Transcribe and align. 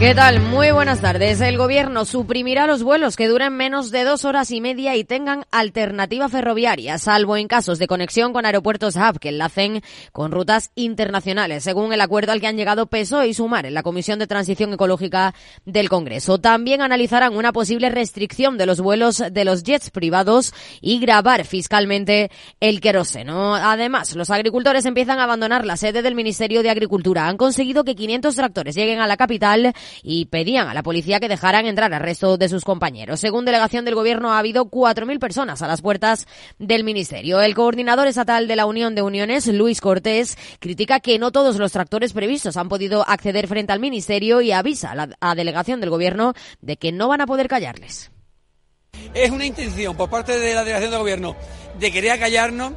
¿Qué 0.00 0.14
tal? 0.14 0.40
Muy 0.40 0.70
buenas 0.70 1.02
tardes. 1.02 1.42
El 1.42 1.58
gobierno 1.58 2.06
suprimirá 2.06 2.66
los 2.66 2.82
vuelos 2.82 3.16
que 3.16 3.28
duren 3.28 3.54
menos 3.54 3.90
de 3.90 4.04
dos 4.04 4.24
horas 4.24 4.50
y 4.50 4.62
media 4.62 4.96
y 4.96 5.04
tengan 5.04 5.44
alternativa 5.50 6.26
ferroviaria, 6.30 6.96
salvo 6.96 7.36
en 7.36 7.48
casos 7.48 7.78
de 7.78 7.86
conexión 7.86 8.32
con 8.32 8.46
aeropuertos 8.46 8.96
hub 8.96 9.18
que 9.20 9.28
enlacen 9.28 9.82
con 10.10 10.32
rutas 10.32 10.70
internacionales, 10.74 11.64
según 11.64 11.92
el 11.92 12.00
acuerdo 12.00 12.32
al 12.32 12.40
que 12.40 12.46
han 12.46 12.56
llegado 12.56 12.86
PSOE 12.86 13.28
y 13.28 13.34
Sumar 13.34 13.66
en 13.66 13.74
la 13.74 13.82
Comisión 13.82 14.18
de 14.18 14.26
Transición 14.26 14.72
Ecológica 14.72 15.34
del 15.66 15.90
Congreso. 15.90 16.38
También 16.38 16.80
analizarán 16.80 17.36
una 17.36 17.52
posible 17.52 17.90
restricción 17.90 18.56
de 18.56 18.64
los 18.64 18.80
vuelos 18.80 19.22
de 19.30 19.44
los 19.44 19.64
jets 19.64 19.90
privados 19.90 20.54
y 20.80 20.98
grabar 20.98 21.44
fiscalmente 21.44 22.30
el 22.60 22.80
queroseno. 22.80 23.54
Además, 23.54 24.16
los 24.16 24.30
agricultores 24.30 24.86
empiezan 24.86 25.18
a 25.18 25.24
abandonar 25.24 25.66
la 25.66 25.76
sede 25.76 26.00
del 26.00 26.14
Ministerio 26.14 26.62
de 26.62 26.70
Agricultura. 26.70 27.28
Han 27.28 27.36
conseguido 27.36 27.84
que 27.84 27.94
500 27.94 28.34
tractores 28.34 28.74
lleguen 28.74 29.00
a 29.00 29.06
la 29.06 29.18
capital 29.18 29.74
y 30.02 30.26
pedían 30.26 30.68
a 30.68 30.74
la 30.74 30.82
policía 30.82 31.20
que 31.20 31.28
dejaran 31.28 31.66
entrar 31.66 31.92
al 31.92 32.00
resto 32.00 32.36
de 32.36 32.48
sus 32.48 32.64
compañeros. 32.64 33.20
Según 33.20 33.44
delegación 33.44 33.84
del 33.84 33.94
Gobierno, 33.94 34.32
ha 34.32 34.38
habido 34.38 34.66
4.000 34.66 35.18
personas 35.18 35.62
a 35.62 35.68
las 35.68 35.82
puertas 35.82 36.26
del 36.58 36.84
Ministerio. 36.84 37.40
El 37.40 37.54
coordinador 37.54 38.06
estatal 38.06 38.48
de 38.48 38.56
la 38.56 38.66
Unión 38.66 38.94
de 38.94 39.02
Uniones, 39.02 39.46
Luis 39.46 39.80
Cortés, 39.80 40.36
critica 40.58 41.00
que 41.00 41.18
no 41.18 41.32
todos 41.32 41.56
los 41.56 41.72
tractores 41.72 42.12
previstos 42.12 42.56
han 42.56 42.68
podido 42.68 43.08
acceder 43.08 43.48
frente 43.48 43.72
al 43.72 43.80
Ministerio 43.80 44.40
y 44.40 44.52
avisa 44.52 44.92
a 44.92 44.94
la 44.94 45.34
delegación 45.34 45.80
del 45.80 45.90
Gobierno 45.90 46.34
de 46.60 46.76
que 46.76 46.92
no 46.92 47.08
van 47.08 47.20
a 47.20 47.26
poder 47.26 47.48
callarles. 47.48 48.10
Es 49.14 49.30
una 49.30 49.44
intención 49.44 49.96
por 49.96 50.10
parte 50.10 50.38
de 50.38 50.54
la 50.54 50.60
delegación 50.60 50.90
del 50.90 51.00
Gobierno 51.00 51.36
de 51.78 51.90
querer 51.90 52.18
callarnos, 52.18 52.72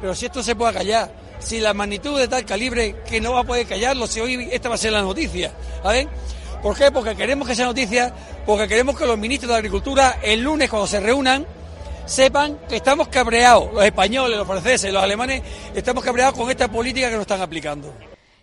pero 0.00 0.14
si 0.14 0.26
esto 0.26 0.42
se 0.42 0.54
puede 0.54 0.72
callar, 0.72 1.12
si 1.38 1.60
la 1.60 1.74
magnitud 1.74 2.18
de 2.18 2.28
tal 2.28 2.44
calibre 2.44 2.96
que 3.08 3.20
no 3.20 3.32
va 3.32 3.40
a 3.40 3.44
poder 3.44 3.66
callarlo, 3.66 4.06
si 4.06 4.20
hoy 4.20 4.48
esta 4.50 4.68
va 4.68 4.76
a 4.76 4.78
ser 4.78 4.92
la 4.92 5.02
noticia, 5.02 5.52
¿sabes? 5.82 6.06
¿Por 6.62 6.76
qué? 6.76 6.90
Porque 6.90 7.14
queremos 7.14 7.46
que 7.46 7.54
sea 7.54 7.66
noticia, 7.66 8.12
porque 8.44 8.66
queremos 8.66 8.98
que 8.98 9.06
los 9.06 9.16
ministros 9.16 9.50
de 9.50 9.56
Agricultura 9.56 10.18
el 10.22 10.40
lunes 10.42 10.68
cuando 10.68 10.86
se 10.86 11.00
reúnan 11.00 11.46
sepan 12.04 12.58
que 12.68 12.76
estamos 12.76 13.08
cabreados, 13.08 13.72
los 13.72 13.84
españoles, 13.84 14.36
los 14.36 14.46
franceses, 14.46 14.92
los 14.92 15.02
alemanes, 15.02 15.42
estamos 15.74 16.02
cabreados 16.02 16.34
con 16.34 16.50
esta 16.50 16.68
política 16.68 17.08
que 17.08 17.14
nos 17.14 17.22
están 17.22 17.42
aplicando. 17.42 17.92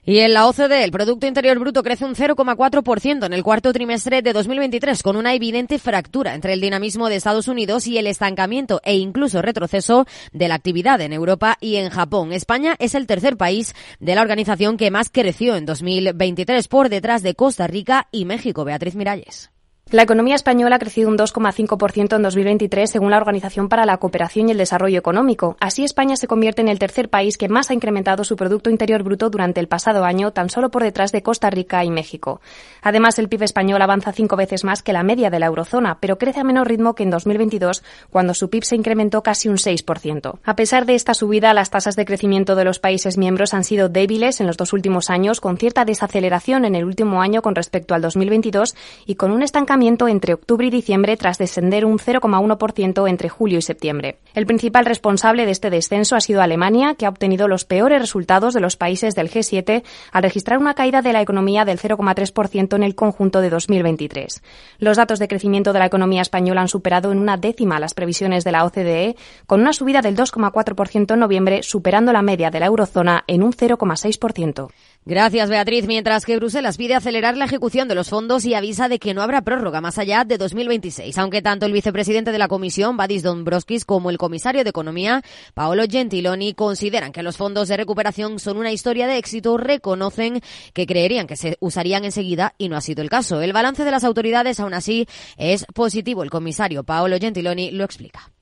Y 0.08 0.20
en 0.20 0.34
la 0.34 0.46
OCDE, 0.46 0.84
el 0.84 0.92
Producto 0.92 1.26
Interior 1.26 1.58
Bruto 1.58 1.82
crece 1.82 2.06
un 2.06 2.14
0,4% 2.14 3.26
en 3.26 3.34
el 3.34 3.42
cuarto 3.42 3.74
trimestre 3.74 4.22
de 4.22 4.34
2023, 4.34 5.02
con 5.02 5.16
una 5.16 5.34
evidente 5.34 5.80
fractura 5.80 6.36
entre 6.36 6.54
el 6.54 6.62
dinamismo 6.62 7.10
de 7.10 7.16
Estados 7.16 7.48
Unidos 7.48 7.88
y 7.88 7.98
el 7.98 8.06
estancamiento 8.06 8.82
e 8.84 8.98
incluso 8.98 9.42
retroceso 9.42 10.06
de 10.32 10.48
la 10.48 10.54
actividad 10.54 11.02
en 11.02 11.12
Europa 11.12 11.58
y 11.60 11.78
en 11.78 11.90
Japón. 11.90 12.34
España 12.34 12.76
es 12.78 12.94
el 12.94 13.08
tercer 13.08 13.36
país 13.36 13.74
de 14.00 14.14
la 14.14 14.22
organización 14.22 14.78
que 14.78 14.92
más 14.92 15.10
creció 15.12 15.56
en 15.56 15.66
2023, 15.66 16.68
por 16.68 16.90
detrás 16.90 17.24
de 17.24 17.34
Costa 17.34 17.66
Rica 17.66 18.08
y 18.12 18.26
México. 18.26 18.64
Beatriz 18.64 18.94
Miralles. 18.94 19.55
La 19.92 20.02
economía 20.02 20.34
española 20.34 20.78
ha 20.78 20.80
crecido 20.80 21.10
un 21.10 21.16
2,5% 21.16 22.16
en 22.16 22.24
2023 22.24 22.90
según 22.90 23.12
la 23.12 23.18
Organización 23.18 23.70
para 23.70 23.86
la 23.86 23.98
Cooperación 23.98 24.50
y 24.50 24.52
el 24.52 24.58
Desarrollo 24.58 24.98
Económico. 24.98 25.58
Así, 25.60 25.84
España 25.84 26.16
se 26.16 26.26
convierte 26.26 26.64
en 26.64 26.70
el 26.70 26.80
tercer 26.80 27.08
país 27.08 27.38
que 27.38 27.50
más 27.50 27.70
ha 27.70 27.76
incrementado 27.76 28.24
su 28.24 28.36
Producto 28.36 28.72
Interior 28.72 29.04
Bruto 29.04 29.30
durante 29.30 29.60
el 29.60 29.68
pasado 29.68 30.04
año, 30.04 30.32
tan 30.32 30.50
solo 30.50 30.72
por 30.72 30.82
detrás 30.82 31.12
de 31.12 31.22
Costa 31.22 31.52
Rica 31.52 31.84
y 31.84 31.92
México. 31.92 32.42
Además, 32.82 33.20
el 33.20 33.30
PIB 33.30 33.44
español 33.44 33.80
avanza 33.80 34.12
cinco 34.12 34.36
veces 34.36 34.64
más 34.64 34.82
que 34.82 34.92
la 34.92 35.04
media 35.04 35.30
de 35.30 35.38
la 35.38 35.46
eurozona, 35.46 36.00
pero 36.00 36.18
crece 36.18 36.40
a 36.40 36.44
menor 36.44 36.68
ritmo 36.68 36.96
que 36.96 37.04
en 37.04 37.12
2022, 37.12 37.84
cuando 38.10 38.34
su 38.34 38.50
PIB 38.50 38.64
se 38.64 38.76
incrementó 38.76 39.22
casi 39.22 39.50
un 39.50 39.58
6%. 39.58 40.40
A 40.44 40.56
pesar 40.56 40.88
de 40.88 40.96
esta 40.96 41.14
subida, 41.14 41.54
las 41.54 41.70
tasas 41.70 41.96
de 41.96 42.06
crecimiento 42.06 42.56
de 42.56 42.66
los 42.66 42.80
países 42.80 43.20
miembros 43.20 43.54
han 43.54 43.64
sido 43.64 43.88
débiles 43.88 44.42
en 44.42 44.48
los 44.48 44.58
dos 44.58 44.74
últimos 44.74 45.12
años, 45.12 45.42
con 45.42 45.58
cierta 45.58 45.86
desaceleración 45.86 46.66
en 46.66 46.74
el 46.74 46.86
último 46.86 47.22
año 47.22 47.44
con 47.44 47.54
respecto 47.54 47.94
al 47.94 48.02
2022 48.02 48.74
y 49.06 49.14
con 49.14 49.30
un 49.30 49.44
estancamiento 49.44 49.75
entre 49.76 50.34
octubre 50.34 50.66
y 50.66 50.70
diciembre 50.70 51.18
tras 51.18 51.38
descender 51.38 51.86
un 51.86 52.00
0,1% 52.00 53.10
entre 53.10 53.28
julio 53.28 53.58
y 53.58 53.62
septiembre. 53.62 54.18
El 54.34 54.46
principal 54.46 54.86
responsable 54.86 55.46
de 55.46 55.52
este 55.52 55.70
descenso 55.70 56.16
ha 56.16 56.22
sido 56.22 56.42
Alemania, 56.42 56.96
que 56.96 57.06
ha 57.06 57.10
obtenido 57.10 57.50
los 57.50 57.66
peores 57.66 58.00
resultados 58.00 58.54
de 58.54 58.62
los 58.62 58.78
países 58.78 59.16
del 59.16 59.30
G7 59.30 59.84
al 60.14 60.24
registrar 60.24 60.60
una 60.60 60.76
caída 60.76 61.02
de 61.02 61.12
la 61.12 61.22
economía 61.22 61.66
del 61.66 61.78
0,3% 61.78 62.76
en 62.76 62.84
el 62.84 62.96
conjunto 62.96 63.42
de 63.42 63.50
2023. 63.50 64.42
Los 64.80 64.96
datos 64.96 65.20
de 65.20 65.28
crecimiento 65.28 65.74
de 65.74 65.80
la 65.80 65.88
economía 65.88 66.22
española 66.22 66.62
han 66.62 66.70
superado 66.70 67.12
en 67.12 67.18
una 67.18 67.36
décima 67.36 67.80
las 67.80 67.94
previsiones 67.94 68.46
de 68.46 68.54
la 68.54 68.64
OCDE, 68.64 69.18
con 69.46 69.60
una 69.60 69.74
subida 69.74 70.02
del 70.02 70.16
2,4% 70.16 71.14
en 71.14 71.20
noviembre, 71.20 71.64
superando 71.64 72.14
la 72.14 72.22
media 72.22 72.50
de 72.50 72.62
la 72.62 72.68
eurozona 72.68 73.26
en 73.28 73.44
un 73.44 73.52
0,6%. 73.52 74.70
Gracias, 75.08 75.52
Beatriz. 75.52 75.86
Mientras 75.86 76.26
que 76.26 76.36
Bruselas 76.36 76.78
pide 76.78 76.96
acelerar 76.96 77.38
la 77.38 77.46
ejecución 77.46 77.88
de 77.88 77.94
los 77.94 78.10
fondos 78.10 78.44
y 78.44 78.56
avisa 78.56 78.90
de 78.90 78.98
que 78.98 79.14
no 79.14 79.22
habrá 79.22 79.44
prórroga 79.44 79.80
más 79.80 80.00
allá 80.00 80.24
de 80.24 80.40
2026, 80.40 81.16
aunque 81.20 81.44
tanto 81.44 81.68
el 81.68 81.74
vicepresidente 81.74 82.32
de 82.32 82.40
la 82.40 82.48
Comisión, 82.48 82.98
Badis 82.98 83.22
Dombrovskis, 83.22 83.86
como 83.86 84.10
el 84.10 84.18
comisario 84.18 84.64
de 84.64 84.72
Economía, 84.72 85.22
Paolo 85.54 85.84
Gentiloni, 85.88 86.56
consideran 86.56 87.12
que 87.12 87.22
los 87.22 87.38
fondos 87.38 87.68
de 87.68 87.78
recuperación 87.78 88.40
son 88.40 88.58
una 88.58 88.72
historia 88.72 89.06
de 89.06 89.18
éxito, 89.18 89.58
reconocen 89.58 90.42
que 90.74 90.88
creerían 90.88 91.28
que 91.28 91.36
se 91.36 91.58
usarían 91.60 92.04
enseguida 92.04 92.56
y 92.58 92.70
no 92.70 92.76
ha 92.76 92.82
sido 92.82 93.04
el 93.04 93.12
caso. 93.12 93.44
El 93.44 93.54
balance 93.54 93.84
de 93.86 93.92
las 93.92 94.06
autoridades, 94.06 94.60
aún 94.60 94.74
así, 94.74 95.06
es 95.38 95.68
positivo. 95.76 96.24
El 96.24 96.32
comisario 96.32 96.84
Paolo 96.84 97.18
Gentiloni 97.20 97.70
lo 97.70 97.84
explica. 97.84 98.35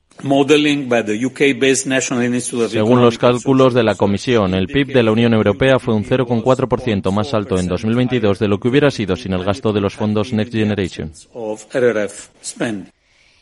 Según 2.70 3.02
los 3.02 3.18
cálculos 3.18 3.74
de 3.74 3.84
la 3.84 3.96
Comisión, 3.96 4.54
el 4.54 4.68
PIB 4.68 4.94
de 4.94 5.04
la 5.04 5.12
Unión 5.12 5.34
Europea 5.34 5.80
fue 5.80 5.94
un 5.94 6.06
0,4% 6.06 7.12
más 7.12 7.34
alto 7.34 7.58
en 7.58 7.68
2022 7.68 8.40
de 8.40 8.48
lo 8.48 8.60
que 8.60 8.68
hubiera 8.68 8.92
sido 8.92 9.16
sin 9.16 9.34
el 9.34 9.44
gasto 9.44 9.74
de 9.74 9.82
los 9.82 9.96
fondos 9.96 10.32
Next 10.32 10.54
Generation. 10.54 11.12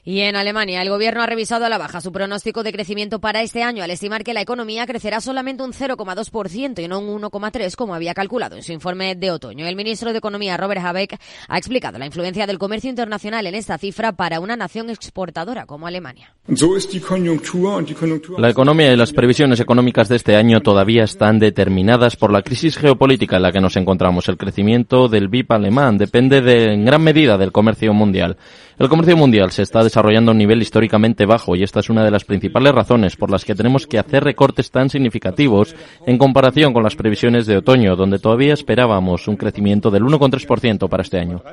Y 0.03 0.21
en 0.21 0.35
Alemania, 0.35 0.81
el 0.81 0.89
gobierno 0.89 1.21
ha 1.21 1.27
revisado 1.27 1.65
a 1.65 1.69
la 1.69 1.77
baja 1.77 2.01
su 2.01 2.11
pronóstico 2.11 2.63
de 2.63 2.71
crecimiento 2.71 3.19
para 3.19 3.41
este 3.43 3.61
año 3.61 3.83
al 3.83 3.91
estimar 3.91 4.23
que 4.23 4.33
la 4.33 4.41
economía 4.41 4.87
crecerá 4.87 5.21
solamente 5.21 5.61
un 5.61 5.73
0,2% 5.73 6.83
y 6.83 6.87
no 6.87 6.99
un 6.99 7.21
1,3% 7.21 7.75
como 7.75 7.93
había 7.93 8.15
calculado 8.15 8.55
en 8.55 8.63
su 8.63 8.71
informe 8.71 9.15
de 9.15 9.29
otoño. 9.29 9.67
El 9.67 9.75
ministro 9.75 10.11
de 10.11 10.17
Economía, 10.17 10.57
Robert 10.57 10.81
Habeck, 10.83 11.19
ha 11.47 11.57
explicado 11.57 11.99
la 11.99 12.07
influencia 12.07 12.47
del 12.47 12.57
comercio 12.57 12.89
internacional 12.89 13.45
en 13.45 13.53
esta 13.53 13.77
cifra 13.77 14.11
para 14.13 14.39
una 14.39 14.55
nación 14.55 14.89
exportadora 14.89 15.65
como 15.65 15.85
Alemania. 15.85 16.33
La 18.37 18.49
economía 18.49 18.91
y 18.91 18.97
las 18.97 19.13
previsiones 19.13 19.59
económicas 19.59 20.09
de 20.09 20.15
este 20.15 20.35
año 20.35 20.61
todavía 20.61 21.03
están 21.03 21.37
determinadas 21.37 22.15
por 22.15 22.31
la 22.31 22.41
crisis 22.41 22.77
geopolítica 22.77 23.35
en 23.35 23.43
la 23.43 23.51
que 23.51 23.61
nos 23.61 23.75
encontramos. 23.77 24.27
El 24.29 24.37
crecimiento 24.37 25.07
del 25.07 25.27
BIP 25.27 25.51
alemán 25.51 25.97
depende 25.97 26.41
de, 26.41 26.73
en 26.73 26.85
gran 26.85 27.03
medida 27.03 27.37
del 27.37 27.51
comercio 27.51 27.93
mundial. 27.93 28.37
El 28.79 28.89
comercio 28.89 29.15
mundial 29.15 29.51
se 29.51 29.61
está 29.61 29.83
desarrollando 29.91 30.31
a 30.31 30.33
un 30.33 30.37
nivel 30.37 30.61
históricamente 30.61 31.25
bajo 31.25 31.53
y 31.53 31.63
esta 31.63 31.81
es 31.81 31.89
una 31.89 32.05
de 32.05 32.11
las 32.11 32.23
principales 32.23 32.73
razones 32.73 33.17
por 33.17 33.29
las 33.29 33.43
que 33.43 33.55
tenemos 33.55 33.85
que 33.87 33.99
hacer 33.99 34.23
recortes 34.23 34.71
tan 34.71 34.89
significativos 34.89 35.75
en 36.05 36.17
comparación 36.17 36.71
con 36.71 36.81
las 36.81 36.95
previsiones 36.95 37.45
de 37.45 37.57
otoño, 37.57 37.97
donde 37.97 38.17
todavía 38.17 38.53
esperábamos 38.53 39.27
un 39.27 39.35
crecimiento 39.35 39.91
del 39.91 40.03
1,3% 40.03 40.87
para 40.87 41.03
este 41.03 41.19
año. 41.19 41.43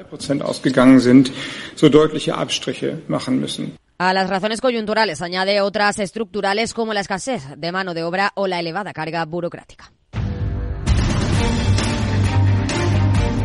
A 3.98 4.12
las 4.12 4.30
razones 4.30 4.60
coyunturales 4.60 5.20
añade 5.20 5.60
otras 5.60 5.98
estructurales 5.98 6.74
como 6.74 6.94
la 6.94 7.00
escasez 7.00 7.42
de 7.56 7.72
mano 7.72 7.92
de 7.92 8.04
obra 8.04 8.30
o 8.36 8.46
la 8.46 8.60
elevada 8.60 8.92
carga 8.92 9.24
burocrática. 9.24 9.90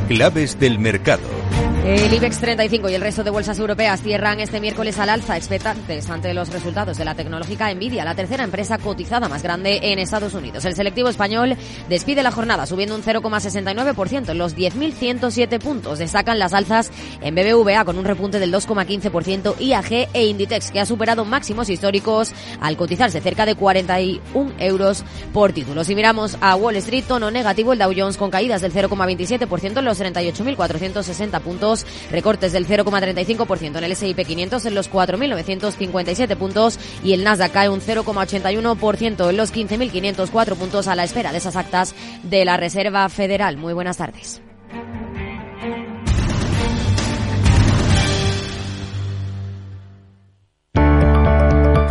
Claves 0.08 0.60
del 0.60 0.80
mercado. 0.80 1.44
El 1.86 2.14
IBEX 2.14 2.40
35 2.40 2.90
y 2.90 2.94
el 2.94 3.02
resto 3.02 3.26
de 3.26 3.30
bolsas 3.30 3.60
europeas 3.60 4.02
cierran 4.02 4.40
este 4.40 4.62
miércoles 4.62 4.98
al 5.00 5.10
alza, 5.10 5.36
expectantes 5.36 6.10
ante 6.10 6.34
los 6.34 6.48
resultados 6.48 6.98
de 6.98 7.04
la 7.04 7.14
tecnológica 7.14 7.74
Nvidia, 7.74 8.06
la 8.06 8.16
tercera 8.16 8.46
empresa 8.46 8.78
cotizada 8.78 9.28
más 9.28 9.44
grande 9.44 9.80
en 9.92 10.00
Estados 10.00 10.34
Unidos. 10.34 10.64
El 10.64 10.76
selectivo 10.76 11.10
español 11.10 11.58
despide 11.90 12.24
la 12.24 12.32
jornada 12.32 12.66
subiendo 12.68 12.96
un 12.96 13.04
0,69% 13.04 14.30
en 14.30 14.38
los 14.38 14.56
10.107 14.56 15.60
puntos. 15.60 16.00
Destacan 16.00 16.40
las 16.40 16.54
alzas 16.54 16.90
en 17.20 17.36
BBVA 17.36 17.84
con 17.84 17.98
un 17.98 18.06
repunte 18.06 18.40
del 18.40 18.54
2,15%, 18.54 19.60
IAG 19.60 20.08
e 20.14 20.26
Inditex 20.28 20.72
que 20.72 20.80
ha 20.80 20.86
superado 20.86 21.26
máximos 21.26 21.70
históricos 21.70 22.32
al 22.62 22.78
cotizarse 22.78 23.20
cerca 23.20 23.46
de 23.46 23.56
41 23.56 24.54
euros 24.60 25.04
por 25.34 25.52
título. 25.52 25.84
Si 25.84 25.96
miramos 25.96 26.38
a 26.40 26.56
Wall 26.56 26.78
Street, 26.78 27.04
tono 27.10 27.30
negativo 27.30 27.74
el 27.74 27.80
Dow 27.80 27.92
Jones 27.94 28.16
con 28.16 28.32
caídas 28.32 28.62
del 28.62 28.72
0,27% 28.72 29.80
en 29.80 29.86
los 29.86 29.93
38.460 30.00 31.42
puntos 31.42 31.86
recortes 32.12 32.52
del 32.52 32.68
0,35% 32.68 33.78
en 33.78 33.84
el 33.84 33.92
S&P 33.92 34.26
500 34.26 34.66
en 34.66 34.76
los 34.76 34.92
4.957 34.92 36.36
puntos 36.38 36.80
y 37.04 37.14
el 37.14 37.24
Nasdaq 37.24 37.52
cae 37.52 37.70
un 37.70 37.82
0,81% 37.82 39.30
en 39.30 39.38
los 39.38 39.54
15.504 39.54 40.56
puntos 40.56 40.88
a 40.88 40.96
la 40.96 41.04
espera 41.04 41.32
de 41.32 41.38
esas 41.38 41.56
actas 41.56 41.96
de 42.24 42.46
la 42.46 42.58
Reserva 42.58 43.08
Federal. 43.10 43.58
Muy 43.58 43.74
buenas 43.74 43.98
tardes. 43.98 44.42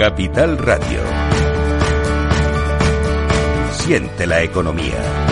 Capital 0.03 0.59
Radio. 0.59 1.01
Siente 3.71 4.27
la 4.27 4.43
economía. 4.43 5.32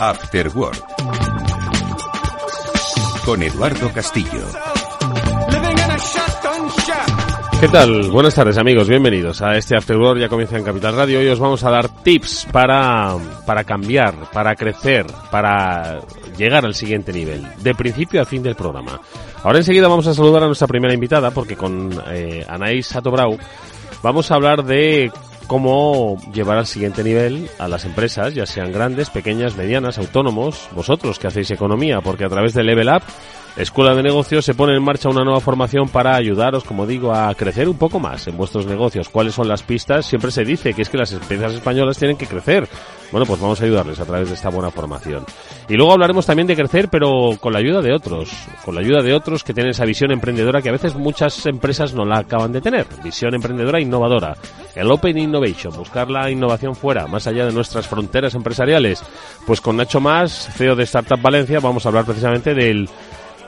After 0.00 0.48
Work. 0.54 0.78
Con 3.24 3.42
Eduardo 3.42 3.92
Castillo. 3.92 4.46
¿Qué 7.60 7.68
tal? 7.68 8.08
Buenas 8.10 8.34
tardes 8.36 8.58
amigos, 8.58 8.88
bienvenidos 8.88 9.42
a 9.42 9.56
este 9.56 9.76
After 9.76 9.96
Work, 9.96 10.20
ya 10.20 10.28
comienza 10.28 10.56
en 10.56 10.62
Capital 10.62 10.94
Radio. 10.94 11.18
Hoy 11.18 11.28
os 11.28 11.40
vamos 11.40 11.64
a 11.64 11.70
dar 11.70 11.88
tips 11.88 12.46
para, 12.52 13.16
para 13.44 13.64
cambiar, 13.64 14.14
para 14.32 14.54
crecer, 14.54 15.04
para 15.32 15.98
llegar 16.36 16.64
al 16.64 16.74
siguiente 16.74 17.12
nivel, 17.12 17.44
de 17.58 17.74
principio 17.74 18.22
a 18.22 18.24
fin 18.24 18.42
del 18.44 18.54
programa. 18.54 19.00
Ahora 19.42 19.58
enseguida 19.58 19.88
vamos 19.88 20.06
a 20.06 20.14
saludar 20.14 20.44
a 20.44 20.46
nuestra 20.46 20.68
primera 20.68 20.94
invitada 20.94 21.32
porque 21.32 21.56
con 21.56 21.90
eh, 22.12 22.46
Anaís 22.48 22.86
Satobrau 22.86 23.36
vamos 24.02 24.30
a 24.30 24.36
hablar 24.36 24.64
de 24.64 25.10
cómo 25.48 26.18
llevar 26.32 26.58
al 26.58 26.66
siguiente 26.66 27.02
nivel 27.02 27.50
a 27.58 27.66
las 27.66 27.84
empresas, 27.84 28.34
ya 28.34 28.46
sean 28.46 28.70
grandes, 28.70 29.10
pequeñas, 29.10 29.56
medianas, 29.56 29.98
autónomos, 29.98 30.68
vosotros 30.72 31.18
que 31.18 31.26
hacéis 31.26 31.50
economía, 31.50 32.00
porque 32.00 32.24
a 32.24 32.28
través 32.28 32.54
de 32.54 32.62
Level 32.62 32.88
Up 32.88 33.02
Escuela 33.58 33.92
de 33.92 34.04
Negocios 34.04 34.44
se 34.44 34.54
pone 34.54 34.76
en 34.76 34.84
marcha 34.84 35.08
una 35.08 35.24
nueva 35.24 35.40
formación 35.40 35.88
para 35.88 36.14
ayudaros, 36.14 36.62
como 36.62 36.86
digo, 36.86 37.12
a 37.12 37.34
crecer 37.34 37.68
un 37.68 37.76
poco 37.76 37.98
más 37.98 38.28
en 38.28 38.36
vuestros 38.36 38.66
negocios. 38.66 39.08
¿Cuáles 39.08 39.34
son 39.34 39.48
las 39.48 39.64
pistas? 39.64 40.06
Siempre 40.06 40.30
se 40.30 40.44
dice 40.44 40.72
que 40.74 40.82
es 40.82 40.88
que 40.88 40.96
las 40.96 41.12
empresas 41.12 41.54
españolas 41.54 41.98
tienen 41.98 42.16
que 42.16 42.28
crecer. 42.28 42.68
Bueno, 43.10 43.26
pues 43.26 43.40
vamos 43.40 43.60
a 43.60 43.64
ayudarles 43.64 43.98
a 43.98 44.04
través 44.04 44.28
de 44.28 44.36
esta 44.36 44.48
buena 44.48 44.70
formación. 44.70 45.24
Y 45.68 45.74
luego 45.74 45.92
hablaremos 45.92 46.24
también 46.24 46.46
de 46.46 46.54
crecer, 46.54 46.88
pero 46.88 47.32
con 47.40 47.52
la 47.52 47.58
ayuda 47.58 47.82
de 47.82 47.92
otros, 47.92 48.30
con 48.64 48.76
la 48.76 48.80
ayuda 48.80 49.02
de 49.02 49.12
otros 49.12 49.42
que 49.42 49.52
tienen 49.52 49.72
esa 49.72 49.84
visión 49.84 50.12
emprendedora 50.12 50.62
que 50.62 50.68
a 50.68 50.72
veces 50.72 50.94
muchas 50.94 51.44
empresas 51.46 51.94
no 51.94 52.04
la 52.04 52.18
acaban 52.18 52.52
de 52.52 52.60
tener. 52.60 52.86
Visión 53.02 53.34
emprendedora 53.34 53.80
innovadora. 53.80 54.36
El 54.76 54.88
Open 54.88 55.18
Innovation, 55.18 55.74
buscar 55.76 56.08
la 56.08 56.30
innovación 56.30 56.76
fuera, 56.76 57.08
más 57.08 57.26
allá 57.26 57.44
de 57.44 57.52
nuestras 57.52 57.88
fronteras 57.88 58.36
empresariales. 58.36 59.02
Pues 59.44 59.60
con 59.60 59.76
Nacho 59.76 59.98
Más, 59.98 60.48
CEO 60.54 60.76
de 60.76 60.84
Startup 60.84 61.20
Valencia, 61.20 61.58
vamos 61.58 61.84
a 61.84 61.88
hablar 61.88 62.04
precisamente 62.04 62.54
del 62.54 62.88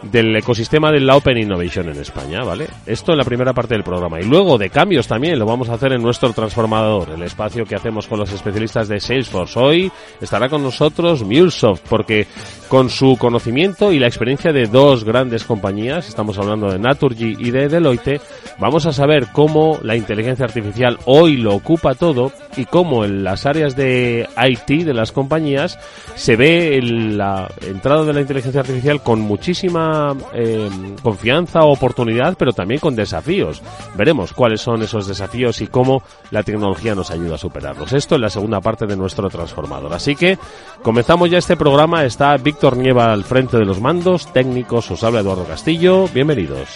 del 0.02 0.34
ecosistema 0.36 0.90
de 0.90 1.00
la 1.00 1.16
Open 1.16 1.38
Innovation 1.38 1.88
en 1.88 2.00
España, 2.00 2.42
¿vale? 2.42 2.66
Esto 2.86 3.12
en 3.12 3.18
la 3.18 3.24
primera 3.24 3.52
parte 3.52 3.74
del 3.74 3.84
programa. 3.84 4.20
Y 4.20 4.24
luego 4.24 4.58
de 4.58 4.70
cambios 4.70 5.06
también 5.06 5.38
lo 5.38 5.46
vamos 5.46 5.68
a 5.68 5.74
hacer 5.74 5.92
en 5.92 6.02
nuestro 6.02 6.32
transformador, 6.32 7.10
el 7.10 7.22
espacio 7.22 7.64
que 7.64 7.74
hacemos 7.74 8.06
con 8.06 8.18
los 8.18 8.32
especialistas 8.32 8.88
de 8.88 9.00
Salesforce. 9.00 9.58
Hoy 9.58 9.92
estará 10.20 10.48
con 10.48 10.62
nosotros 10.62 11.22
MuleSoft, 11.22 11.82
porque 11.88 12.26
con 12.68 12.88
su 12.88 13.16
conocimiento 13.18 13.92
y 13.92 13.98
la 13.98 14.06
experiencia 14.06 14.52
de 14.52 14.66
dos 14.66 15.04
grandes 15.04 15.44
compañías, 15.44 16.08
estamos 16.08 16.38
hablando 16.38 16.70
de 16.70 16.78
Naturgy 16.78 17.36
y 17.38 17.50
de 17.50 17.68
Deloitte, 17.68 18.20
vamos 18.58 18.86
a 18.86 18.92
saber 18.92 19.28
cómo 19.32 19.78
la 19.82 19.96
inteligencia 19.96 20.44
artificial 20.44 20.98
hoy 21.04 21.36
lo 21.36 21.54
ocupa 21.54 21.94
todo 21.94 22.32
y 22.56 22.64
cómo 22.64 23.04
en 23.04 23.24
las 23.24 23.46
áreas 23.46 23.76
de 23.76 24.28
IT 24.36 24.84
de 24.84 24.94
las 24.94 25.12
compañías 25.12 25.78
se 26.14 26.36
ve 26.36 26.80
la 26.82 27.50
entrada 27.66 28.04
de 28.04 28.12
la 28.12 28.20
inteligencia 28.20 28.60
artificial 28.60 29.02
con 29.02 29.20
muchísima 29.20 29.89
eh, 30.32 30.70
confianza 31.02 31.60
o 31.60 31.72
oportunidad, 31.72 32.36
pero 32.38 32.52
también 32.52 32.80
con 32.80 32.96
desafíos. 32.96 33.62
Veremos 33.96 34.32
cuáles 34.32 34.60
son 34.60 34.82
esos 34.82 35.06
desafíos 35.06 35.60
y 35.60 35.66
cómo 35.66 36.02
la 36.30 36.42
tecnología 36.42 36.94
nos 36.94 37.10
ayuda 37.10 37.34
a 37.36 37.38
superarlos. 37.38 37.92
Esto 37.92 38.14
es 38.14 38.20
la 38.20 38.30
segunda 38.30 38.60
parte 38.60 38.86
de 38.86 38.96
nuestro 38.96 39.28
transformador. 39.28 39.92
Así 39.92 40.16
que 40.16 40.38
comenzamos 40.82 41.30
ya 41.30 41.38
este 41.38 41.56
programa. 41.56 42.04
Está 42.04 42.36
Víctor 42.36 42.76
Nieva 42.76 43.12
al 43.12 43.24
frente 43.24 43.56
de 43.56 43.64
los 43.64 43.80
mandos 43.80 44.32
técnicos. 44.32 44.90
Os 44.90 45.04
habla 45.04 45.20
Eduardo 45.20 45.44
Castillo. 45.44 46.08
Bienvenidos. 46.12 46.68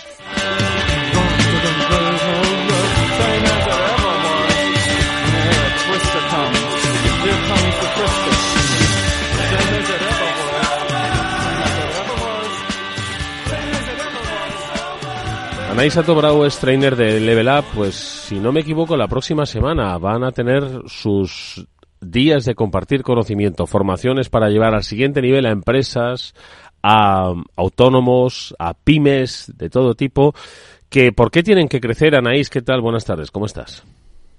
Anaís 15.75 15.97
Bravo 15.97 16.47
es 16.47 16.57
trainer 16.59 16.95
de 16.95 17.19
Level 17.19 17.49
Up, 17.49 17.65
pues 17.75 17.97
si 17.97 18.37
no 18.37 18.53
me 18.53 18.61
equivoco, 18.61 18.97
la 18.97 19.09
próxima 19.09 19.45
semana 19.45 19.99
van 19.99 20.23
a 20.23 20.31
tener 20.31 20.63
sus 20.87 21.67
días 22.01 22.45
de 22.45 22.55
compartir 22.55 23.03
conocimiento, 23.03 23.67
formaciones 23.67 24.29
para 24.29 24.51
llevar 24.51 24.73
al 24.73 24.85
siguiente 24.85 25.21
nivel 25.21 25.47
a 25.47 25.51
empresas, 25.51 26.33
a 26.81 27.35
autónomos, 27.57 28.55
a 28.61 28.75
pymes 28.75 29.53
de 29.57 29.69
todo 29.69 29.97
tipo. 29.97 30.33
Que, 30.89 31.11
¿Por 31.11 31.33
qué 31.33 31.43
tienen 31.43 31.67
que 31.67 31.81
crecer, 31.81 32.15
Anaís? 32.15 32.51
¿Qué 32.51 32.63
tal? 32.63 32.81
Buenas 32.81 33.05
tardes, 33.05 33.33
¿cómo 33.33 33.47
estás? 33.47 33.83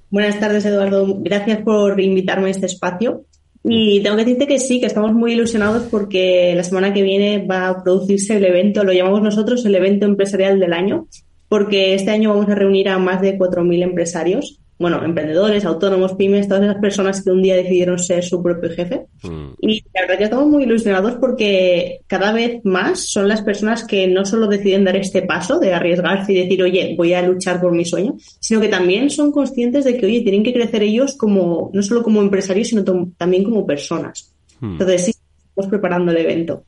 Buenas 0.10 0.40
tardes, 0.40 0.64
Eduardo. 0.66 1.18
Gracias 1.20 1.60
por 1.64 2.00
invitarme 2.00 2.48
a 2.48 2.52
este 2.52 2.68
espacio. 2.68 3.26
Y 3.68 4.02
tengo 4.04 4.16
que 4.16 4.26
decirte 4.26 4.48
que 4.48 4.60
sí, 4.60 4.80
que 4.80 4.86
estamos 4.86 5.14
muy 5.14 5.34
ilusionados 5.34 5.88
porque 5.90 6.54
la 6.56 6.64
semana 6.64 6.94
que 6.94 7.02
viene 7.02 7.46
va 7.46 7.70
a 7.70 7.84
producirse 7.84 8.38
el 8.38 8.46
evento, 8.46 8.84
lo 8.84 8.94
llamamos 8.94 9.24
nosotros 9.24 9.66
el 9.66 9.74
evento 9.74 10.06
empresarial 10.06 10.60
del 10.60 10.72
año, 10.72 11.08
porque 11.48 11.94
este 11.94 12.12
año 12.12 12.30
vamos 12.30 12.50
a 12.50 12.56
reunir 12.56 12.90
a 12.90 12.98
más 12.98 13.22
de 13.22 13.38
4.000 13.38 13.84
empresarios, 13.84 14.60
bueno, 14.78 15.02
emprendedores, 15.06 15.64
autónomos, 15.64 16.14
pymes, 16.16 16.50
todas 16.50 16.64
esas 16.64 16.82
personas 16.82 17.24
que 17.24 17.32
un 17.32 17.42
día 17.42 17.56
decidieron 17.56 17.98
ser 17.98 18.24
su 18.24 18.44
propio 18.44 18.70
jefe. 18.70 19.06
Mm. 19.24 19.54
Y 19.62 19.82
la 19.94 20.02
verdad 20.02 20.18
que 20.18 20.24
estamos 20.26 20.48
muy 20.48 20.64
ilusionados 20.64 21.16
porque 21.16 22.02
cada 22.08 22.34
vez 22.34 22.60
más 22.66 23.10
son 23.10 23.30
las 23.30 23.42
personas 23.42 23.86
que 23.86 24.06
no 24.08 24.26
solo 24.26 24.48
deciden 24.48 24.84
dar 24.84 24.98
este 24.98 25.22
paso 25.22 25.60
de 25.60 25.74
arriesgarse 25.74 26.34
y 26.34 26.42
decir, 26.42 26.62
oye, 26.62 26.94
voy 26.98 27.14
a 27.14 27.22
luchar 27.22 27.62
por 27.62 27.72
mi 27.72 27.86
sueño, 27.86 28.16
sino 28.40 28.60
que 28.60 28.68
también 28.68 29.10
son 29.10 29.32
conscientes 29.32 29.86
de 29.86 29.96
que, 29.96 30.08
oye, 30.08 30.22
tienen 30.22 30.44
que 30.44 30.54
crecer 30.54 30.84
ellos 30.84 31.16
como, 31.16 31.70
no 31.74 31.82
solo 31.82 32.04
como 32.04 32.22
empresarios, 32.22 32.68
sino 32.68 32.84
también 33.18 33.46
como 33.46 33.66
personas. 33.66 34.34
Mm. 34.60 34.72
Entonces, 34.74 35.06
sí, 35.06 35.12
estamos 35.48 35.70
preparando 35.70 36.12
el 36.12 36.18
evento. 36.18 36.66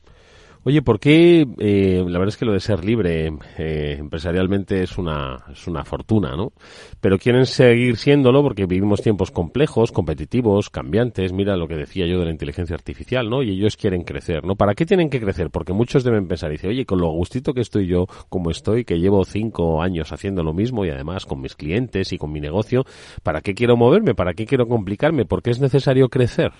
Oye, 0.64 0.82
¿por 0.82 0.98
qué? 0.98 1.46
Eh, 1.58 2.04
la 2.06 2.18
verdad 2.18 2.28
es 2.28 2.36
que 2.36 2.44
lo 2.44 2.52
de 2.52 2.60
ser 2.60 2.84
libre 2.84 3.32
eh, 3.56 3.96
empresarialmente 3.98 4.82
es 4.82 4.98
una, 4.98 5.36
es 5.50 5.66
una 5.66 5.84
fortuna, 5.84 6.36
¿no? 6.36 6.52
Pero 7.00 7.16
quieren 7.16 7.46
seguir 7.46 7.96
siéndolo 7.96 8.42
porque 8.42 8.66
vivimos 8.66 9.00
tiempos 9.00 9.30
complejos, 9.30 9.92
competitivos, 9.92 10.68
cambiantes. 10.68 11.32
Mira 11.32 11.56
lo 11.56 11.68
que 11.68 11.76
decía 11.76 12.06
yo 12.06 12.18
de 12.18 12.26
la 12.26 12.32
inteligencia 12.32 12.74
artificial, 12.74 13.30
¿no? 13.30 13.42
Y 13.42 13.50
ellos 13.50 13.76
quieren 13.76 14.02
crecer, 14.02 14.44
¿no? 14.44 14.56
¿Para 14.56 14.74
qué 14.74 14.84
tienen 14.84 15.10
que 15.10 15.20
crecer? 15.20 15.50
Porque 15.50 15.72
muchos 15.72 16.02
deben 16.02 16.26
pensar 16.26 16.50
y 16.50 16.54
decir, 16.54 16.70
oye, 16.70 16.84
con 16.84 17.00
lo 17.00 17.08
gustito 17.12 17.54
que 17.54 17.60
estoy 17.60 17.86
yo, 17.86 18.06
como 18.28 18.50
estoy, 18.50 18.84
que 18.84 18.98
llevo 18.98 19.24
cinco 19.24 19.80
años 19.80 20.12
haciendo 20.12 20.42
lo 20.42 20.52
mismo 20.52 20.84
y 20.84 20.90
además 20.90 21.24
con 21.24 21.40
mis 21.40 21.54
clientes 21.54 22.12
y 22.12 22.18
con 22.18 22.32
mi 22.32 22.40
negocio, 22.40 22.84
¿para 23.22 23.40
qué 23.40 23.54
quiero 23.54 23.76
moverme? 23.76 24.14
¿Para 24.14 24.34
qué 24.34 24.44
quiero 24.44 24.66
complicarme? 24.66 25.24
¿Por 25.24 25.42
qué 25.42 25.50
es 25.50 25.60
necesario 25.60 26.08
crecer? 26.08 26.52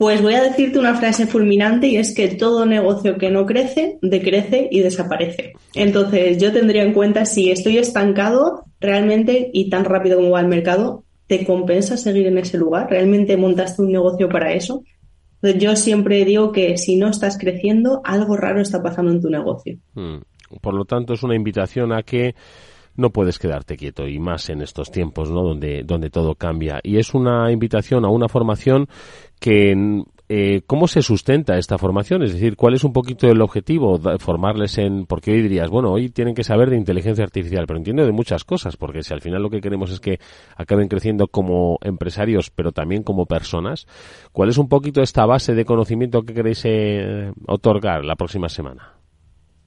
Pues 0.00 0.22
voy 0.22 0.32
a 0.32 0.42
decirte 0.42 0.78
una 0.78 0.94
frase 0.94 1.26
fulminante 1.26 1.86
y 1.88 1.98
es 1.98 2.14
que 2.14 2.28
todo 2.28 2.64
negocio 2.64 3.18
que 3.18 3.30
no 3.30 3.44
crece, 3.44 3.98
decrece 4.00 4.66
y 4.70 4.80
desaparece. 4.80 5.52
Entonces 5.74 6.38
yo 6.38 6.54
tendría 6.54 6.84
en 6.84 6.94
cuenta 6.94 7.26
si 7.26 7.50
estoy 7.50 7.76
estancado 7.76 8.64
realmente 8.80 9.50
y 9.52 9.68
tan 9.68 9.84
rápido 9.84 10.16
como 10.16 10.30
va 10.30 10.40
el 10.40 10.48
mercado, 10.48 11.04
¿te 11.26 11.44
compensa 11.44 11.98
seguir 11.98 12.28
en 12.28 12.38
ese 12.38 12.56
lugar? 12.56 12.88
¿Realmente 12.88 13.36
montaste 13.36 13.82
un 13.82 13.92
negocio 13.92 14.30
para 14.30 14.54
eso? 14.54 14.84
Yo 15.42 15.76
siempre 15.76 16.24
digo 16.24 16.50
que 16.50 16.78
si 16.78 16.96
no 16.96 17.08
estás 17.10 17.36
creciendo, 17.36 18.00
algo 18.02 18.38
raro 18.38 18.62
está 18.62 18.82
pasando 18.82 19.12
en 19.12 19.20
tu 19.20 19.28
negocio. 19.28 19.76
Mm. 19.92 20.20
Por 20.62 20.72
lo 20.72 20.86
tanto, 20.86 21.12
es 21.12 21.22
una 21.22 21.36
invitación 21.36 21.92
a 21.92 22.04
que 22.04 22.34
no 23.00 23.10
puedes 23.10 23.38
quedarte 23.38 23.76
quieto 23.76 24.06
y 24.06 24.18
más 24.18 24.48
en 24.50 24.62
estos 24.62 24.90
tiempos, 24.90 25.30
¿no? 25.30 25.42
Donde, 25.42 25.82
donde 25.84 26.10
todo 26.10 26.34
cambia. 26.34 26.80
Y 26.82 26.98
es 26.98 27.14
una 27.14 27.50
invitación 27.50 28.04
a 28.04 28.08
una 28.08 28.28
formación 28.28 28.88
que 29.40 30.04
eh, 30.32 30.62
¿cómo 30.64 30.86
se 30.86 31.02
sustenta 31.02 31.58
esta 31.58 31.76
formación? 31.76 32.22
Es 32.22 32.32
decir, 32.32 32.54
¿cuál 32.54 32.74
es 32.74 32.84
un 32.84 32.92
poquito 32.92 33.26
el 33.26 33.42
objetivo? 33.42 33.98
Formarles 34.20 34.78
en, 34.78 35.04
porque 35.06 35.32
hoy 35.32 35.42
dirías, 35.42 35.68
bueno, 35.70 35.90
hoy 35.90 36.08
tienen 36.08 36.36
que 36.36 36.44
saber 36.44 36.70
de 36.70 36.76
inteligencia 36.76 37.24
artificial, 37.24 37.64
pero 37.66 37.78
entiendo 37.78 38.06
de 38.06 38.12
muchas 38.12 38.44
cosas, 38.44 38.76
porque 38.76 39.02
si 39.02 39.12
al 39.12 39.22
final 39.22 39.42
lo 39.42 39.50
que 39.50 39.60
queremos 39.60 39.90
es 39.90 39.98
que 39.98 40.20
acaben 40.54 40.86
creciendo 40.86 41.26
como 41.26 41.78
empresarios, 41.82 42.50
pero 42.50 42.70
también 42.70 43.02
como 43.02 43.26
personas, 43.26 43.88
¿cuál 44.30 44.50
es 44.50 44.58
un 44.58 44.68
poquito 44.68 45.02
esta 45.02 45.26
base 45.26 45.52
de 45.52 45.64
conocimiento 45.64 46.22
que 46.22 46.32
queréis 46.32 46.62
eh, 46.64 47.32
otorgar 47.48 48.04
la 48.04 48.14
próxima 48.14 48.48
semana? 48.48 48.99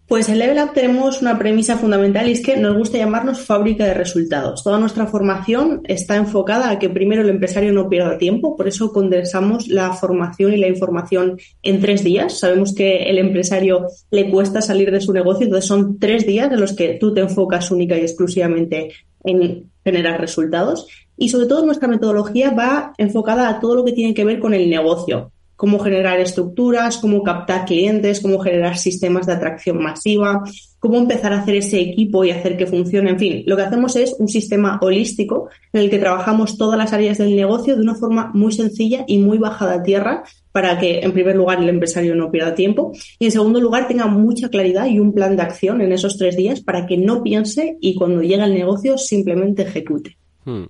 Pues 0.07 0.27
en 0.27 0.37
Level 0.37 0.61
Up 0.61 0.73
tenemos 0.73 1.21
una 1.21 1.39
premisa 1.39 1.77
fundamental 1.77 2.27
y 2.27 2.33
es 2.33 2.41
que 2.41 2.57
nos 2.57 2.77
gusta 2.77 2.97
llamarnos 2.97 3.39
fábrica 3.39 3.85
de 3.85 3.93
resultados. 3.93 4.61
Toda 4.61 4.77
nuestra 4.77 5.07
formación 5.07 5.81
está 5.85 6.17
enfocada 6.17 6.69
a 6.69 6.77
que 6.77 6.89
primero 6.89 7.21
el 7.21 7.29
empresario 7.29 7.71
no 7.71 7.87
pierda 7.87 8.17
tiempo, 8.17 8.57
por 8.57 8.67
eso 8.67 8.91
condensamos 8.91 9.69
la 9.69 9.93
formación 9.93 10.53
y 10.53 10.57
la 10.57 10.67
información 10.67 11.39
en 11.61 11.79
tres 11.79 12.03
días. 12.03 12.37
Sabemos 12.37 12.75
que 12.75 13.03
el 13.03 13.17
empresario 13.17 13.87
le 14.11 14.29
cuesta 14.29 14.61
salir 14.61 14.91
de 14.91 15.01
su 15.01 15.13
negocio, 15.13 15.45
entonces 15.45 15.67
son 15.67 15.97
tres 15.97 16.27
días 16.27 16.51
en 16.51 16.59
los 16.59 16.73
que 16.73 16.97
tú 16.99 17.13
te 17.13 17.21
enfocas 17.21 17.71
única 17.71 17.97
y 17.97 18.01
exclusivamente 18.01 18.89
en 19.23 19.71
generar 19.85 20.19
resultados. 20.19 20.85
Y 21.15 21.29
sobre 21.29 21.47
todo 21.47 21.65
nuestra 21.65 21.87
metodología 21.87 22.51
va 22.51 22.93
enfocada 22.97 23.47
a 23.47 23.59
todo 23.59 23.75
lo 23.75 23.85
que 23.85 23.93
tiene 23.93 24.13
que 24.13 24.25
ver 24.25 24.39
con 24.39 24.53
el 24.53 24.69
negocio 24.69 25.32
cómo 25.55 25.79
generar 25.79 26.19
estructuras, 26.19 26.97
cómo 26.97 27.23
captar 27.23 27.65
clientes, 27.65 28.21
cómo 28.21 28.39
generar 28.39 28.77
sistemas 28.77 29.25
de 29.25 29.33
atracción 29.33 29.81
masiva, 29.81 30.43
cómo 30.79 30.97
empezar 30.97 31.31
a 31.31 31.39
hacer 31.41 31.55
ese 31.55 31.79
equipo 31.79 32.25
y 32.25 32.31
hacer 32.31 32.57
que 32.57 32.67
funcione. 32.67 33.11
En 33.11 33.19
fin, 33.19 33.43
lo 33.45 33.55
que 33.55 33.61
hacemos 33.61 33.95
es 33.95 34.15
un 34.19 34.27
sistema 34.27 34.79
holístico 34.81 35.49
en 35.71 35.81
el 35.81 35.89
que 35.89 35.99
trabajamos 35.99 36.57
todas 36.57 36.77
las 36.77 36.91
áreas 36.91 37.17
del 37.17 37.35
negocio 37.35 37.75
de 37.75 37.81
una 37.81 37.95
forma 37.95 38.31
muy 38.33 38.51
sencilla 38.51 39.05
y 39.07 39.19
muy 39.19 39.37
bajada 39.37 39.75
a 39.75 39.83
tierra 39.83 40.23
para 40.51 40.77
que, 40.77 40.99
en 40.99 41.13
primer 41.13 41.35
lugar, 41.35 41.61
el 41.61 41.69
empresario 41.69 42.15
no 42.15 42.31
pierda 42.31 42.55
tiempo 42.55 42.91
y, 43.17 43.25
en 43.25 43.31
segundo 43.31 43.61
lugar, 43.61 43.87
tenga 43.87 44.07
mucha 44.07 44.49
claridad 44.49 44.87
y 44.87 44.99
un 44.99 45.13
plan 45.13 45.35
de 45.35 45.43
acción 45.43 45.81
en 45.81 45.91
esos 45.91 46.17
tres 46.17 46.35
días 46.35 46.61
para 46.61 46.85
que 46.85 46.97
no 46.97 47.23
piense 47.23 47.77
y 47.79 47.95
cuando 47.95 48.21
llegue 48.21 48.41
al 48.41 48.53
negocio 48.53 48.97
simplemente 48.97 49.63
ejecute. 49.63 50.17
Hmm. 50.45 50.63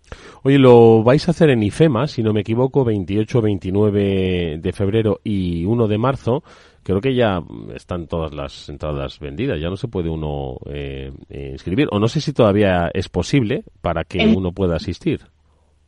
Oye, 0.43 0.59
lo 0.59 1.03
vais 1.03 1.27
a 1.27 1.31
hacer 1.31 1.49
en 1.49 1.63
IFEMA, 1.63 2.07
si 2.07 2.21
no 2.21 2.33
me 2.33 2.41
equivoco, 2.41 2.83
28, 2.83 3.41
29 3.41 4.59
de 4.61 4.73
febrero 4.73 5.19
y 5.23 5.65
1 5.65 5.87
de 5.87 5.97
marzo. 5.97 6.43
Creo 6.83 6.99
que 6.99 7.15
ya 7.15 7.41
están 7.73 8.07
todas 8.07 8.33
las 8.33 8.67
entradas 8.67 9.19
vendidas, 9.19 9.59
ya 9.59 9.69
no 9.69 9.77
se 9.77 9.87
puede 9.87 10.09
uno 10.09 10.57
eh, 10.65 11.11
eh, 11.29 11.49
inscribir. 11.53 11.87
O 11.91 11.99
no 11.99 12.07
sé 12.07 12.19
si 12.19 12.33
todavía 12.33 12.91
es 12.93 13.07
posible 13.07 13.63
para 13.81 14.03
que 14.03 14.25
uno 14.27 14.51
pueda 14.51 14.75
asistir. 14.75 15.21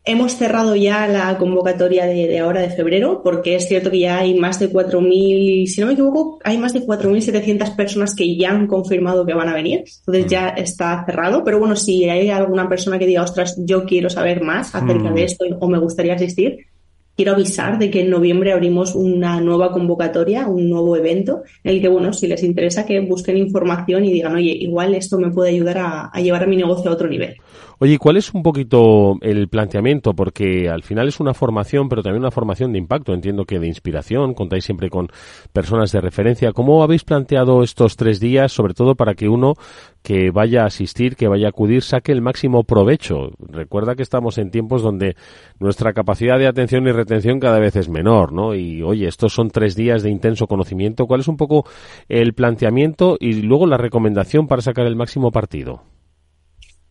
Hemos 0.08 0.34
cerrado 0.34 0.76
ya 0.76 1.08
la 1.08 1.36
convocatoria 1.40 2.06
de, 2.06 2.38
ahora 2.38 2.62
de 2.62 2.70
febrero, 2.70 3.22
porque 3.24 3.56
es 3.56 3.68
cierto 3.68 3.90
que 3.90 4.00
ya 4.00 4.20
hay 4.20 4.38
más 4.38 4.60
de 4.60 4.72
4.000, 4.72 5.66
si 5.66 5.82
no 5.82 5.88
me 5.88 5.94
equivoco, 5.94 6.38
hay 6.44 6.60
más 6.60 6.74
de 6.74 6.82
4.700 6.86 7.76
personas 7.76 8.14
que 8.14 8.38
ya 8.38 8.52
han 8.52 8.68
confirmado 8.68 9.26
que 9.26 9.34
van 9.34 9.50
a 9.50 9.56
venir. 9.56 9.84
Entonces 10.00 10.28
ya 10.28 10.54
mm. 10.56 10.60
está 10.60 11.04
cerrado. 11.08 11.44
Pero 11.44 11.58
bueno, 11.58 11.76
si 11.76 12.08
hay 12.08 12.30
alguna 12.30 12.70
persona 12.70 13.00
que 13.00 13.08
diga, 13.08 13.24
ostras, 13.24 13.56
yo 13.58 13.86
quiero 13.86 14.12
saber 14.12 14.44
más 14.44 14.76
acerca 14.76 15.10
de 15.12 15.22
mm. 15.22 15.26
esto 15.26 15.46
o 15.60 15.68
me 15.68 15.80
gustaría 15.80 16.14
asistir, 16.14 16.68
quiero 17.16 17.32
avisar 17.32 17.80
de 17.80 17.90
que 17.90 18.02
en 18.02 18.12
noviembre 18.12 18.52
abrimos 18.52 18.94
una 18.94 19.42
nueva 19.42 19.72
convocatoria, 19.72 20.48
un 20.48 20.70
nuevo 20.70 20.96
evento, 20.96 21.42
en 21.64 21.76
el 21.76 21.82
que, 21.82 21.88
bueno, 21.88 22.14
si 22.14 22.28
les 22.28 22.44
interesa 22.44 22.86
que 22.86 23.00
busquen 23.00 23.38
información 23.38 24.06
y 24.06 24.14
digan, 24.14 24.36
oye, 24.36 24.52
igual 24.52 24.94
esto 24.94 25.18
me 25.18 25.32
puede 25.32 25.50
ayudar 25.50 25.80
a, 25.80 26.06
a 26.10 26.22
llevar 26.22 26.44
a 26.44 26.48
mi 26.48 26.58
negocio 26.58 26.92
a 26.92 26.94
otro 26.94 27.08
nivel. 27.08 27.38
Oye, 27.78 27.98
¿cuál 27.98 28.16
es 28.16 28.34
un 28.34 28.42
poquito 28.42 29.18
el 29.22 29.50
planteamiento? 29.50 30.14
Porque 30.14 30.70
al 30.70 30.82
final 30.82 31.10
es 31.10 31.20
una 31.20 31.34
formación, 31.34 31.90
pero 31.90 32.02
también 32.02 32.22
una 32.22 32.32
formación 32.32 32.72
de 32.72 32.80
impacto. 32.80 33.14
Entiendo 33.14 33.44
que 33.44 33.60
de 33.60 33.68
inspiración, 33.68 34.34
contáis 34.34 34.64
siempre 34.64 34.90
con 34.90 35.10
personas 35.52 35.92
de 35.92 36.00
referencia. 36.00 36.54
¿Cómo 36.54 36.84
habéis 36.84 37.04
planteado 37.04 37.64
estos 37.64 37.98
tres 37.98 38.22
días, 38.22 38.54
sobre 38.54 38.74
todo 38.74 38.96
para 38.96 39.14
que 39.14 39.28
uno 39.28 39.56
que 40.02 40.32
vaya 40.32 40.64
a 40.64 40.68
asistir, 40.68 41.18
que 41.18 41.28
vaya 41.28 41.48
a 41.48 41.50
acudir, 41.50 41.82
saque 41.82 42.14
el 42.14 42.22
máximo 42.22 42.64
provecho? 42.64 43.32
Recuerda 43.40 43.96
que 43.96 44.04
estamos 44.04 44.38
en 44.38 44.52
tiempos 44.52 44.82
donde 44.82 45.18
nuestra 45.60 45.92
capacidad 45.92 46.40
de 46.40 46.48
atención 46.48 46.88
y 46.88 46.94
retención 46.94 47.42
cada 47.42 47.60
vez 47.60 47.76
es 47.76 47.90
menor, 47.90 48.32
¿no? 48.32 48.56
Y 48.56 48.84
oye, 48.84 49.06
estos 49.06 49.34
son 49.34 49.50
tres 49.50 49.76
días 49.76 50.02
de 50.02 50.12
intenso 50.12 50.48
conocimiento. 50.48 51.08
¿Cuál 51.08 51.20
es 51.20 51.28
un 51.28 51.36
poco 51.36 51.66
el 52.08 52.34
planteamiento 52.34 53.18
y 53.20 53.42
luego 53.42 53.68
la 53.68 53.78
recomendación 53.78 54.48
para 54.48 54.62
sacar 54.62 54.86
el 54.88 54.96
máximo 54.96 55.32
partido? 55.32 55.82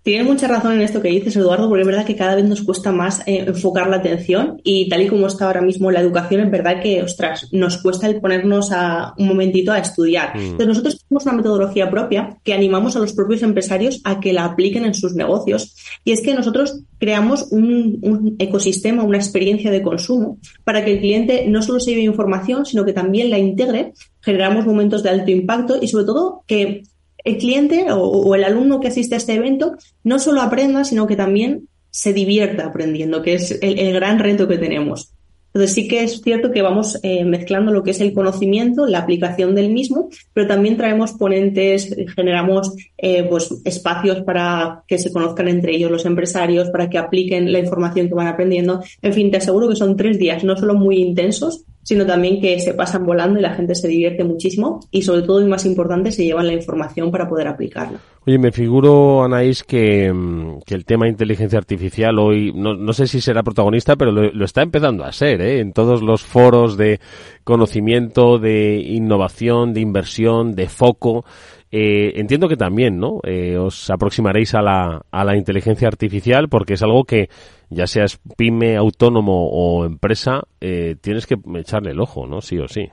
Tienes 0.04 0.26
mucha 0.26 0.46
razón 0.48 0.74
en 0.74 0.82
esto 0.82 1.00
que 1.00 1.08
dices, 1.08 1.34
Eduardo, 1.34 1.66
porque 1.66 1.80
es 1.80 1.86
verdad 1.86 2.04
que 2.04 2.14
cada 2.14 2.34
vez 2.34 2.44
nos 2.44 2.60
cuesta 2.60 2.92
más 2.92 3.20
eh, 3.20 3.44
enfocar 3.46 3.88
la 3.88 3.96
atención 3.96 4.60
y 4.62 4.86
tal 4.86 5.00
y 5.00 5.08
como 5.08 5.26
está 5.26 5.46
ahora 5.46 5.62
mismo 5.62 5.90
la 5.90 6.00
educación, 6.00 6.42
es 6.42 6.50
verdad 6.50 6.82
que, 6.82 7.02
ostras, 7.02 7.48
nos 7.52 7.78
cuesta 7.78 8.06
el 8.06 8.20
ponernos 8.20 8.70
a 8.70 9.14
un 9.16 9.28
momentito 9.28 9.72
a 9.72 9.78
estudiar. 9.78 10.36
Mm. 10.36 10.40
Entonces, 10.40 10.66
nosotros 10.66 10.98
tenemos 11.08 11.24
una 11.24 11.32
metodología 11.32 11.90
propia 11.90 12.36
que 12.44 12.52
animamos 12.52 12.96
a 12.96 12.98
los 12.98 13.14
propios 13.14 13.42
empresarios 13.42 14.02
a 14.04 14.20
que 14.20 14.34
la 14.34 14.44
apliquen 14.44 14.84
en 14.84 14.92
sus 14.92 15.14
negocios. 15.14 15.74
Y 16.04 16.12
es 16.12 16.20
que 16.20 16.34
nosotros 16.34 16.82
creamos 16.98 17.48
un, 17.50 17.98
un 18.02 18.36
ecosistema, 18.38 19.04
una 19.04 19.16
experiencia 19.16 19.70
de 19.70 19.80
consumo 19.80 20.36
para 20.64 20.84
que 20.84 20.92
el 20.92 20.98
cliente 21.00 21.46
no 21.48 21.62
solo 21.62 21.80
se 21.80 21.92
lleve 21.92 22.02
información, 22.02 22.66
sino 22.66 22.84
que 22.84 22.92
también 22.92 23.30
la 23.30 23.38
integre. 23.38 23.94
Generamos 24.20 24.66
momentos 24.66 25.02
de 25.02 25.08
alto 25.08 25.30
impacto 25.30 25.78
y 25.80 25.88
sobre 25.88 26.04
todo 26.04 26.42
que 26.46 26.82
el 27.24 27.38
cliente 27.38 27.86
o, 27.90 28.34
el 28.34 28.44
alumno 28.44 28.80
que 28.80 28.88
asiste 28.88 29.14
a 29.14 29.18
este 29.18 29.34
evento 29.34 29.76
no 30.02 30.18
solo 30.18 30.42
aprenda, 30.42 30.84
sino 30.84 31.06
que 31.06 31.16
también 31.16 31.68
se 31.90 32.12
divierta 32.12 32.66
aprendiendo, 32.66 33.22
que 33.22 33.34
es 33.34 33.58
el, 33.62 33.92
gran 33.94 34.18
reto 34.18 34.46
que 34.46 34.58
tenemos. 34.58 35.12
Entonces 35.54 35.74
sí 35.74 35.86
que 35.86 36.02
es 36.02 36.20
cierto 36.20 36.50
que 36.50 36.62
vamos 36.62 36.98
eh, 37.04 37.24
mezclando 37.24 37.70
lo 37.70 37.84
que 37.84 37.92
es 37.92 38.00
el 38.00 38.12
conocimiento, 38.12 38.86
la 38.86 38.98
aplicación 38.98 39.54
del 39.54 39.72
mismo, 39.72 40.10
pero 40.32 40.48
también 40.48 40.76
traemos 40.76 41.12
ponentes, 41.12 41.94
generamos 42.16 42.74
eh, 42.98 43.22
pues 43.22 43.54
espacios 43.64 44.22
para 44.22 44.82
que 44.88 44.98
se 44.98 45.12
conozcan 45.12 45.46
entre 45.46 45.76
ellos 45.76 45.92
los 45.92 46.06
empresarios, 46.06 46.70
para 46.70 46.90
que 46.90 46.98
apliquen 46.98 47.52
la 47.52 47.60
información 47.60 48.08
que 48.08 48.14
van 48.14 48.26
aprendiendo. 48.26 48.82
En 49.00 49.12
fin, 49.12 49.30
te 49.30 49.36
aseguro 49.36 49.68
que 49.68 49.76
son 49.76 49.96
tres 49.96 50.18
días 50.18 50.42
no 50.42 50.56
solo 50.56 50.74
muy 50.74 50.96
intensos, 50.96 51.64
sino 51.84 52.04
también 52.04 52.40
que 52.40 52.58
se 52.58 52.74
pasan 52.74 53.06
volando 53.06 53.38
y 53.38 53.42
la 53.42 53.54
gente 53.54 53.74
se 53.74 53.86
divierte 53.86 54.24
muchísimo 54.24 54.80
y 54.90 55.02
sobre 55.02 55.22
todo 55.22 55.40
y 55.40 55.48
más 55.48 55.64
importante 55.64 56.10
se 56.10 56.24
llevan 56.24 56.48
la 56.48 56.54
información 56.54 57.12
para 57.12 57.28
poder 57.28 57.46
aplicarla. 57.46 58.00
Oye, 58.26 58.38
me 58.38 58.52
figuro, 58.52 59.22
Anaís, 59.22 59.62
que, 59.62 60.10
mm, 60.10 60.60
que 60.64 60.74
el 60.74 60.86
tema 60.86 61.04
de 61.04 61.10
inteligencia 61.10 61.58
artificial 61.58 62.18
hoy, 62.18 62.52
no, 62.54 62.74
no 62.74 62.92
sé 62.94 63.06
si 63.06 63.20
será 63.20 63.42
protagonista, 63.42 63.96
pero 63.96 64.12
lo, 64.12 64.44
está 64.44 64.62
empezando 64.62 65.04
a 65.04 65.12
ser, 65.12 65.42
¿eh? 65.42 65.60
En 65.60 65.74
todos 65.74 66.02
los 66.02 66.22
foros 66.22 66.78
de 66.78 67.00
conocimiento, 67.44 68.38
de 68.38 68.76
innovación, 68.76 69.74
de 69.74 69.80
inversión, 69.80 70.54
de 70.54 70.68
foco. 70.68 71.26
Eh, 71.70 72.18
entiendo 72.18 72.48
que 72.48 72.56
también, 72.56 72.98
¿no? 72.98 73.20
Eh, 73.24 73.58
os 73.58 73.90
aproximaréis 73.90 74.54
a 74.54 74.62
la, 74.62 75.02
a 75.10 75.24
la 75.24 75.36
inteligencia 75.36 75.88
artificial 75.88 76.48
porque 76.48 76.74
es 76.74 76.82
algo 76.82 77.04
que 77.04 77.28
ya 77.74 77.86
seas 77.86 78.18
pyme, 78.36 78.76
autónomo 78.76 79.48
o 79.50 79.84
empresa, 79.84 80.42
eh, 80.60 80.96
tienes 81.00 81.26
que 81.26 81.36
echarle 81.56 81.90
el 81.90 82.00
ojo, 82.00 82.26
¿no? 82.26 82.40
Sí 82.40 82.58
o 82.58 82.68
sí. 82.68 82.90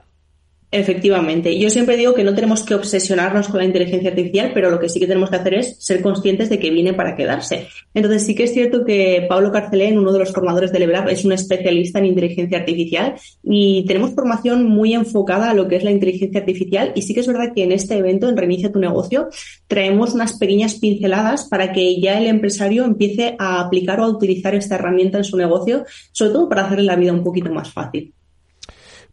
Efectivamente. 0.74 1.60
Yo 1.60 1.70
siempre 1.70 1.98
digo 1.98 2.14
que 2.14 2.24
no 2.24 2.34
tenemos 2.34 2.64
que 2.64 2.76
obsesionarnos 2.76 3.50
con 3.50 3.58
la 3.58 3.66
inteligencia 3.66 4.10
artificial, 4.10 4.52
pero 4.54 4.72
lo 4.72 4.80
que 4.80 4.88
sí 4.88 5.02
que 5.02 5.08
tenemos 5.08 5.30
que 5.30 5.36
hacer 5.36 5.54
es 5.56 5.76
ser 5.80 6.02
conscientes 6.02 6.50
de 6.50 6.60
que 6.60 6.70
viene 6.70 6.94
para 6.94 7.18
quedarse. 7.18 7.68
Entonces 7.94 8.26
sí 8.26 8.36
que 8.36 8.46
es 8.46 8.54
cierto 8.54 8.86
que 8.86 9.26
Pablo 9.28 9.52
Carcelén, 9.52 10.00
uno 10.00 10.14
de 10.14 10.20
los 10.20 10.32
formadores 10.32 10.72
de 10.72 10.80
Leblab, 10.80 11.10
es 11.10 11.26
un 11.26 11.34
especialista 11.34 12.00
en 12.00 12.06
inteligencia 12.06 12.60
artificial 12.60 13.16
y 13.44 13.84
tenemos 13.86 14.16
formación 14.16 14.64
muy 14.66 14.94
enfocada 14.94 15.50
a 15.50 15.54
lo 15.54 15.68
que 15.68 15.76
es 15.76 15.84
la 15.84 15.92
inteligencia 15.92 16.40
artificial 16.40 16.94
y 16.96 17.02
sí 17.02 17.14
que 17.14 17.20
es 17.20 17.28
verdad 17.28 17.52
que 17.54 17.64
en 17.64 17.74
este 17.74 17.98
evento, 17.98 18.30
en 18.30 18.38
Reinicia 18.38 18.72
tu 18.72 18.80
negocio, 18.80 19.28
traemos 19.68 20.14
unas 20.14 20.38
pequeñas 20.38 20.76
pinceladas 20.76 21.50
para 21.50 21.74
que 21.74 22.00
ya 22.00 22.18
el 22.18 22.28
empresario 22.28 22.86
empiece 22.86 23.36
a 23.40 23.60
aplicar 23.60 24.00
o 24.00 24.06
a 24.06 24.10
utilizar 24.10 24.56
esta 24.56 24.76
herramienta 24.76 25.18
en 25.18 25.26
su 25.26 25.36
negocio, 25.36 25.84
sobre 26.14 26.32
todo 26.32 26.48
para 26.48 26.66
hacerle 26.66 26.86
la 26.86 26.96
vida 26.96 27.12
un 27.12 27.26
poquito 27.26 27.52
más 27.52 27.74
fácil 27.74 28.14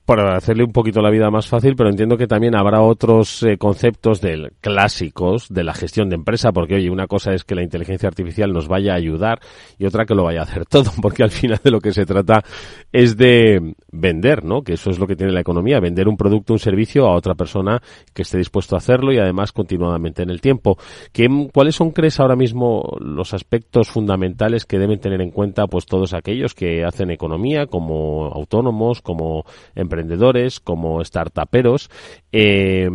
para 0.09 0.39
hacerle 0.39 0.65
un 0.65 0.73
poquito 0.73 1.03
la 1.03 1.11
vida 1.11 1.31
más 1.31 1.49
fácil, 1.49 1.77
pero 1.77 1.91
entiendo 1.91 2.17
que 2.17 2.27
también 2.27 2.57
habrá 2.57 2.81
otros 2.81 3.43
eh, 3.43 3.59
conceptos 3.59 4.23
del, 4.23 4.53
clásicos 4.63 5.49
de 5.51 5.65
la 5.65 5.75
gestión 5.75 6.09
de 6.09 6.15
empresa, 6.15 6.51
porque 6.51 6.77
oye, 6.77 6.89
una 6.89 7.07
cosa 7.07 7.35
es 7.35 7.45
que 7.45 7.55
la 7.55 7.63
inteligencia 7.63 8.09
artificial 8.09 8.51
nos 8.51 8.69
vaya 8.69 8.95
a 8.95 8.97
ayudar 8.97 9.39
y 9.79 9.85
otra 9.85 10.07
que 10.07 10.15
lo 10.15 10.25
vaya 10.25 10.41
a 10.41 10.45
hacer 10.45 10.65
todo, 10.67 10.91
porque 11.03 11.25
al 11.25 11.31
final 11.31 11.61
de 11.63 11.71
lo 11.71 11.79
que 11.83 11.93
se 11.93 12.07
trata 12.07 12.43
es 12.91 13.19
de 13.19 13.75
vender, 13.93 14.47
¿no? 14.47 14.63
Que 14.63 14.73
eso 14.73 14.89
es 14.89 14.99
lo 14.99 15.07
que 15.07 15.15
tiene 15.15 15.31
la 15.31 15.41
economía, 15.41 15.79
vender 15.79 16.09
un 16.09 16.17
producto, 16.17 16.55
un 16.55 16.59
servicio 16.59 17.05
a 17.07 17.15
otra 17.15 17.35
persona 17.35 17.79
que 18.15 18.23
esté 18.23 18.39
dispuesto 18.39 18.77
a 18.77 18.79
hacerlo 18.79 19.13
y 19.13 19.19
además 19.19 19.53
continuadamente 19.53 20.23
en 20.23 20.31
el 20.31 20.41
tiempo. 20.41 20.79
¿Qué, 21.13 21.29
¿Cuáles 21.53 21.75
son, 21.75 21.91
crees, 21.91 22.19
ahora 22.19 22.35
mismo 22.35 22.97
los 22.99 23.35
aspectos 23.35 23.91
fundamentales 23.91 24.65
que 24.65 24.79
deben 24.79 25.01
tener 25.01 25.21
en 25.21 25.33
cuenta 25.33 25.67
pues 25.67 25.85
todos 25.85 26.15
aquellos 26.15 26.55
que 26.55 26.83
hacen 26.83 27.11
economía 27.11 27.67
como 27.67 28.33
autónomos, 28.33 29.03
como 29.03 29.45
empresarios? 29.75 29.98
Emprendedores, 29.99 30.61
como 30.61 31.05
startuperos, 31.05 31.91
eh, 32.33 32.89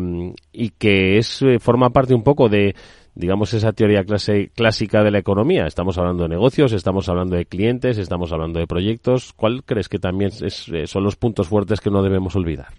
y 0.52 0.70
que 0.70 1.18
es 1.18 1.42
eh, 1.42 1.60
forma 1.60 1.90
parte 1.90 2.14
un 2.14 2.24
poco 2.24 2.50
de 2.50 2.76
digamos, 3.16 3.54
esa 3.54 3.74
teoría 3.74 4.04
clase, 4.04 4.50
clásica 4.56 5.04
de 5.04 5.12
la 5.12 5.20
economía. 5.20 5.68
Estamos 5.68 5.98
hablando 6.00 6.24
de 6.24 6.30
negocios, 6.30 6.74
estamos 6.74 7.08
hablando 7.10 7.36
de 7.36 7.46
clientes, 7.46 8.00
estamos 8.00 8.32
hablando 8.32 8.60
de 8.60 8.66
proyectos. 8.66 9.34
¿Cuál 9.34 9.64
crees 9.64 9.88
que 9.88 10.00
también 10.00 10.32
es, 10.42 10.68
eh, 10.70 10.88
son 10.88 11.04
los 11.04 11.16
puntos 11.16 11.48
fuertes 11.48 11.80
que 11.80 11.92
no 11.92 12.02
debemos 12.02 12.36
olvidar? 12.36 12.74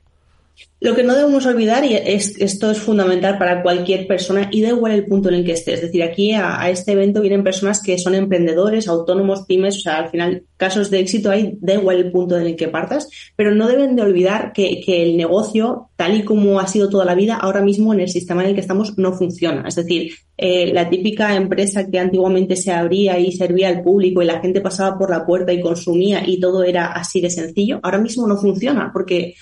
Lo 0.85 0.95
que 0.95 1.03
no 1.03 1.15
debemos 1.15 1.47
olvidar, 1.47 1.83
y 1.87 1.95
es, 1.95 2.39
esto 2.39 2.71
es 2.71 2.79
fundamental 2.79 3.39
para 3.39 3.63
cualquier 3.63 4.07
persona, 4.07 4.51
y 4.53 4.61
da 4.61 4.69
igual 4.69 4.93
el 4.93 5.07
punto 5.07 5.31
en 5.31 5.37
el 5.37 5.45
que 5.47 5.53
estés. 5.53 5.77
Es 5.77 5.83
decir, 5.83 6.03
aquí 6.03 6.33
a, 6.33 6.69
este 6.69 6.93
evento 6.93 7.23
vienen 7.23 7.43
personas 7.43 7.81
que 7.81 7.97
son 7.97 8.15
emprendedores, 8.15 8.87
autónomos, 8.87 9.47
pymes, 9.47 9.79
o 9.79 9.81
sea, 9.81 9.97
al 9.97 10.11
final 10.11 10.45
casos 10.59 10.91
de 10.91 11.01
éxito 11.01 11.31
hay, 11.31 11.57
da 11.61 11.73
igual 11.73 11.97
el 11.97 12.13
punto 12.13 12.37
en 12.37 12.47
el 12.47 12.57
que 12.57 12.69
partas, 12.69 13.09
pero 13.35 13.55
no 13.55 13.67
deben 13.67 13.97
de 13.97 14.03
olvidar 14.03 14.53
que, 14.53 14.83
el 14.87 15.17
negocio, 15.17 15.89
tal 15.97 16.19
y 16.19 16.23
como 16.23 16.61
ha 16.61 16.67
sido 16.67 16.91
toda 16.91 17.07
la 17.07 17.15
vida, 17.15 17.37
ahora 17.37 17.63
mismo 17.63 17.95
en 17.95 18.01
el 18.01 18.11
sistema 18.11 18.43
en 18.43 18.51
el 18.51 18.55
que 18.55 18.61
estamos 18.61 18.99
no 18.99 19.15
funciona. 19.15 19.67
Es 19.67 19.77
decir, 19.77 20.13
eh, 20.37 20.71
la 20.71 20.91
típica 20.91 21.35
empresa 21.35 21.89
que 21.91 21.99
antiguamente 21.99 22.57
se 22.57 22.73
abría 22.73 23.19
y 23.19 23.33
servía 23.33 23.69
al 23.69 23.83
público 23.83 24.21
y 24.21 24.27
la 24.27 24.41
gente 24.41 24.61
pasaba 24.61 24.99
por 24.99 25.09
la 25.09 25.25
puerta 25.25 25.51
y 25.51 25.63
consumía 25.63 26.23
y 26.27 26.39
todo 26.41 26.63
era 26.63 26.93
así 26.93 27.23
de 27.23 27.31
sencillo, 27.31 27.81
ahora 27.83 27.99
mismo 27.99 28.27
no 28.27 28.37
funciona 28.37 28.91
porque 28.93 29.35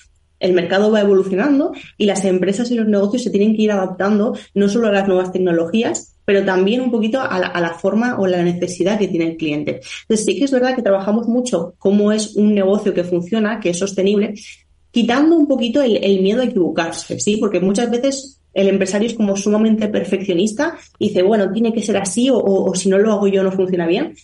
el 0.42 0.52
mercado 0.52 0.90
va 0.90 1.00
evolucionando 1.00 1.72
y 1.96 2.06
las 2.06 2.24
empresas 2.24 2.70
y 2.70 2.74
los 2.74 2.88
negocios 2.88 3.22
se 3.22 3.30
tienen 3.30 3.56
que 3.56 3.62
ir 3.62 3.72
adaptando 3.72 4.36
no 4.54 4.68
solo 4.68 4.88
a 4.88 4.92
las 4.92 5.06
nuevas 5.06 5.32
tecnologías, 5.32 6.16
pero 6.24 6.44
también 6.44 6.80
un 6.80 6.90
poquito 6.90 7.20
a 7.20 7.38
la, 7.38 7.74
forma 7.74 8.18
o 8.18 8.26
la 8.26 8.42
necesidad 8.42 8.98
que 8.98 9.08
tiene 9.08 9.30
el 9.30 9.36
cliente. 9.36 9.80
Entonces 10.02 10.26
sí 10.26 10.36
que 10.36 10.44
es 10.44 10.50
verdad 10.50 10.74
que 10.74 10.82
trabajamos 10.82 11.28
mucho 11.28 11.74
cómo 11.78 12.12
es 12.12 12.36
un 12.36 12.54
negocio 12.54 12.92
que 12.92 13.04
funciona, 13.04 13.60
que 13.60 13.70
es 13.70 13.78
sostenible, 13.78 14.34
quitando 14.90 15.36
un 15.36 15.46
poquito 15.46 15.80
el, 15.80 16.20
miedo 16.20 16.42
a 16.42 16.44
equivocarse, 16.44 17.18
¿sí? 17.18 17.36
Porque 17.36 17.60
muchas 17.60 17.90
veces 17.90 18.40
el 18.52 18.68
empresario 18.68 19.08
es 19.08 19.14
como 19.14 19.36
sumamente 19.36 19.88
perfeccionista 19.88 20.76
y 20.98 21.08
dice, 21.08 21.22
bueno, 21.22 21.50
tiene 21.52 21.72
que 21.72 21.82
ser 21.82 21.96
así 21.96 22.28
o, 22.30 22.36
o, 22.38 22.74
si 22.74 22.88
no 22.88 22.98
lo 22.98 23.12
hago 23.12 23.28
yo 23.28 23.42
no 23.42 23.52
funciona 23.52 23.86
bien 23.86 24.14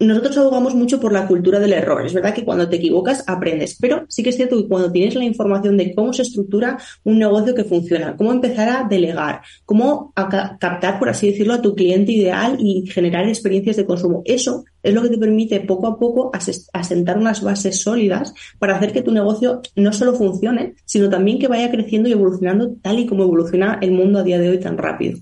nosotros 0.00 0.36
abogamos 0.38 0.74
mucho 0.74 1.00
por 1.00 1.12
la 1.12 1.26
cultura 1.26 1.58
del 1.58 1.72
error. 1.72 2.04
Es 2.06 2.14
verdad 2.14 2.34
que 2.34 2.44
cuando 2.44 2.68
te 2.68 2.76
equivocas 2.76 3.24
aprendes, 3.26 3.76
pero 3.80 4.04
sí 4.08 4.22
que 4.22 4.30
es 4.30 4.36
cierto 4.36 4.56
que 4.56 4.68
cuando 4.68 4.92
tienes 4.92 5.14
la 5.14 5.24
información 5.24 5.76
de 5.76 5.94
cómo 5.94 6.12
se 6.12 6.22
estructura 6.22 6.78
un 7.04 7.18
negocio 7.18 7.54
que 7.54 7.64
funciona, 7.64 8.16
cómo 8.16 8.32
empezar 8.32 8.68
a 8.68 8.86
delegar, 8.88 9.42
cómo 9.64 10.12
captar, 10.14 10.98
por 10.98 11.08
así 11.08 11.30
decirlo, 11.30 11.54
a 11.54 11.62
tu 11.62 11.74
cliente 11.74 12.12
ideal 12.12 12.56
y 12.60 12.86
generar 12.86 13.28
experiencias 13.28 13.76
de 13.76 13.86
consumo, 13.86 14.22
eso 14.24 14.64
es 14.82 14.94
lo 14.94 15.02
que 15.02 15.08
te 15.08 15.18
permite 15.18 15.60
poco 15.60 15.88
a 15.88 15.98
poco 15.98 16.30
asentar 16.72 17.18
unas 17.18 17.42
bases 17.42 17.80
sólidas 17.80 18.32
para 18.58 18.76
hacer 18.76 18.92
que 18.92 19.02
tu 19.02 19.12
negocio 19.12 19.60
no 19.74 19.92
solo 19.92 20.14
funcione, 20.14 20.74
sino 20.84 21.08
también 21.08 21.38
que 21.38 21.48
vaya 21.48 21.70
creciendo 21.70 22.08
y 22.08 22.12
evolucionando 22.12 22.76
tal 22.82 23.00
y 23.00 23.06
como 23.06 23.24
evoluciona 23.24 23.78
el 23.82 23.90
mundo 23.90 24.20
a 24.20 24.22
día 24.22 24.38
de 24.38 24.50
hoy 24.50 24.58
tan 24.58 24.78
rápido. 24.78 25.18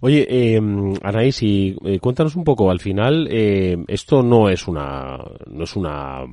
Oye, 0.00 0.26
eh, 0.28 0.60
Anaís, 1.02 1.42
y 1.42 1.76
eh, 1.84 1.98
cuéntanos 1.98 2.36
un 2.36 2.44
poco. 2.44 2.70
Al 2.70 2.80
final, 2.80 3.28
eh, 3.30 3.76
esto 3.88 4.22
no 4.22 4.48
es 4.48 4.68
una, 4.68 5.18
no 5.46 5.64
es 5.64 5.76
una, 5.76 6.24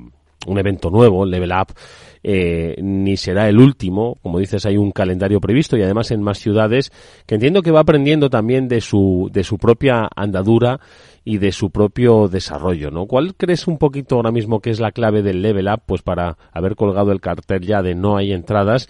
un 0.46 0.58
evento 0.58 0.90
nuevo, 0.90 1.24
Level 1.24 1.52
Up, 1.52 1.74
eh, 2.22 2.76
ni 2.80 3.16
será 3.16 3.48
el 3.48 3.58
último. 3.58 4.16
Como 4.22 4.38
dices, 4.38 4.64
hay 4.66 4.76
un 4.76 4.90
calendario 4.90 5.40
previsto 5.40 5.76
y 5.76 5.82
además 5.82 6.10
en 6.10 6.22
más 6.22 6.38
ciudades 6.38 6.92
que 7.26 7.34
entiendo 7.34 7.62
que 7.62 7.70
va 7.70 7.80
aprendiendo 7.80 8.30
también 8.30 8.68
de 8.68 8.80
su, 8.80 9.28
de 9.32 9.44
su 9.44 9.58
propia 9.58 10.08
andadura 10.14 10.80
y 11.24 11.38
de 11.38 11.52
su 11.52 11.70
propio 11.70 12.28
desarrollo, 12.28 12.90
¿no? 12.90 13.06
¿Cuál 13.06 13.34
crees 13.34 13.66
un 13.68 13.76
poquito 13.76 14.16
ahora 14.16 14.32
mismo 14.32 14.60
que 14.60 14.70
es 14.70 14.80
la 14.80 14.92
clave 14.92 15.22
del 15.22 15.42
Level 15.42 15.68
Up, 15.68 15.82
pues 15.84 16.02
para 16.02 16.38
haber 16.52 16.76
colgado 16.76 17.12
el 17.12 17.20
cartel 17.20 17.60
ya 17.60 17.82
de 17.82 17.94
no 17.94 18.16
hay 18.16 18.32
entradas 18.32 18.88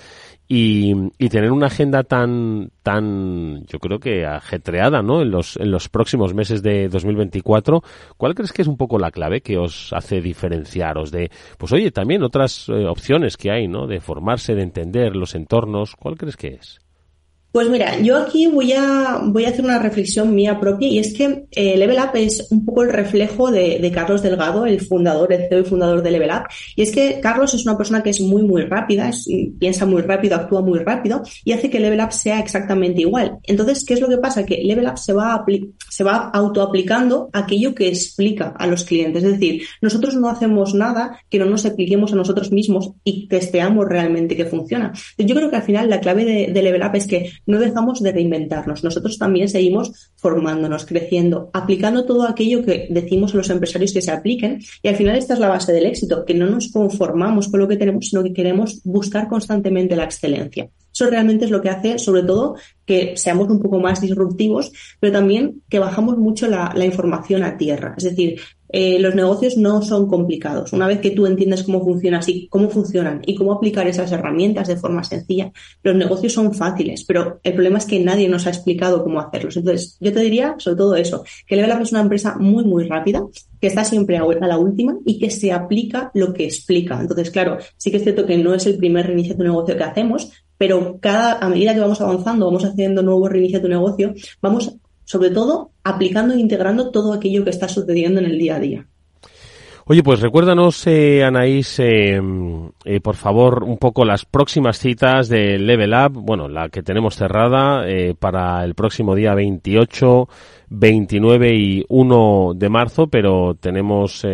y, 0.52 0.92
y, 1.16 1.28
tener 1.28 1.52
una 1.52 1.68
agenda 1.68 2.02
tan, 2.02 2.72
tan, 2.82 3.64
yo 3.66 3.78
creo 3.78 4.00
que 4.00 4.26
ajetreada, 4.26 5.00
¿no? 5.00 5.22
En 5.22 5.30
los, 5.30 5.56
en 5.56 5.70
los 5.70 5.88
próximos 5.88 6.34
meses 6.34 6.60
de 6.60 6.88
2024, 6.88 7.84
¿cuál 8.16 8.34
crees 8.34 8.52
que 8.52 8.62
es 8.62 8.66
un 8.66 8.76
poco 8.76 8.98
la 8.98 9.12
clave 9.12 9.42
que 9.42 9.56
os 9.56 9.92
hace 9.92 10.20
diferenciaros 10.20 11.12
de, 11.12 11.30
pues 11.56 11.70
oye, 11.70 11.92
también 11.92 12.24
otras 12.24 12.68
eh, 12.68 12.84
opciones 12.88 13.36
que 13.36 13.52
hay, 13.52 13.68
¿no? 13.68 13.86
De 13.86 14.00
formarse, 14.00 14.56
de 14.56 14.62
entender 14.62 15.14
los 15.14 15.36
entornos, 15.36 15.94
¿cuál 15.94 16.16
crees 16.16 16.36
que 16.36 16.48
es? 16.48 16.80
Pues 17.52 17.68
mira, 17.68 17.98
yo 17.98 18.16
aquí 18.16 18.46
voy 18.46 18.72
a, 18.72 19.20
voy 19.24 19.44
a 19.44 19.48
hacer 19.48 19.64
una 19.64 19.80
reflexión 19.80 20.32
mía 20.32 20.60
propia 20.60 20.86
y 20.86 21.00
es 21.00 21.12
que 21.12 21.46
eh, 21.50 21.76
Level 21.76 21.98
Up 21.98 22.14
es 22.14 22.46
un 22.52 22.64
poco 22.64 22.84
el 22.84 22.92
reflejo 22.92 23.50
de, 23.50 23.90
Carlos 23.92 24.22
Delgado, 24.22 24.66
el 24.66 24.80
fundador, 24.80 25.32
el 25.32 25.48
CEO 25.48 25.58
y 25.58 25.64
fundador 25.64 26.00
de 26.00 26.12
Level 26.12 26.30
Up. 26.30 26.44
Y 26.76 26.82
es 26.82 26.92
que 26.92 27.18
Carlos 27.20 27.52
es 27.54 27.66
una 27.66 27.76
persona 27.76 28.04
que 28.04 28.10
es 28.10 28.20
muy, 28.20 28.42
muy 28.42 28.62
rápida, 28.62 29.10
piensa 29.58 29.84
muy 29.84 30.02
rápido, 30.02 30.36
actúa 30.36 30.62
muy 30.62 30.78
rápido 30.78 31.22
y 31.44 31.50
hace 31.50 31.68
que 31.68 31.80
Level 31.80 32.00
Up 32.00 32.12
sea 32.12 32.38
exactamente 32.38 33.00
igual. 33.00 33.38
Entonces, 33.42 33.84
¿qué 33.84 33.94
es 33.94 34.00
lo 34.00 34.08
que 34.08 34.18
pasa? 34.18 34.46
Que 34.46 34.62
Level 34.62 34.86
Up 34.86 34.98
se 34.98 35.12
va, 35.12 35.44
se 35.88 36.04
va 36.04 36.30
autoaplicando 36.32 37.30
aquello 37.32 37.74
que 37.74 37.88
explica 37.88 38.54
a 38.56 38.68
los 38.68 38.84
clientes. 38.84 39.24
Es 39.24 39.32
decir, 39.32 39.62
nosotros 39.82 40.14
no 40.14 40.28
hacemos 40.28 40.72
nada 40.74 41.18
que 41.28 41.40
no 41.40 41.46
nos 41.46 41.64
expliquemos 41.64 42.12
a 42.12 42.16
nosotros 42.16 42.52
mismos 42.52 42.92
y 43.02 43.26
testeamos 43.26 43.88
realmente 43.88 44.36
que 44.36 44.44
funciona. 44.44 44.92
Yo 45.18 45.34
creo 45.34 45.50
que 45.50 45.56
al 45.56 45.64
final 45.64 45.90
la 45.90 45.98
clave 45.98 46.24
de, 46.24 46.52
de 46.52 46.62
Level 46.62 46.82
Up 46.82 46.94
es 46.94 47.08
que 47.08 47.39
no 47.46 47.58
dejamos 47.58 48.02
de 48.02 48.12
reinventarnos. 48.12 48.84
Nosotros 48.84 49.18
también 49.18 49.48
seguimos 49.48 50.10
formándonos, 50.16 50.86
creciendo, 50.86 51.50
aplicando 51.52 52.04
todo 52.04 52.24
aquello 52.26 52.64
que 52.64 52.86
decimos 52.90 53.34
a 53.34 53.38
los 53.38 53.50
empresarios 53.50 53.92
que 53.92 54.02
se 54.02 54.10
apliquen. 54.10 54.60
Y 54.82 54.88
al 54.88 54.96
final 54.96 55.16
esta 55.16 55.34
es 55.34 55.40
la 55.40 55.48
base 55.48 55.72
del 55.72 55.86
éxito, 55.86 56.24
que 56.24 56.34
no 56.34 56.46
nos 56.46 56.70
conformamos 56.70 57.48
con 57.48 57.60
lo 57.60 57.68
que 57.68 57.76
tenemos, 57.76 58.08
sino 58.08 58.22
que 58.22 58.32
queremos 58.32 58.82
buscar 58.84 59.28
constantemente 59.28 59.96
la 59.96 60.04
excelencia. 60.04 60.68
Eso 60.92 61.08
realmente 61.08 61.44
es 61.44 61.50
lo 61.50 61.62
que 61.62 61.70
hace, 61.70 61.98
sobre 61.98 62.22
todo, 62.24 62.56
que 62.84 63.14
seamos 63.16 63.48
un 63.48 63.60
poco 63.60 63.78
más 63.78 64.00
disruptivos, 64.00 64.72
pero 64.98 65.12
también 65.12 65.62
que 65.68 65.78
bajamos 65.78 66.18
mucho 66.18 66.48
la, 66.48 66.72
la 66.74 66.84
información 66.84 67.44
a 67.44 67.56
tierra. 67.56 67.94
Es 67.96 68.04
decir, 68.04 68.40
eh, 68.72 68.98
los 68.98 69.14
negocios 69.14 69.56
no 69.56 69.82
son 69.82 70.06
complicados. 70.06 70.72
Una 70.72 70.86
vez 70.86 71.00
que 71.00 71.10
tú 71.10 71.26
entiendes 71.26 71.62
cómo 71.64 71.84
funcionan, 71.84 72.22
y 72.26 72.48
cómo 72.48 72.68
funcionan 72.70 73.22
y 73.26 73.34
cómo 73.34 73.52
aplicar 73.52 73.86
esas 73.88 74.12
herramientas 74.12 74.68
de 74.68 74.76
forma 74.76 75.02
sencilla, 75.04 75.52
los 75.82 75.96
negocios 75.96 76.32
son 76.32 76.54
fáciles, 76.54 77.04
pero 77.04 77.40
el 77.42 77.52
problema 77.54 77.78
es 77.78 77.86
que 77.86 78.00
nadie 78.00 78.28
nos 78.28 78.46
ha 78.46 78.50
explicado 78.50 79.02
cómo 79.02 79.20
hacerlos. 79.20 79.56
Entonces, 79.56 79.96
yo 80.00 80.12
te 80.12 80.20
diría 80.20 80.54
sobre 80.58 80.76
todo 80.76 80.96
eso, 80.96 81.24
que 81.46 81.56
Level 81.56 81.82
es 81.82 81.92
una 81.92 82.02
empresa 82.02 82.36
muy, 82.38 82.64
muy 82.64 82.86
rápida, 82.86 83.24
que 83.60 83.66
está 83.66 83.84
siempre 83.84 84.16
a 84.16 84.24
la 84.24 84.58
última 84.58 84.96
y 85.04 85.18
que 85.18 85.30
se 85.30 85.52
aplica 85.52 86.10
lo 86.14 86.32
que 86.32 86.44
explica. 86.44 87.00
Entonces, 87.00 87.30
claro, 87.30 87.58
sí 87.76 87.90
que 87.90 87.98
es 87.98 88.02
cierto 88.02 88.26
que 88.26 88.38
no 88.38 88.54
es 88.54 88.66
el 88.66 88.76
primer 88.76 89.06
reinicio 89.06 89.34
de 89.34 89.44
negocio 89.44 89.76
que 89.76 89.84
hacemos, 89.84 90.32
pero 90.56 90.98
cada, 91.00 91.38
a 91.38 91.48
medida 91.48 91.74
que 91.74 91.80
vamos 91.80 92.00
avanzando, 92.00 92.46
vamos 92.46 92.64
haciendo 92.64 93.02
nuevos 93.02 93.30
reinicios 93.30 93.62
de 93.62 93.68
negocio, 93.68 94.14
vamos 94.40 94.76
sobre 95.10 95.30
todo 95.30 95.72
aplicando 95.82 96.34
e 96.34 96.38
integrando 96.38 96.92
todo 96.92 97.12
aquello 97.12 97.42
que 97.42 97.50
está 97.50 97.66
sucediendo 97.66 98.20
en 98.20 98.26
el 98.26 98.38
día 98.38 98.54
a 98.54 98.60
día. 98.60 98.86
Oye, 99.86 100.04
pues 100.04 100.20
recuérdanos, 100.20 100.86
eh, 100.86 101.24
Anaís, 101.24 101.80
eh, 101.80 102.20
eh, 102.84 103.00
por 103.00 103.16
favor, 103.16 103.64
un 103.64 103.76
poco 103.76 104.04
las 104.04 104.24
próximas 104.24 104.78
citas 104.78 105.28
de 105.28 105.58
Level 105.58 105.92
Up, 105.94 106.12
bueno, 106.12 106.48
la 106.48 106.68
que 106.68 106.84
tenemos 106.84 107.16
cerrada 107.16 107.88
eh, 107.88 108.14
para 108.16 108.62
el 108.62 108.76
próximo 108.76 109.16
día 109.16 109.34
28, 109.34 110.28
29 110.68 111.56
y 111.56 111.84
1 111.88 112.52
de 112.54 112.68
marzo, 112.68 113.08
pero 113.08 113.56
tenemos 113.58 114.24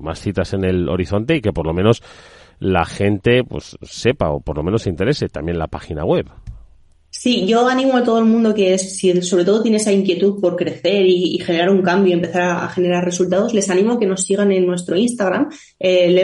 más 0.00 0.20
citas 0.20 0.54
en 0.54 0.64
el 0.64 0.88
horizonte 0.88 1.36
y 1.36 1.42
que 1.42 1.52
por 1.52 1.66
lo 1.66 1.74
menos 1.74 2.02
la 2.60 2.86
gente 2.86 3.44
pues 3.44 3.76
sepa 3.82 4.30
o 4.30 4.40
por 4.40 4.56
lo 4.56 4.62
menos 4.62 4.84
se 4.84 4.88
interese 4.88 5.28
también 5.28 5.58
la 5.58 5.66
página 5.66 6.02
web. 6.02 6.30
Sí, 7.18 7.46
yo 7.46 7.66
animo 7.66 7.96
a 7.96 8.04
todo 8.04 8.18
el 8.18 8.26
mundo 8.26 8.54
que 8.54 8.76
si 8.78 9.22
sobre 9.22 9.44
todo 9.44 9.62
tiene 9.62 9.78
esa 9.78 9.90
inquietud 9.90 10.38
por 10.38 10.54
crecer 10.54 11.06
y, 11.06 11.38
generar 11.38 11.70
un 11.70 11.80
cambio, 11.80 12.12
empezar 12.12 12.42
a, 12.42 12.68
generar 12.68 13.04
resultados, 13.04 13.54
les 13.54 13.70
animo 13.70 13.92
a 13.92 13.98
que 13.98 14.06
nos 14.06 14.24
sigan 14.24 14.52
en 14.52 14.66
nuestro 14.66 14.96
Instagram, 14.96 15.48
eh, 15.80 16.14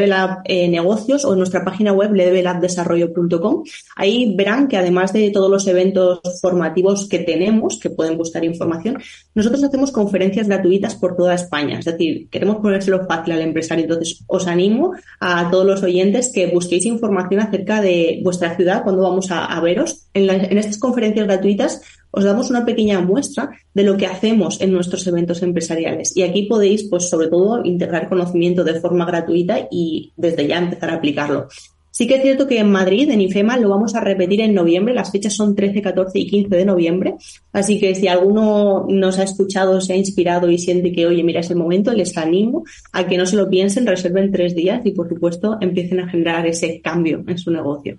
eh, 0.45 0.69
Negocios 0.69 1.25
o 1.25 1.33
en 1.33 1.39
nuestra 1.39 1.65
página 1.65 1.93
web 1.93 2.13
levelupdesarrollo.com. 2.13 3.65
Ahí 3.97 4.35
verán 4.37 4.69
que 4.69 4.77
además 4.77 5.15
de 5.15 5.31
todos 5.31 5.51
los 5.51 5.67
eventos 5.67 6.21
formativos 6.43 7.09
que 7.09 7.21
tenemos, 7.21 7.79
que 7.81 7.89
pueden 7.89 8.19
buscar 8.19 8.45
información, 8.45 8.99
nosotros 9.35 9.65
hacemos 9.65 9.93
conferencias 9.93 10.47
gratuitas 10.47 10.95
por 10.95 11.17
toda 11.17 11.35
España. 11.35 11.79
Es 11.79 11.87
decir, 11.87 12.29
queremos 12.29 12.57
ponérselo 12.57 13.07
fácil 13.07 13.33
al 13.33 13.41
empresario. 13.41 13.85
Entonces, 13.85 14.23
os 14.27 14.47
animo 14.47 14.93
a 15.21 15.51
todos 15.51 15.65
los 15.65 15.83
oyentes 15.83 16.31
que 16.33 16.49
busquéis 16.49 16.85
información 16.85 17.41
acerca 17.41 17.81
de 17.81 18.21
vuestra 18.23 18.55
ciudad 18.57 18.83
cuando 18.83 19.03
vamos 19.03 19.31
a, 19.31 19.59
veros. 19.61 20.09
En, 20.13 20.29
en 20.29 20.59
estas 20.59 20.82
conferencias 20.83 21.27
gratuitas 21.27 21.81
os 22.11 22.25
damos 22.25 22.51
una 22.51 22.66
pequeña 22.66 23.01
muestra 23.01 23.51
de 23.73 23.85
lo 23.85 23.97
que 23.97 24.07
hacemos 24.07 24.61
en 24.61 24.73
nuestros 24.73 25.07
eventos 25.07 25.42
empresariales. 25.42 26.14
Y 26.14 26.23
aquí 26.23 26.42
podéis, 26.42 26.85
pues, 26.90 27.09
sobre 27.09 27.29
todo, 27.29 27.64
integrar 27.64 28.11
conocimiento 28.11 28.64
de 28.64 28.81
forma 28.81 29.07
gratuita 29.07 29.68
y 29.71 30.12
desde 30.16 30.47
ya 30.47 30.59
empezar 30.59 30.90
a 30.90 30.97
aplicarlo. 30.97 31.49
Sí 31.92 32.07
que 32.07 32.14
es 32.14 32.23
cierto 32.23 32.47
que 32.47 32.59
en 32.59 32.71
Madrid, 32.71 33.11
en 33.11 33.21
IFEMA, 33.21 33.59
lo 33.59 33.68
vamos 33.68 33.95
a 33.95 34.01
repetir 34.01 34.40
en 34.40 34.55
noviembre. 34.55 34.95
Las 34.95 35.12
fechas 35.12 35.35
son 35.35 35.55
13, 35.55 35.83
14 35.83 36.18
y 36.18 36.27
15 36.27 36.57
de 36.57 36.64
noviembre. 36.64 37.14
Así 37.53 37.79
que 37.79 37.95
si 37.95 38.09
alguno 38.09 38.87
nos 38.88 39.18
ha 39.18 39.25
escuchado, 39.25 39.79
se 39.83 39.92
ha 39.92 39.97
inspirado 39.97 40.51
y 40.51 40.57
siente 40.57 40.90
que, 40.90 41.07
oye, 41.07 41.23
mira, 41.23 41.40
es 41.40 41.51
el 41.51 41.57
momento, 41.57 41.92
les 41.92 42.16
animo 42.16 42.64
a 42.92 43.07
que 43.07 43.18
no 43.18 43.27
se 43.27 43.37
lo 43.37 43.49
piensen, 43.49 43.87
reserven 43.87 44.33
tres 44.33 44.55
días 44.55 44.81
y, 44.87 44.92
por 44.92 45.07
supuesto, 45.07 45.59
empiecen 45.61 46.01
a 46.01 46.09
generar 46.09 46.47
ese 46.47 46.81
cambio 46.81 47.23
en 47.27 47.37
su 47.37 47.51
negocio. 47.51 47.99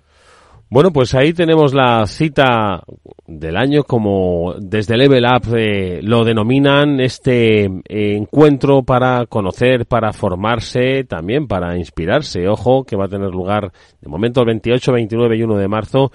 Bueno, 0.74 0.90
pues 0.90 1.14
ahí 1.14 1.32
tenemos 1.32 1.72
la 1.72 2.04
cita 2.08 2.82
del 3.28 3.56
año, 3.56 3.84
como 3.84 4.54
desde 4.58 4.96
Level 4.96 5.24
Up 5.24 5.54
eh, 5.56 6.00
lo 6.02 6.24
denominan, 6.24 6.98
este 6.98 7.66
eh, 7.66 8.16
encuentro 8.16 8.82
para 8.82 9.26
conocer, 9.26 9.86
para 9.86 10.12
formarse, 10.12 11.04
también 11.04 11.46
para 11.46 11.78
inspirarse. 11.78 12.48
Ojo, 12.48 12.82
que 12.82 12.96
va 12.96 13.04
a 13.04 13.08
tener 13.08 13.30
lugar 13.30 13.70
de 14.00 14.08
momento 14.08 14.40
el 14.40 14.46
28, 14.46 14.92
29 14.94 15.36
y 15.36 15.42
1 15.44 15.56
de 15.58 15.68
marzo 15.68 16.10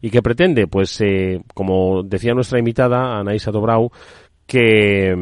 y 0.00 0.10
que 0.10 0.22
pretende, 0.22 0.68
pues, 0.68 1.00
eh, 1.00 1.42
como 1.52 2.04
decía 2.04 2.34
nuestra 2.34 2.60
invitada, 2.60 3.18
Anaísa 3.18 3.50
Dobrau, 3.50 3.90
que 4.46 5.16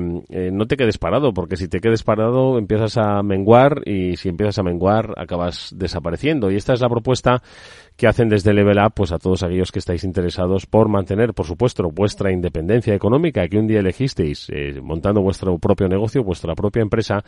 no 0.53 0.67
te 0.67 0.77
quedes 0.77 0.99
parado, 0.99 1.33
porque 1.33 1.57
si 1.57 1.69
te 1.69 1.81
quedes 1.81 2.03
parado 2.03 2.59
empiezas 2.59 2.97
a 2.99 3.23
menguar 3.23 3.81
y 3.87 4.17
si 4.17 4.29
empiezas 4.29 4.59
a 4.59 4.65
menguar 4.65 5.15
acabas 5.17 5.73
desapareciendo. 5.77 6.51
Y 6.51 6.57
esta 6.57 6.73
es 6.73 6.81
la 6.81 6.89
propuesta 6.89 7.41
que 8.03 8.09
hacen 8.09 8.29
desde 8.29 8.53
Level 8.53 8.79
Up 8.85 8.95
pues 8.97 9.13
a 9.13 9.19
todos 9.19 9.45
aquellos 9.45 9.71
que 9.71 9.79
estáis 9.79 10.03
interesados 10.03 10.67
por 10.67 10.89
mantener, 10.89 11.35
por 11.35 11.47
supuesto, 11.47 11.89
vuestra 11.89 12.33
independencia 12.33 12.97
económica 12.97 13.47
que 13.47 13.57
un 13.57 13.69
día 13.69 13.79
elegisteis 13.79 14.49
eh, 14.51 14.81
montando 14.83 15.23
vuestro 15.23 15.57
propio 15.61 15.87
negocio, 15.87 16.25
vuestra 16.25 16.57
propia 16.57 16.83
empresa, 16.83 17.23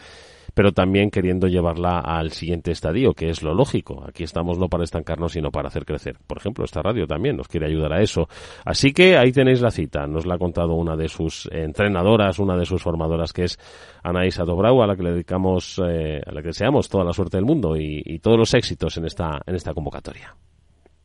pero 0.53 0.73
también 0.73 1.13
queriendo 1.13 1.47
llevarla 1.47 2.01
al 2.01 2.33
siguiente 2.33 2.73
estadio, 2.73 3.15
que 3.15 3.31
es 3.31 3.45
lo 3.45 3.55
lógico. 3.55 4.03
Aquí 4.05 4.25
estamos 4.25 4.59
no 4.59 4.69
para 4.69 4.83
estancarnos, 4.83 5.31
sino 5.35 5.53
para 5.53 5.69
hacer 5.69 5.85
crecer. 5.85 6.17
Por 6.27 6.39
ejemplo, 6.39 6.65
esta 6.65 6.83
radio 6.83 7.07
también 7.07 7.37
nos 7.37 7.47
quiere 7.47 7.67
ayudar 7.67 7.93
a 7.93 8.03
eso. 8.03 8.27
Así 8.65 8.93
que 8.93 9.17
ahí 9.17 9.31
tenéis 9.31 9.61
la 9.61 9.71
cita. 9.71 10.09
Nos 10.09 10.27
la 10.27 10.35
ha 10.35 10.39
contado 10.39 10.75
una 10.75 10.97
de 10.97 11.07
sus 11.09 11.49
entrenadoras, 11.53 12.41
una 12.41 12.57
de 12.57 12.67
sus 12.67 12.83
formadoras, 12.83 13.33
que 13.33 13.45
es 13.45 13.61
Anaísa 14.03 14.43
Dobrau, 14.43 14.83
a 14.83 14.89
la 14.89 14.97
que 14.97 15.05
le 15.05 15.13
dedicamos, 15.13 15.81
eh, 15.89 16.21
a 16.27 16.33
la 16.33 16.43
que 16.43 16.49
deseamos 16.49 16.89
toda 16.89 17.05
la 17.05 17.13
suerte 17.13 17.37
del 17.37 17.47
mundo 17.47 17.77
y, 17.77 18.03
y 18.05 18.19
todos 18.19 18.37
los 18.37 18.55
éxitos 18.55 18.97
en 18.97 19.05
esta, 19.05 19.41
en 19.47 19.55
esta 19.55 19.73
convocatoria. 19.73 20.35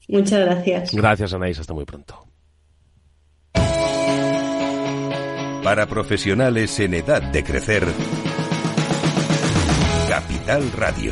Muchas 0.09 0.39
gracias. 0.39 0.93
Gracias, 0.93 1.33
Anaís. 1.33 1.59
Hasta 1.59 1.73
muy 1.73 1.85
pronto. 1.85 2.25
Para 5.63 5.85
profesionales 5.85 6.79
en 6.79 6.95
edad 6.95 7.21
de 7.21 7.43
crecer, 7.43 7.85
Capital 10.09 10.71
Radio. 10.71 11.11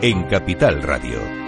en 0.00 0.22
Capital 0.28 0.80
Radio. 0.82 1.47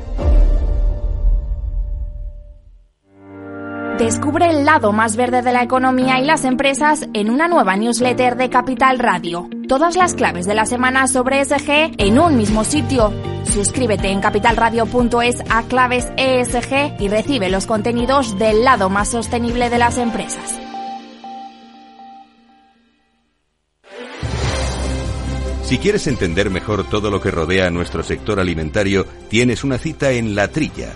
Descubre 4.01 4.49
el 4.49 4.65
lado 4.65 4.93
más 4.93 5.15
verde 5.15 5.43
de 5.43 5.51
la 5.51 5.61
economía 5.61 6.19
y 6.19 6.25
las 6.25 6.43
empresas 6.43 7.07
en 7.13 7.29
una 7.29 7.47
nueva 7.47 7.75
newsletter 7.75 8.35
de 8.35 8.49
Capital 8.49 8.97
Radio. 8.97 9.47
Todas 9.67 9.95
las 9.95 10.15
claves 10.15 10.47
de 10.47 10.55
la 10.55 10.65
semana 10.65 11.05
sobre 11.05 11.39
ESG 11.39 11.93
en 11.99 12.17
un 12.17 12.35
mismo 12.35 12.63
sitio. 12.63 13.13
Suscríbete 13.53 14.09
en 14.09 14.19
capitalradio.es 14.19 15.43
a 15.51 15.61
claves 15.67 16.07
ESG 16.17 16.99
y 16.99 17.09
recibe 17.09 17.51
los 17.51 17.67
contenidos 17.67 18.39
del 18.39 18.63
lado 18.63 18.89
más 18.89 19.09
sostenible 19.09 19.69
de 19.69 19.77
las 19.77 19.99
empresas. 19.99 20.59
Si 25.61 25.77
quieres 25.77 26.07
entender 26.07 26.49
mejor 26.49 26.89
todo 26.89 27.11
lo 27.11 27.21
que 27.21 27.29
rodea 27.29 27.67
a 27.67 27.69
nuestro 27.69 28.01
sector 28.01 28.39
alimentario, 28.39 29.05
tienes 29.29 29.63
una 29.63 29.77
cita 29.77 30.09
en 30.09 30.33
La 30.33 30.47
Trilla. 30.47 30.95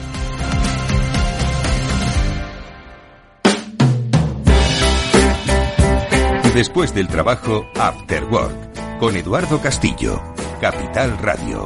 Después 6.55 6.93
del 6.93 7.07
trabajo, 7.07 7.65
After 7.79 8.25
Work, 8.25 8.99
con 8.99 9.15
Eduardo 9.15 9.61
Castillo, 9.61 10.21
Capital 10.59 11.17
Radio. 11.17 11.65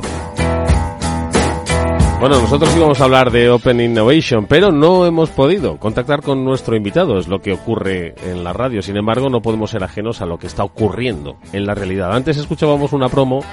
Bueno, 2.19 2.39
nosotros 2.39 2.74
íbamos 2.78 3.02
a 3.02 3.06
hablar 3.06 3.32
de 3.32 3.50
Open 3.50 3.82
Innovation, 3.82 4.45
pero 4.45 4.71
no 4.71 5.08
hemos 5.08 5.32
podido 5.32 5.78
contactar 5.80 6.21
con 6.21 6.45
nuestro 6.45 6.76
invitado, 6.76 7.17
es 7.17 7.28
lo 7.28 7.41
que 7.41 7.54
ocurre 7.54 8.13
en 8.30 8.43
la 8.43 8.54
radio. 8.54 8.84
Sin 8.84 8.95
embargo, 8.95 9.28
no 9.28 9.41
podemos 9.41 9.71
ser 9.71 9.84
ajenos 9.84 10.21
a 10.21 10.28
lo 10.28 10.38
que 10.38 10.45
está 10.45 10.63
ocurriendo 10.63 11.38
en 11.52 11.65
la 11.65 11.74
realidad. 11.74 12.15
Antes 12.15 12.38
escuchábamos 12.38 12.93
una 12.93 13.10
promo 13.10 13.43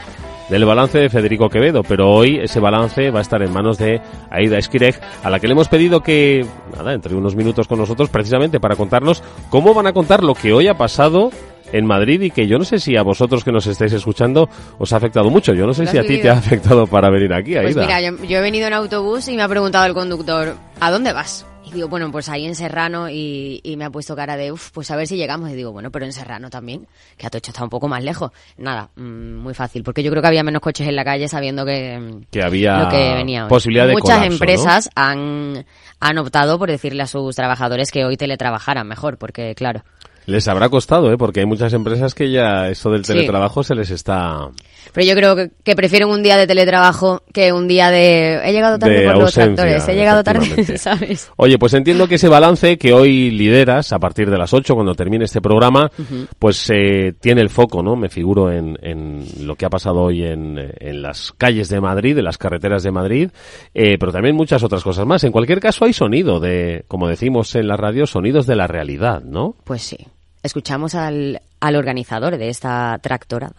del 0.48 0.64
balance 0.64 0.98
de 0.98 1.08
Federico 1.08 1.48
Quevedo, 1.48 1.82
pero 1.82 2.10
hoy 2.10 2.38
ese 2.42 2.60
balance 2.60 3.10
va 3.10 3.20
a 3.20 3.22
estar 3.22 3.42
en 3.42 3.52
manos 3.52 3.78
de 3.78 4.00
Aida 4.30 4.58
Esquireg, 4.58 5.00
a 5.22 5.30
la 5.30 5.40
que 5.40 5.46
le 5.46 5.52
hemos 5.52 5.68
pedido 5.68 6.00
que, 6.00 6.44
nada, 6.76 6.92
entre 6.92 7.14
unos 7.14 7.34
minutos 7.34 7.68
con 7.68 7.78
nosotros, 7.78 8.10
precisamente 8.10 8.60
para 8.60 8.76
contarnos 8.76 9.22
cómo 9.50 9.74
van 9.74 9.86
a 9.86 9.92
contar 9.92 10.22
lo 10.22 10.34
que 10.34 10.52
hoy 10.52 10.68
ha 10.68 10.74
pasado 10.74 11.30
en 11.72 11.86
Madrid 11.86 12.20
y 12.20 12.30
que 12.30 12.46
yo 12.46 12.58
no 12.58 12.64
sé 12.64 12.78
si 12.78 12.96
a 12.96 13.02
vosotros 13.02 13.44
que 13.44 13.50
nos 13.50 13.66
estáis 13.66 13.92
escuchando 13.92 14.48
os 14.78 14.92
ha 14.92 14.96
afectado 14.96 15.30
mucho. 15.30 15.54
Yo 15.54 15.66
no 15.66 15.72
sé 15.72 15.84
¿Lo 15.84 15.90
si 15.90 15.98
a 15.98 16.02
ti 16.02 16.18
te 16.20 16.28
ha 16.28 16.34
afectado 16.34 16.86
para 16.86 17.10
venir 17.10 17.32
aquí, 17.32 17.56
Aida. 17.56 17.72
Pues 17.72 17.76
mira, 17.76 18.00
yo, 18.00 18.16
yo 18.24 18.38
he 18.38 18.42
venido 18.42 18.66
en 18.66 18.74
autobús 18.74 19.26
y 19.28 19.36
me 19.36 19.42
ha 19.42 19.48
preguntado 19.48 19.86
el 19.86 19.94
conductor, 19.94 20.54
¿a 20.80 20.90
dónde 20.90 21.12
vas? 21.12 21.46
Y 21.64 21.70
digo, 21.70 21.88
bueno, 21.88 22.10
pues 22.10 22.28
ahí 22.28 22.44
en 22.44 22.54
Serrano 22.54 23.08
y, 23.08 23.60
y 23.62 23.76
me 23.76 23.84
ha 23.84 23.90
puesto 23.90 24.16
cara 24.16 24.36
de, 24.36 24.50
uff, 24.50 24.70
pues 24.72 24.90
a 24.90 24.96
ver 24.96 25.06
si 25.06 25.16
llegamos. 25.16 25.50
Y 25.50 25.54
digo, 25.54 25.72
bueno, 25.72 25.90
pero 25.90 26.04
en 26.04 26.12
Serrano 26.12 26.50
también, 26.50 26.86
que 27.16 27.26
Atocha 27.26 27.52
está 27.52 27.62
un 27.62 27.70
poco 27.70 27.88
más 27.88 28.02
lejos. 28.02 28.32
Nada, 28.56 28.90
mm, 28.96 29.34
muy 29.36 29.54
fácil, 29.54 29.82
porque 29.84 30.02
yo 30.02 30.10
creo 30.10 30.22
que 30.22 30.28
había 30.28 30.42
menos 30.42 30.60
coches 30.60 30.88
en 30.88 30.96
la 30.96 31.04
calle 31.04 31.28
sabiendo 31.28 31.64
que, 31.64 32.24
que 32.30 32.42
había 32.42 32.78
lo 32.78 32.88
que 32.88 33.14
venía 33.14 33.44
hoy. 33.44 33.48
posibilidad 33.48 33.86
de 33.86 33.92
Muchas 33.92 34.18
colapso, 34.18 34.26
¿no? 34.26 34.32
empresas 34.32 34.90
han, 34.94 35.64
han 36.00 36.18
optado 36.18 36.58
por 36.58 36.70
decirle 36.70 37.04
a 37.04 37.06
sus 37.06 37.36
trabajadores 37.36 37.90
que 37.92 38.04
hoy 38.04 38.16
teletrabajaran 38.16 38.86
mejor, 38.86 39.16
porque 39.18 39.54
claro, 39.54 39.84
Les 40.26 40.46
habrá 40.48 40.68
costado, 40.68 41.12
¿eh? 41.12 41.16
Porque 41.18 41.40
hay 41.40 41.46
muchas 41.46 41.72
empresas 41.72 42.14
que 42.14 42.30
ya 42.30 42.68
esto 42.68 42.90
del 42.90 43.04
Sí. 43.04 43.12
teletrabajo 43.12 43.62
se 43.62 43.74
les 43.74 43.90
está... 43.90 44.48
Pero 44.92 45.06
yo 45.06 45.14
creo 45.14 45.36
que, 45.36 45.50
que 45.64 45.74
prefieren 45.74 46.08
un 46.08 46.22
día 46.22 46.36
de 46.36 46.46
teletrabajo 46.46 47.22
que 47.32 47.52
un 47.52 47.66
día 47.66 47.90
de 47.90 48.40
he 48.44 48.52
llegado 48.52 48.78
tarde 48.78 49.00
De 49.00 49.06
por 49.06 49.18
los 49.18 49.32
tractores, 49.32 49.88
he 49.88 49.94
llegado 49.94 50.22
tarde. 50.22 50.76
¿sabes? 50.78 51.30
Oye, 51.36 51.58
pues 51.58 51.72
entiendo 51.74 52.08
que 52.08 52.16
ese 52.16 52.28
balance 52.28 52.76
que 52.78 52.92
hoy 52.92 53.30
lideras 53.30 53.92
a 53.92 53.98
partir 53.98 54.28
de 54.30 54.36
las 54.38 54.52
8 54.52 54.74
cuando 54.74 54.94
termine 54.94 55.24
este 55.24 55.40
programa, 55.40 55.90
pues 56.38 56.68
eh, 56.70 57.14
tiene 57.20 57.40
el 57.40 57.48
foco, 57.48 57.82
¿no? 57.82 57.96
Me 57.96 58.08
figuro 58.08 58.52
en, 58.52 58.76
en 58.82 59.24
lo 59.46 59.54
que 59.56 59.64
ha 59.66 59.70
pasado 59.70 60.00
hoy 60.02 60.24
en, 60.24 60.58
en 60.78 61.00
las 61.02 61.32
calles 61.38 61.68
de 61.68 61.80
Madrid, 61.80 62.18
en 62.18 62.24
las 62.24 62.36
carreteras 62.38 62.82
de 62.82 62.90
Madrid, 62.90 63.30
eh, 63.74 63.96
pero 63.98 64.12
también 64.12 64.36
muchas 64.36 64.62
otras 64.62 64.82
cosas 64.82 65.06
más. 65.06 65.24
En 65.24 65.32
cualquier 65.32 65.60
caso 65.60 65.84
hay 65.84 65.92
sonido 65.94 66.38
de, 66.38 66.84
como 66.88 67.08
decimos 67.08 67.54
en 67.54 67.66
la 67.68 67.76
radio, 67.76 68.06
sonidos 68.06 68.46
de 68.46 68.56
la 68.56 68.66
realidad, 68.66 69.22
¿no? 69.22 69.56
Pues 69.64 69.82
sí. 69.82 69.96
Escuchamos 70.42 70.94
al, 70.94 71.40
al 71.60 71.76
organizador 71.76 72.36
de 72.36 72.48
esta 72.48 72.98
tractorada. 73.00 73.54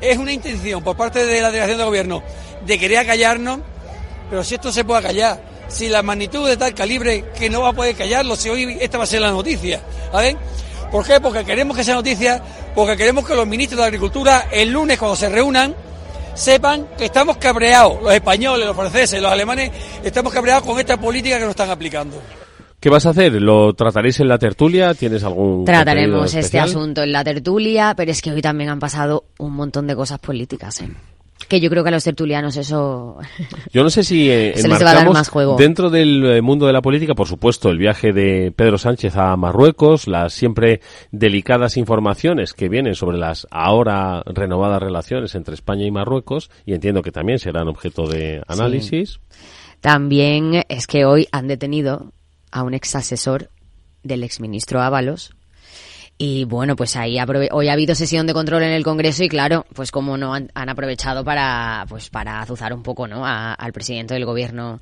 Es 0.00 0.18
una 0.18 0.32
intención 0.32 0.82
por 0.82 0.96
parte 0.96 1.24
de 1.24 1.40
la 1.40 1.48
delegación 1.48 1.78
de 1.78 1.84
gobierno 1.84 2.22
de 2.66 2.78
querer 2.78 2.98
acallarnos, 2.98 3.60
pero 4.30 4.42
si 4.42 4.54
esto 4.54 4.72
se 4.72 4.84
puede 4.84 5.02
callar, 5.02 5.40
si 5.68 5.88
la 5.88 6.02
magnitud 6.02 6.48
de 6.48 6.56
tal 6.56 6.74
calibre 6.74 7.24
que 7.38 7.50
no 7.50 7.62
va 7.62 7.70
a 7.70 7.72
poder 7.72 7.94
callarlo, 7.94 8.36
si 8.36 8.48
hoy 8.48 8.78
esta 8.80 8.98
va 8.98 9.04
a 9.04 9.06
ser 9.06 9.20
la 9.20 9.30
noticia. 9.30 9.80
¿Por 10.90 11.06
qué? 11.06 11.20
Porque 11.20 11.44
queremos 11.44 11.76
que 11.76 11.84
sea 11.84 11.94
noticia, 11.94 12.42
porque 12.74 12.96
queremos 12.96 13.26
que 13.26 13.34
los 13.34 13.46
ministros 13.46 13.80
de 13.80 13.86
Agricultura 13.86 14.46
el 14.50 14.70
lunes 14.70 14.98
cuando 14.98 15.16
se 15.16 15.28
reúnan 15.28 15.74
sepan 16.34 16.88
que 16.98 17.06
estamos 17.06 17.36
cabreados, 17.36 18.02
los 18.02 18.12
españoles, 18.12 18.66
los 18.66 18.76
franceses, 18.76 19.20
los 19.20 19.30
alemanes, 19.30 19.70
estamos 20.02 20.32
cabreados 20.32 20.64
con 20.64 20.78
esta 20.78 20.96
política 20.96 21.36
que 21.36 21.42
nos 21.42 21.50
están 21.50 21.70
aplicando. 21.70 22.20
¿Qué 22.84 22.90
vas 22.90 23.06
a 23.06 23.10
hacer? 23.10 23.40
¿Lo 23.40 23.72
trataréis 23.72 24.20
en 24.20 24.28
la 24.28 24.36
tertulia? 24.36 24.92
¿Tienes 24.92 25.24
algún 25.24 25.64
Trataremos 25.64 26.34
este 26.34 26.60
asunto 26.60 27.02
en 27.02 27.12
la 27.12 27.24
tertulia, 27.24 27.94
pero 27.96 28.10
es 28.10 28.20
que 28.20 28.30
hoy 28.30 28.42
también 28.42 28.68
han 28.68 28.78
pasado 28.78 29.24
un 29.38 29.54
montón 29.54 29.86
de 29.86 29.96
cosas 29.96 30.18
políticas, 30.18 30.82
¿eh? 30.82 30.90
Que 31.48 31.60
yo 31.60 31.70
creo 31.70 31.82
que 31.82 31.88
a 31.88 31.92
los 31.92 32.04
tertulianos 32.04 32.58
eso... 32.58 33.16
Yo 33.72 33.82
no 33.82 33.88
sé 33.88 34.04
si 34.04 34.30
eh, 34.30 34.52
Se 34.54 34.68
les 34.68 34.84
va 34.84 34.90
a 34.90 34.94
dar 34.96 35.10
más 35.10 35.30
juego. 35.30 35.56
dentro 35.56 35.88
del 35.88 36.26
eh, 36.26 36.42
mundo 36.42 36.66
de 36.66 36.74
la 36.74 36.82
política, 36.82 37.14
por 37.14 37.26
supuesto, 37.26 37.70
el 37.70 37.78
viaje 37.78 38.12
de 38.12 38.52
Pedro 38.54 38.76
Sánchez 38.76 39.16
a 39.16 39.34
Marruecos, 39.38 40.06
las 40.06 40.34
siempre 40.34 40.82
delicadas 41.10 41.78
informaciones 41.78 42.52
que 42.52 42.68
vienen 42.68 42.94
sobre 42.94 43.16
las 43.16 43.46
ahora 43.50 44.22
renovadas 44.26 44.82
relaciones 44.82 45.34
entre 45.34 45.54
España 45.54 45.86
y 45.86 45.90
Marruecos, 45.90 46.50
y 46.66 46.74
entiendo 46.74 47.00
que 47.00 47.12
también 47.12 47.38
serán 47.38 47.66
objeto 47.66 48.06
de 48.06 48.42
análisis. 48.46 49.20
También 49.80 50.64
es 50.68 50.86
que 50.86 51.06
hoy 51.06 51.28
han 51.30 51.46
detenido 51.46 52.12
a 52.54 52.62
un 52.62 52.72
ex 52.72 52.94
asesor 52.94 53.50
del 54.04 54.22
exministro 54.22 54.80
Ábalos. 54.80 55.34
Y 56.16 56.44
bueno, 56.44 56.76
pues 56.76 56.94
ahí 56.94 57.18
hoy 57.50 57.68
ha 57.68 57.72
habido 57.72 57.96
sesión 57.96 58.28
de 58.28 58.32
control 58.34 58.62
en 58.62 58.70
el 58.70 58.84
Congreso 58.84 59.24
y 59.24 59.28
claro, 59.28 59.66
pues 59.74 59.90
como 59.90 60.16
no 60.16 60.32
han, 60.32 60.52
han 60.54 60.68
aprovechado 60.68 61.24
para 61.24 61.84
pues 61.88 62.08
para 62.08 62.40
azuzar 62.40 62.72
un 62.72 62.84
poco, 62.84 63.08
¿no? 63.08 63.26
A- 63.26 63.52
al 63.54 63.72
presidente 63.72 64.14
del 64.14 64.24
gobierno 64.24 64.80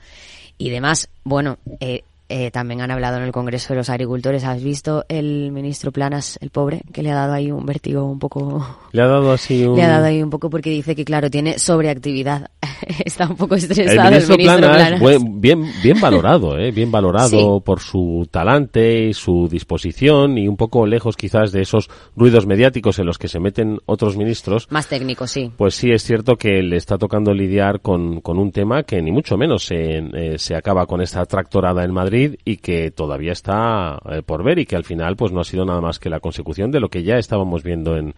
y 0.58 0.68
demás. 0.68 1.08
Bueno, 1.24 1.56
eh, 1.80 2.04
eh, 2.32 2.50
también 2.50 2.80
han 2.80 2.90
hablado 2.90 3.18
en 3.18 3.24
el 3.24 3.32
Congreso 3.32 3.72
de 3.74 3.78
los 3.78 3.90
agricultores. 3.90 4.44
¿Has 4.44 4.62
visto 4.62 5.04
el 5.08 5.52
ministro 5.52 5.92
Planas, 5.92 6.38
el 6.40 6.50
pobre, 6.50 6.82
que 6.92 7.02
le 7.02 7.10
ha 7.10 7.14
dado 7.14 7.34
ahí 7.34 7.50
un 7.50 7.66
vértigo 7.66 8.04
un 8.04 8.18
poco 8.18 8.66
Le 8.92 9.02
ha 9.02 9.06
dado 9.06 9.32
así 9.32 9.64
un... 9.64 9.76
le 9.76 9.82
ha 9.82 9.88
dado 9.88 10.06
ahí 10.06 10.22
un 10.22 10.30
poco 10.30 10.48
porque 10.50 10.70
dice 10.70 10.94
que, 10.96 11.04
claro, 11.04 11.30
tiene 11.30 11.58
sobreactividad. 11.58 12.50
Está 13.04 13.28
un 13.28 13.36
poco 13.36 13.54
El 13.54 13.60
estresado 13.62 14.10
ministro, 14.10 14.34
el 14.34 14.38
ministro 14.38 14.58
Planas, 14.68 14.76
Planas. 14.76 15.00
buen- 15.00 15.40
bien, 15.40 15.64
bien 15.82 16.00
valorado, 16.00 16.58
¿eh? 16.58 16.70
bien 16.72 16.90
valorado 16.90 17.28
Sí. 17.28 17.62
por 17.64 17.80
su 17.80 18.26
talante 18.30 19.08
y 19.08 19.14
su 19.14 19.48
disposición 19.48 20.38
y 20.38 20.48
un 20.48 20.56
poco 20.56 20.86
lejos 20.86 21.16
quizás 21.16 21.52
de 21.52 21.62
esos 21.62 21.88
ruidos 22.16 22.46
mediáticos 22.46 22.98
en 22.98 23.06
los 23.06 23.18
que 23.18 23.28
se 23.28 23.40
meten 23.40 23.78
otros 23.86 24.16
ministros. 24.16 24.66
Más 24.70 24.88
técnico, 24.88 25.26
sí. 25.26 25.50
Pues 25.56 25.74
sí, 25.74 25.90
es 25.90 26.02
cierto 26.02 26.36
que 26.36 26.62
le 26.62 26.76
está 26.76 26.98
tocando 26.98 27.32
lidiar 27.32 27.80
con, 27.80 28.20
con 28.20 28.38
un 28.38 28.52
tema 28.52 28.82
que 28.82 29.00
ni 29.02 29.12
mucho 29.12 29.36
menos 29.36 29.64
se, 29.64 29.98
eh, 29.98 30.38
se 30.38 30.54
acaba 30.54 30.86
con 30.86 31.00
esta 31.00 31.24
tractorada 31.26 31.84
en 31.84 31.92
Madrid 31.92 32.21
y 32.44 32.56
que 32.56 32.90
todavía 32.90 33.32
está 33.32 33.98
eh, 34.10 34.22
por 34.24 34.42
ver 34.42 34.58
y 34.58 34.66
que 34.66 34.76
al 34.76 34.84
final 34.84 35.16
pues 35.16 35.32
no 35.32 35.40
ha 35.40 35.44
sido 35.44 35.64
nada 35.64 35.80
más 35.80 35.98
que 35.98 36.10
la 36.10 36.20
consecución 36.20 36.70
de 36.70 36.80
lo 36.80 36.88
que 36.88 37.02
ya 37.02 37.18
estábamos 37.18 37.62
viendo 37.62 37.96
en, 37.96 38.14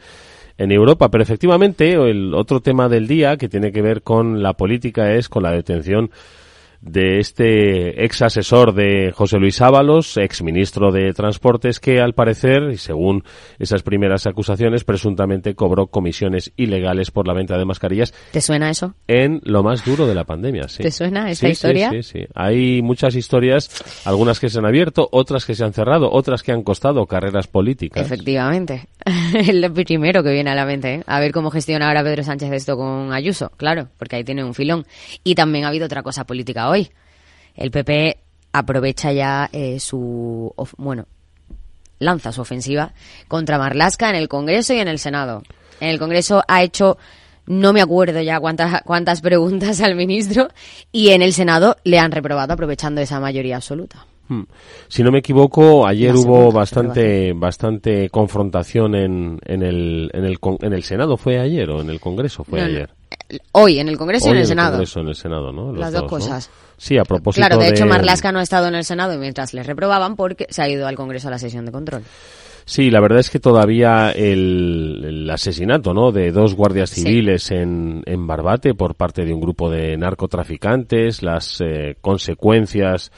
en 0.58 0.72
Europa. 0.72 1.10
Pero 1.10 1.22
efectivamente, 1.22 1.92
el 1.92 2.34
otro 2.34 2.60
tema 2.60 2.88
del 2.88 3.06
día 3.06 3.36
que 3.36 3.48
tiene 3.48 3.72
que 3.72 3.82
ver 3.82 4.02
con 4.02 4.42
la 4.42 4.54
política 4.54 5.12
es 5.14 5.28
con 5.28 5.42
la 5.42 5.52
detención 5.52 6.10
de 6.84 7.18
este 7.18 8.04
ex 8.04 8.20
asesor 8.22 8.74
de 8.74 9.10
José 9.12 9.38
Luis 9.38 9.60
Ábalos, 9.62 10.16
ex 10.18 10.42
ministro 10.42 10.92
de 10.92 11.12
Transportes, 11.12 11.80
que 11.80 12.00
al 12.00 12.12
parecer, 12.12 12.70
y 12.72 12.76
según 12.76 13.24
esas 13.58 13.82
primeras 13.82 14.26
acusaciones, 14.26 14.84
presuntamente 14.84 15.54
cobró 15.54 15.86
comisiones 15.86 16.52
ilegales 16.56 17.10
por 17.10 17.26
la 17.26 17.32
venta 17.34 17.56
de 17.56 17.64
mascarillas 17.64 18.12
¿Te 18.32 18.40
suena 18.40 18.70
eso? 18.70 18.94
en 19.08 19.40
lo 19.44 19.62
más 19.62 19.84
duro 19.84 20.06
de 20.06 20.14
la 20.14 20.24
pandemia. 20.24 20.68
Sí. 20.68 20.82
¿Te 20.82 20.90
suena 20.90 21.30
esa 21.30 21.40
Sí, 21.40 21.46
sí, 21.46 21.52
historia? 21.52 21.90
Sí, 21.90 22.02
sí, 22.02 22.26
Hay 22.34 22.82
muchas 22.82 23.14
historias, 23.14 23.70
algunas 24.04 24.38
que 24.38 24.48
se 24.50 24.58
han 24.58 24.66
abierto, 24.66 25.08
otras 25.10 25.46
que 25.46 25.54
se 25.54 25.64
han 25.64 25.72
cerrado, 25.72 26.10
otras 26.12 26.42
que 26.42 26.52
han 26.52 26.62
costado 26.62 27.06
carreras 27.06 27.46
políticas. 27.46 28.04
Efectivamente. 28.04 28.88
El 29.34 29.70
primero 29.72 30.22
que 30.22 30.32
viene 30.32 30.50
a 30.50 30.54
la 30.54 30.66
mente. 30.66 30.94
¿eh? 30.96 31.02
A 31.06 31.20
ver 31.20 31.32
cómo 31.32 31.50
gestiona 31.50 31.88
ahora 31.88 32.02
Pedro 32.02 32.22
Sánchez 32.22 32.52
esto 32.52 32.76
con 32.76 33.12
Ayuso. 33.12 33.50
Claro, 33.56 33.88
porque 33.98 34.16
ahí 34.16 34.24
tiene 34.24 34.44
un 34.44 34.54
filón. 34.54 34.86
Y 35.22 35.34
también 35.34 35.64
ha 35.64 35.68
habido 35.68 35.86
otra 35.86 36.02
cosa 36.02 36.24
política 36.24 36.68
hoy. 36.74 36.90
El 37.56 37.70
PP 37.70 38.18
aprovecha 38.52 39.12
ya 39.12 39.48
eh, 39.52 39.80
su... 39.80 40.52
of- 40.56 40.74
bueno, 40.76 41.06
lanza 41.98 42.32
su 42.32 42.40
ofensiva 42.42 42.92
contra 43.28 43.58
Marlasca 43.58 44.10
en 44.10 44.16
el 44.16 44.28
Congreso 44.28 44.74
y 44.74 44.78
en 44.78 44.88
el 44.88 44.98
Senado. 44.98 45.42
En 45.80 45.88
el 45.88 45.98
Congreso 45.98 46.42
ha 46.46 46.62
hecho... 46.62 46.98
No 47.46 47.74
me 47.74 47.82
acuerdo 47.82 48.22
ya 48.22 48.40
cuántas, 48.40 48.80
cuántas 48.84 49.20
preguntas 49.20 49.82
al 49.82 49.96
ministro 49.96 50.48
y 50.92 51.10
en 51.10 51.20
el 51.20 51.34
Senado 51.34 51.76
le 51.84 51.98
han 51.98 52.10
reprobado 52.10 52.54
aprovechando 52.54 53.02
esa 53.02 53.20
mayoría 53.20 53.56
absoluta. 53.56 54.06
Hmm. 54.28 54.44
Si 54.88 55.02
no 55.02 55.12
me 55.12 55.18
equivoco, 55.18 55.86
ayer 55.86 56.14
hubo 56.16 56.50
bastante 56.50 57.34
bastante 57.34 58.08
confrontación 58.08 58.94
en, 58.94 59.38
en, 59.44 59.62
el, 59.62 60.10
en, 60.14 60.24
el, 60.24 60.38
en 60.62 60.72
el 60.72 60.82
Senado. 60.84 61.18
¿Fue 61.18 61.38
ayer 61.38 61.68
o 61.68 61.82
en 61.82 61.90
el 61.90 62.00
Congreso? 62.00 62.44
Fue 62.44 62.60
No, 62.62 62.66
no. 62.66 62.86
Hoy 63.52 63.78
en 63.78 63.88
el 63.88 63.96
Congreso 63.96 64.28
y 64.28 64.32
en 64.32 64.36
el 64.38 64.46
Senado. 64.46 64.72
Congreso, 64.72 65.00
en 65.00 65.08
el 65.08 65.14
Senado, 65.14 65.52
¿no? 65.52 65.72
Los 65.72 65.78
Las 65.80 65.92
dos 65.92 66.04
cosas. 66.04 66.50
Sí, 66.76 66.98
a 66.98 67.04
propósito 67.04 67.46
Claro, 67.46 67.60
de 67.62 67.68
hecho 67.70 67.86
Marlaska 67.86 68.32
no 68.32 68.40
ha 68.40 68.42
estado 68.42 68.66
en 68.68 68.74
el 68.74 68.84
Senado 68.84 69.16
mientras 69.18 69.54
les 69.54 69.66
reprobaban 69.66 70.16
porque 70.16 70.46
se 70.50 70.60
ha 70.62 70.68
ido 70.68 70.86
al 70.86 70.96
Congreso 70.96 71.28
a 71.28 71.30
la 71.30 71.38
sesión 71.38 71.64
de 71.64 71.72
control. 71.72 72.02
Sí, 72.66 72.90
la 72.90 73.00
verdad 73.00 73.18
es 73.20 73.28
que 73.30 73.40
todavía 73.40 74.10
el, 74.10 75.02
el 75.04 75.30
asesinato 75.30 75.92
¿no? 75.92 76.12
de 76.12 76.32
dos 76.32 76.54
guardias 76.54 76.90
Sí. 76.90 77.02
civiles 77.02 77.50
en, 77.50 78.02
en 78.06 78.26
Barbate 78.26 78.74
por 78.74 78.94
parte 78.94 79.24
de 79.24 79.32
un 79.34 79.40
grupo 79.40 79.70
de 79.70 79.96
narcotraficantes, 79.98 81.22
las 81.22 81.60
eh, 81.60 81.96
consecuencias 82.00 83.12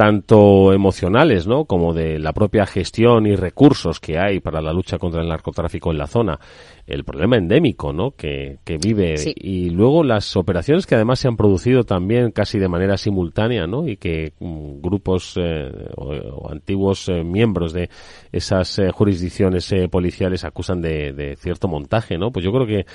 tanto 0.00 0.72
emocionales 0.72 1.46
¿no? 1.46 1.66
como 1.66 1.92
de 1.92 2.18
la 2.18 2.32
propia 2.32 2.64
gestión 2.64 3.26
y 3.26 3.36
recursos 3.36 4.00
que 4.00 4.18
hay 4.18 4.40
para 4.40 4.62
la 4.62 4.72
lucha 4.72 4.96
contra 4.96 5.20
el 5.20 5.28
narcotráfico 5.28 5.90
en 5.90 5.98
la 5.98 6.06
zona, 6.06 6.40
el 6.86 7.04
problema 7.04 7.36
endémico 7.36 7.92
¿no? 7.92 8.12
que, 8.12 8.60
que 8.64 8.78
vive 8.78 9.18
Sí. 9.18 9.34
y 9.36 9.68
luego 9.68 10.02
las 10.02 10.38
operaciones 10.38 10.86
que 10.86 10.94
además 10.94 11.18
se 11.18 11.28
han 11.28 11.36
producido 11.36 11.84
también 11.84 12.30
casi 12.30 12.58
de 12.58 12.68
manera 12.68 12.96
simultánea 12.96 13.66
¿no? 13.66 13.86
y 13.86 13.98
que 13.98 14.32
mm, 14.40 14.80
grupos 14.80 15.34
eh, 15.36 15.70
o, 15.98 16.14
o 16.14 16.50
antiguos 16.50 17.06
eh, 17.10 17.22
miembros 17.22 17.74
de 17.74 17.90
esas 18.32 18.78
eh, 18.78 18.90
jurisdicciones 18.92 19.70
eh, 19.72 19.86
policiales 19.90 20.44
acusan 20.44 20.80
de, 20.80 21.12
de 21.12 21.36
cierto 21.36 21.68
montaje, 21.68 22.16
¿no? 22.16 22.30
Pues 22.30 22.42
yo 22.42 22.52
creo 22.52 22.66
que 22.66 22.86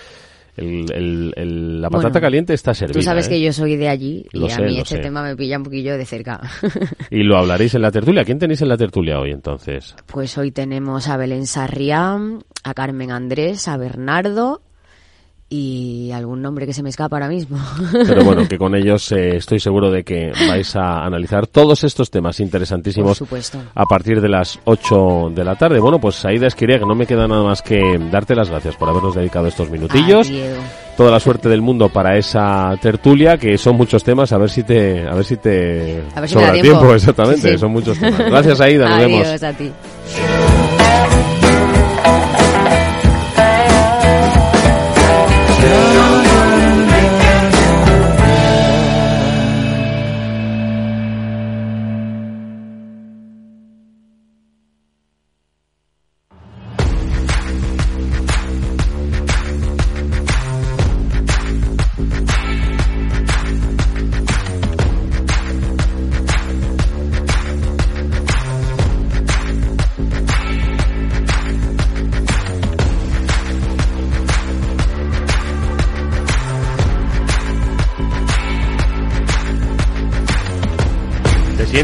la 0.57 1.89
patata 1.89 2.21
caliente 2.21 2.53
está 2.53 2.73
servida. 2.73 2.99
Tú 2.99 3.03
sabes 3.03 3.27
que 3.27 3.35
¿eh? 3.35 3.41
yo 3.41 3.53
soy 3.53 3.75
de 3.75 3.89
allí 3.89 4.25
y 4.31 4.51
a 4.51 4.57
mí 4.59 4.79
este 4.79 4.99
tema 4.99 5.23
me 5.23 5.35
pilla 5.35 5.57
un 5.57 5.63
poquillo 5.63 5.97
de 5.97 6.05
cerca. 6.05 6.41
y 7.09 7.23
lo 7.23 7.37
hablaréis 7.39 7.75
en 7.75 7.81
la 7.81 7.91
tertulia. 7.91 8.23
¿Quién 8.23 8.39
tenéis 8.39 8.61
en 8.61 8.69
la 8.69 8.77
tertulia 8.77 9.19
hoy 9.19 9.31
entonces? 9.31 9.95
Pues 10.05 10.37
hoy 10.37 10.51
tenemos 10.51 11.07
a 11.07 11.17
Belén 11.17 11.45
Sarriá, 11.45 12.17
a 12.63 12.73
Carmen 12.73 13.11
Andrés, 13.11 13.67
a 13.67 13.77
Bernardo 13.77 14.61
y 15.47 16.11
algún 16.11 16.41
nombre 16.41 16.65
que 16.65 16.73
se 16.73 16.81
me 16.81 16.89
escapa 16.89 17.17
ahora 17.17 17.27
mismo. 17.27 17.57
Pero 17.91 18.23
bueno, 18.23 18.47
que 18.47 18.57
con 18.57 18.75
ellos 18.75 19.11
eh, 19.11 19.37
estoy 19.37 19.59
seguro 19.59 19.91
de 19.91 20.03
que 20.03 20.31
vais 20.47 20.75
a 20.75 21.05
analizar 21.05 21.45
todos 21.47 21.83
estos 21.83 22.09
temas 22.09 22.39
interesantísimos 22.39 23.23
a 23.75 23.85
partir 23.85 24.21
de 24.21 24.29
las 24.29 24.59
8 24.65 25.31
de 25.35 25.43
la 25.43 25.55
tarde. 25.55 25.79
Bueno, 25.79 25.99
pues 25.99 26.23
Aida 26.25 26.47
Esquireg, 26.47 26.85
no 26.85 26.95
me 26.95 27.05
queda 27.05 27.27
nada 27.27 27.43
más 27.43 27.61
que 27.61 27.99
darte 28.11 28.35
las 28.35 28.49
gracias 28.49 28.75
por 28.75 28.89
habernos 28.89 29.15
dedicado 29.15 29.47
estos 29.47 29.69
minutillos. 29.69 30.31
Toda 30.97 31.11
la 31.11 31.19
suerte 31.19 31.49
del 31.49 31.61
mundo 31.61 31.89
para 31.89 32.17
esa 32.17 32.73
tertulia, 32.81 33.37
que 33.37 33.57
son 33.57 33.75
muchos 33.75 34.03
temas, 34.03 34.31
a 34.31 34.37
ver 34.37 34.49
si 34.49 34.63
te 34.63 35.05
a 35.05 35.13
ver 35.13 35.25
si 35.25 35.35
te 35.35 36.03
sobra 36.27 36.53
tiempo. 36.53 36.93
exactamente, 36.95 37.57
son 37.57 37.71
muchos 37.71 37.99
temas. 37.99 38.25
Gracias 38.25 38.61
Aida, 38.61 38.89
nos 38.89 38.99
Adiós, 39.03 39.43
A 39.43 39.53
ti. 39.53 39.71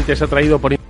Sientes 0.02 0.22
atraído 0.22 0.58
por 0.58 0.72
te 0.72 0.81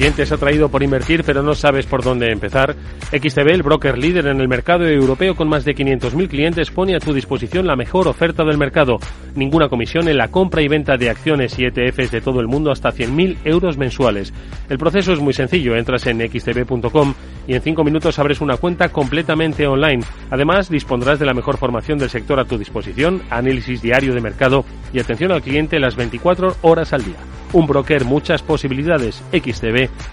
sientes 0.00 0.32
atraído 0.32 0.70
por 0.70 0.82
invertir 0.82 1.24
pero 1.24 1.42
no 1.42 1.54
sabes 1.54 1.84
por 1.84 2.02
dónde 2.02 2.32
empezar. 2.32 2.74
XTB, 3.12 3.50
el 3.50 3.62
broker 3.62 3.98
líder 3.98 4.28
en 4.28 4.40
el 4.40 4.48
mercado 4.48 4.86
europeo 4.86 5.34
con 5.36 5.46
más 5.46 5.66
de 5.66 5.74
500.000 5.74 6.26
clientes, 6.26 6.70
pone 6.70 6.96
a 6.96 7.00
tu 7.00 7.12
disposición 7.12 7.66
la 7.66 7.76
mejor 7.76 8.08
oferta 8.08 8.42
del 8.42 8.56
mercado. 8.56 8.96
Ninguna 9.34 9.68
comisión 9.68 10.08
en 10.08 10.16
la 10.16 10.28
compra 10.28 10.62
y 10.62 10.68
venta 10.68 10.96
de 10.96 11.10
acciones 11.10 11.58
y 11.58 11.66
ETFs 11.66 12.10
de 12.12 12.22
todo 12.22 12.40
el 12.40 12.46
mundo 12.46 12.70
hasta 12.70 12.92
100.000 12.92 13.40
euros 13.44 13.76
mensuales. 13.76 14.32
El 14.70 14.78
proceso 14.78 15.12
es 15.12 15.20
muy 15.20 15.34
sencillo. 15.34 15.76
Entras 15.76 16.06
en 16.06 16.20
xtb.com 16.20 17.12
y 17.46 17.54
en 17.54 17.60
5 17.60 17.84
minutos 17.84 18.18
abres 18.18 18.40
una 18.40 18.56
cuenta 18.56 18.88
completamente 18.88 19.66
online. 19.66 20.02
Además, 20.30 20.70
dispondrás 20.70 21.18
de 21.18 21.26
la 21.26 21.34
mejor 21.34 21.58
formación 21.58 21.98
del 21.98 22.08
sector 22.08 22.40
a 22.40 22.46
tu 22.46 22.56
disposición, 22.56 23.20
análisis 23.28 23.82
diario 23.82 24.14
de 24.14 24.22
mercado 24.22 24.64
y 24.94 24.98
atención 24.98 25.30
al 25.30 25.42
cliente 25.42 25.78
las 25.78 25.94
24 25.94 26.56
horas 26.62 26.94
al 26.94 27.04
día. 27.04 27.18
Un 27.52 27.66
broker, 27.66 28.04
muchas 28.04 28.42
posibilidades. 28.42 29.24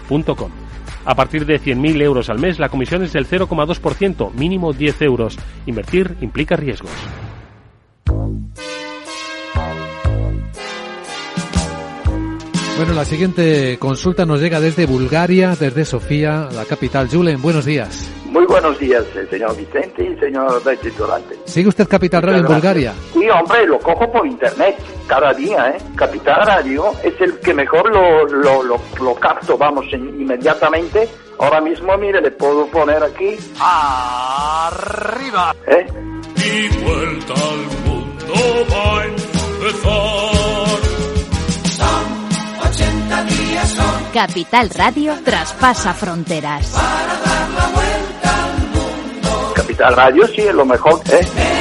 xtb.com. 0.08 0.50
A 1.04 1.14
partir 1.14 1.46
de 1.46 1.60
100.000 1.60 2.02
euros 2.02 2.28
al 2.28 2.38
mes, 2.38 2.58
la 2.58 2.68
comisión 2.68 3.02
es 3.02 3.12
del 3.12 3.26
0,2%, 3.26 4.32
mínimo 4.32 4.72
10 4.72 5.02
euros. 5.02 5.38
Invertir 5.66 6.16
implica 6.20 6.56
riesgos. 6.56 6.90
Bueno, 12.76 12.92
la 12.94 13.04
siguiente 13.04 13.76
consulta 13.78 14.24
nos 14.24 14.40
llega 14.40 14.60
desde 14.60 14.86
Bulgaria, 14.86 15.56
desde 15.58 15.84
Sofía, 15.84 16.48
la 16.52 16.64
capital. 16.64 17.08
Julen, 17.10 17.42
buenos 17.42 17.64
días. 17.64 18.08
Muy 18.26 18.44
buenos 18.46 18.78
días, 18.78 19.04
eh, 19.16 19.26
señor 19.28 19.56
Vicente 19.56 20.04
y 20.04 20.16
señor 20.20 20.62
Durante. 20.96 21.36
¿Sigue 21.44 21.68
usted 21.68 21.88
Capital 21.88 22.22
Radio 22.22 22.40
en 22.40 22.46
Bulgaria? 22.46 22.94
Sí, 23.12 23.28
hombre, 23.30 23.66
lo 23.66 23.78
cojo 23.80 24.12
por 24.12 24.26
internet 24.26 24.76
cada 25.08 25.32
día, 25.32 25.70
¿eh? 25.70 25.78
Capital 25.96 26.46
Radio 26.46 26.92
es 27.02 27.18
el 27.20 27.40
que 27.40 27.54
mejor 27.54 27.90
lo, 27.92 28.26
lo, 28.26 28.78
lo, 29.00 29.14
capto, 29.14 29.56
vamos, 29.56 29.86
inmediatamente. 29.90 31.08
Ahora 31.40 31.60
mismo, 31.60 31.96
mire, 31.96 32.20
le 32.20 32.30
puedo 32.30 32.66
poner 32.66 33.02
aquí. 33.02 33.36
¡Arriba! 33.58 35.54
¿Eh? 35.66 35.86
Y 36.36 36.68
vuelta 36.84 37.32
al 37.32 37.66
mundo 37.86 38.34
va 38.70 39.00
a 39.00 39.04
empezar. 39.06 40.38
Son 41.78 42.04
80 42.70 43.24
días, 43.24 43.68
son. 43.70 44.04
Capital 44.12 44.70
Radio 44.70 45.14
traspasa 45.24 45.94
fronteras. 45.94 46.70
Para 46.70 47.16
dar 47.18 47.50
la 47.50 47.66
vuelta 47.74 48.44
al 48.44 48.58
mundo. 48.68 49.52
Capital 49.54 49.96
Radio 49.96 50.26
sí 50.28 50.42
es 50.42 50.54
lo 50.54 50.66
mejor, 50.66 51.00
¿eh? 51.10 51.57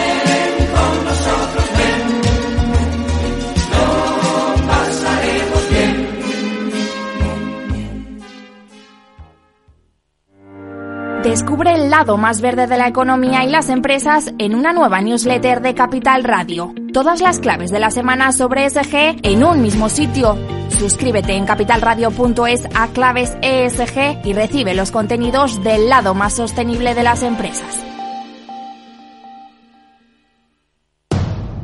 Descubre 11.28 11.76
el 11.76 11.90
lado 11.90 12.16
más 12.16 12.40
verde 12.40 12.68
de 12.68 12.78
la 12.78 12.88
economía 12.88 13.44
y 13.44 13.50
las 13.50 13.68
empresas 13.68 14.32
en 14.40 14.56
una 14.56 14.72
nueva 14.72 15.02
newsletter 15.02 15.60
de 15.60 15.76
Capital 15.76 16.24
Radio. 16.24 16.74
Todas 16.94 17.20
las 17.20 17.40
claves 17.40 17.70
de 17.70 17.80
la 17.80 17.92
semana 17.92 18.32
sobre 18.32 18.66
ESG 18.66 19.20
en 19.24 19.44
un 19.44 19.62
mismo 19.62 19.90
sitio. 19.90 20.38
Suscríbete 20.70 21.34
en 21.34 21.46
capitalradio.es 21.46 22.64
a 22.74 22.88
claves 22.88 23.36
ESG 23.42 24.26
y 24.26 24.32
recibe 24.32 24.74
los 24.74 24.92
contenidos 24.92 25.62
del 25.66 25.90
lado 25.90 26.14
más 26.14 26.34
sostenible 26.34 26.96
de 26.96 27.04
las 27.04 27.22
empresas. 27.24 27.84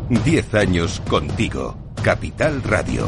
10 0.10 0.56
años 0.56 1.02
contigo. 1.08 1.78
Capital 2.04 2.62
Radio. 2.64 3.08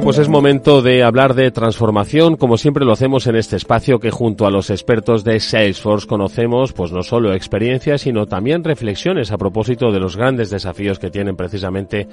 Bueno, 0.00 0.14
pues 0.14 0.18
es 0.18 0.30
momento 0.30 0.80
de 0.80 1.02
hablar 1.02 1.34
de 1.34 1.50
transformación, 1.50 2.36
como 2.36 2.56
siempre 2.56 2.86
lo 2.86 2.92
hacemos 2.92 3.26
en 3.26 3.36
este 3.36 3.56
espacio 3.56 4.00
que 4.00 4.10
junto 4.10 4.46
a 4.46 4.50
los 4.50 4.70
expertos 4.70 5.24
de 5.24 5.38
Salesforce 5.40 6.06
conocemos, 6.06 6.72
pues 6.72 6.90
no 6.90 7.02
solo 7.02 7.34
experiencias, 7.34 8.00
sino 8.00 8.24
también 8.24 8.64
reflexiones 8.64 9.30
a 9.30 9.36
propósito 9.36 9.92
de 9.92 10.00
los 10.00 10.16
grandes 10.16 10.48
desafíos 10.48 10.98
que 10.98 11.10
tienen 11.10 11.36
precisamente 11.36 12.08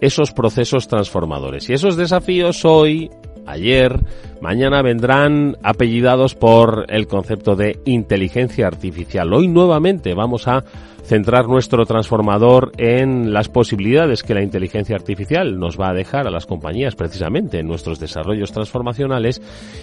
esos 0.00 0.30
procesos 0.30 0.86
transformadores. 0.86 1.68
Y 1.68 1.72
esos 1.72 1.96
desafíos 1.96 2.64
hoy, 2.64 3.10
ayer, 3.46 4.00
mañana 4.40 4.82
vendrán 4.82 5.56
apellidados 5.62 6.34
por 6.34 6.86
el 6.88 7.06
concepto 7.06 7.56
de 7.56 7.78
inteligencia 7.84 8.66
artificial. 8.66 9.32
Hoy 9.32 9.48
nuevamente 9.48 10.14
vamos 10.14 10.48
a 10.48 10.64
centrar 11.04 11.46
nuestro 11.46 11.84
transformador 11.84 12.72
en 12.78 13.32
las 13.32 13.48
posibilidades 13.48 14.22
que 14.22 14.34
la 14.34 14.42
inteligencia 14.42 14.96
artificial 14.96 15.58
nos 15.58 15.78
va 15.78 15.90
a 15.90 15.94
dejar 15.94 16.26
a 16.26 16.30
las 16.30 16.46
compañías 16.46 16.94
precisamente 16.94 17.58
en 17.58 17.68
nuestros 17.68 18.00
desarrollos 18.00 18.52
transformacionales 18.52 19.40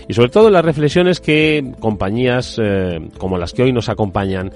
y 0.08 0.13
sobre 0.13 0.30
todo 0.30 0.47
en 0.47 0.54
las 0.54 0.65
reflexiones 0.65 1.19
que 1.19 1.74
compañías 1.80 2.60
eh, 2.62 3.00
como 3.17 3.38
las 3.38 3.54
que 3.54 3.63
hoy 3.63 3.71
nos 3.71 3.89
acompañan 3.89 4.52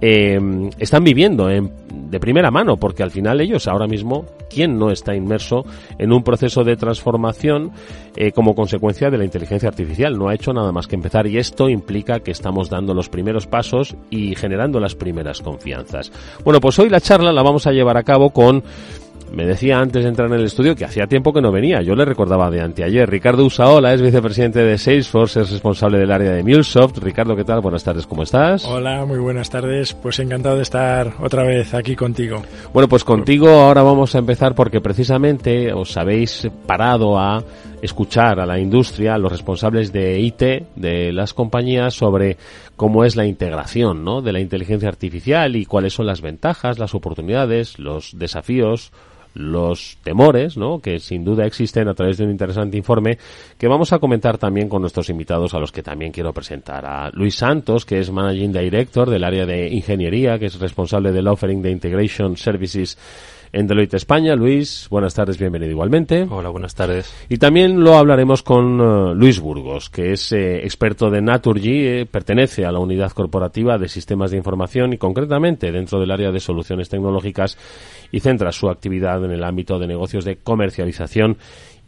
eh, 0.00 0.38
están 0.78 1.04
viviendo 1.04 1.48
en, 1.50 1.72
de 2.10 2.20
primera 2.20 2.50
mano 2.50 2.76
porque 2.76 3.02
al 3.02 3.10
final 3.10 3.40
ellos 3.40 3.68
ahora 3.68 3.86
mismo 3.86 4.26
quién 4.48 4.78
no 4.78 4.90
está 4.90 5.14
inmerso 5.14 5.64
en 5.98 6.12
un 6.12 6.22
proceso 6.22 6.64
de 6.64 6.76
transformación 6.76 7.70
eh, 8.16 8.32
como 8.32 8.54
consecuencia 8.54 9.10
de 9.10 9.18
la 9.18 9.24
inteligencia 9.24 9.68
artificial 9.68 10.18
no 10.18 10.28
ha 10.28 10.34
hecho 10.34 10.52
nada 10.52 10.72
más 10.72 10.86
que 10.86 10.96
empezar 10.96 11.26
y 11.26 11.38
esto 11.38 11.68
implica 11.68 12.20
que 12.20 12.32
estamos 12.32 12.68
dando 12.68 12.94
los 12.94 13.08
primeros 13.08 13.46
pasos 13.46 13.96
y 14.10 14.34
generando 14.34 14.80
las 14.80 14.94
primeras 14.94 15.40
confianzas. 15.40 16.12
Bueno, 16.44 16.60
pues 16.60 16.78
hoy 16.78 16.88
la 16.88 17.00
charla 17.00 17.32
la 17.32 17.42
vamos 17.42 17.66
a 17.66 17.72
llevar 17.72 17.96
a 17.96 18.02
cabo 18.02 18.30
con 18.30 18.64
me 19.32 19.46
decía 19.46 19.78
antes 19.78 20.02
de 20.02 20.08
entrar 20.08 20.28
en 20.28 20.34
el 20.34 20.44
estudio 20.44 20.74
que 20.74 20.84
hacía 20.84 21.06
tiempo 21.06 21.32
que 21.32 21.40
no 21.40 21.52
venía. 21.52 21.82
Yo 21.82 21.94
le 21.94 22.04
recordaba 22.04 22.50
de 22.50 22.60
anteayer. 22.60 23.08
Ricardo 23.08 23.44
Usaola 23.44 23.94
es 23.94 24.02
vicepresidente 24.02 24.60
de 24.60 24.76
Salesforce, 24.76 25.40
es 25.40 25.50
responsable 25.50 25.98
del 25.98 26.10
área 26.10 26.32
de 26.32 26.42
MuleSoft. 26.42 26.98
Ricardo, 26.98 27.36
¿qué 27.36 27.44
tal? 27.44 27.60
Buenas 27.60 27.84
tardes, 27.84 28.06
¿cómo 28.06 28.22
estás? 28.22 28.64
Hola, 28.64 29.04
muy 29.06 29.18
buenas 29.18 29.48
tardes. 29.48 29.94
Pues 29.94 30.18
encantado 30.18 30.56
de 30.56 30.62
estar 30.62 31.12
otra 31.20 31.44
vez 31.44 31.74
aquí 31.74 31.94
contigo. 31.94 32.42
Bueno, 32.72 32.88
pues 32.88 33.04
contigo 33.04 33.48
ahora 33.48 33.82
vamos 33.82 34.14
a 34.14 34.18
empezar 34.18 34.54
porque 34.54 34.80
precisamente 34.80 35.72
os 35.72 35.96
habéis 35.96 36.48
parado 36.66 37.18
a 37.18 37.42
escuchar 37.82 38.40
a 38.40 38.46
la 38.46 38.58
industria, 38.58 39.14
a 39.14 39.18
los 39.18 39.32
responsables 39.32 39.92
de 39.92 40.20
IT, 40.20 40.42
de 40.76 41.12
las 41.12 41.34
compañías, 41.34 41.94
sobre 41.94 42.36
cómo 42.76 43.04
es 43.04 43.16
la 43.16 43.26
integración 43.26 44.04
¿no? 44.04 44.22
de 44.22 44.32
la 44.32 44.40
inteligencia 44.40 44.88
artificial 44.88 45.56
y 45.56 45.66
cuáles 45.66 45.94
son 45.94 46.06
las 46.06 46.20
ventajas, 46.20 46.78
las 46.78 46.94
oportunidades, 46.94 47.78
los 47.78 48.18
desafíos, 48.18 48.92
los 49.34 49.98
temores, 50.02 50.56
¿no? 50.56 50.80
que 50.80 50.98
sin 51.00 51.24
duda 51.24 51.46
existen 51.46 51.88
a 51.88 51.94
través 51.94 52.18
de 52.18 52.24
un 52.24 52.30
interesante 52.30 52.76
informe 52.76 53.18
que 53.58 53.68
vamos 53.68 53.92
a 53.92 53.98
comentar 53.98 54.38
también 54.38 54.68
con 54.68 54.80
nuestros 54.82 55.10
invitados 55.10 55.54
a 55.54 55.58
los 55.58 55.72
que 55.72 55.82
también 55.82 56.12
quiero 56.12 56.32
presentar. 56.32 56.84
A 56.84 57.10
Luis 57.12 57.36
Santos, 57.36 57.84
que 57.84 57.98
es 57.98 58.10
Managing 58.10 58.52
Director 58.52 59.08
del 59.08 59.24
área 59.24 59.46
de 59.46 59.68
ingeniería, 59.68 60.38
que 60.38 60.46
es 60.46 60.58
responsable 60.58 61.12
del 61.12 61.28
offering 61.28 61.62
de 61.62 61.70
Integration 61.70 62.36
Services 62.36 62.98
en 63.52 63.66
Deloitte 63.66 63.94
España. 63.94 64.34
Luis, 64.36 64.86
buenas 64.90 65.14
tardes, 65.14 65.38
bienvenido 65.38 65.72
igualmente. 65.72 66.26
Hola, 66.30 66.50
buenas 66.50 66.74
tardes. 66.74 67.12
Y 67.28 67.38
también 67.38 67.82
lo 67.82 67.96
hablaremos 67.96 68.42
con 68.42 68.80
uh, 68.80 69.14
Luis 69.14 69.40
Burgos, 69.40 69.90
que 69.90 70.12
es 70.12 70.32
eh, 70.32 70.58
experto 70.64 71.10
de 71.10 71.20
Naturgy, 71.20 71.86
eh, 71.86 72.06
pertenece 72.06 72.64
a 72.64 72.72
la 72.72 72.78
unidad 72.78 73.12
corporativa 73.12 73.78
de 73.78 73.88
sistemas 73.88 74.30
de 74.30 74.36
información 74.36 74.92
y 74.92 74.98
concretamente 74.98 75.72
dentro 75.72 75.98
del 76.00 76.10
área 76.10 76.30
de 76.30 76.40
soluciones 76.40 76.88
tecnológicas 76.88 77.58
y 78.12 78.20
centra 78.20 78.52
su 78.52 78.68
actividad 78.68 79.24
en 79.24 79.30
el 79.30 79.44
ámbito 79.44 79.78
de 79.78 79.86
negocios 79.86 80.24
de 80.24 80.36
comercialización 80.36 81.38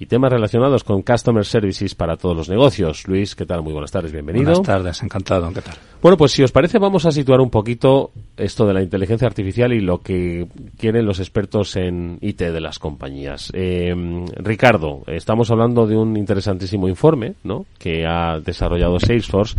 y 0.03 0.07
temas 0.07 0.33
relacionados 0.33 0.83
con 0.83 1.03
Customer 1.03 1.45
Services 1.45 1.95
para 1.95 2.17
todos 2.17 2.37
los 2.37 2.49
negocios. 2.49 3.07
Luis, 3.07 3.37
¿qué 3.37 3.47
tal? 3.47 3.63
Muy 3.63 3.73
buenas 3.73 3.93
tardes, 3.93 4.11
bienvenido. 4.11 4.47
Buenas 4.47 4.67
tardes, 4.67 5.01
encantado, 5.01 5.53
¿qué 5.53 5.63
tal? 5.63 5.77
Bueno, 6.03 6.17
pues 6.17 6.33
si 6.33 6.43
os 6.43 6.51
parece 6.51 6.81
vamos 6.81 7.07
a 7.07 7.13
situar 7.13 7.41
un 7.41 7.51
poquito 7.51 8.11
esto 8.37 8.67
de 8.67 8.75
la 8.75 8.83
inteligencia 8.83 9.29
artificial 9.29 9.73
y 9.73 9.81
lo 9.81 9.99
que 9.99 10.49
quieren 10.77 11.07
los 11.07 11.21
expertos 11.21 11.77
en 11.77 12.19
IT 12.21 12.41
de 12.41 12.61
las 12.61 12.81
compañías. 12.81 13.53
Eh, 13.55 13.95
Ricardo, 14.39 15.03
estamos 15.07 15.53
hablando 15.53 15.87
de 15.87 15.97
un 15.97 16.17
interesantísimo 16.17 16.89
informe 16.89 17.35
¿no? 17.45 17.67
que 17.79 18.05
ha 18.05 18.41
desarrollado 18.41 18.99
Salesforce, 18.99 19.57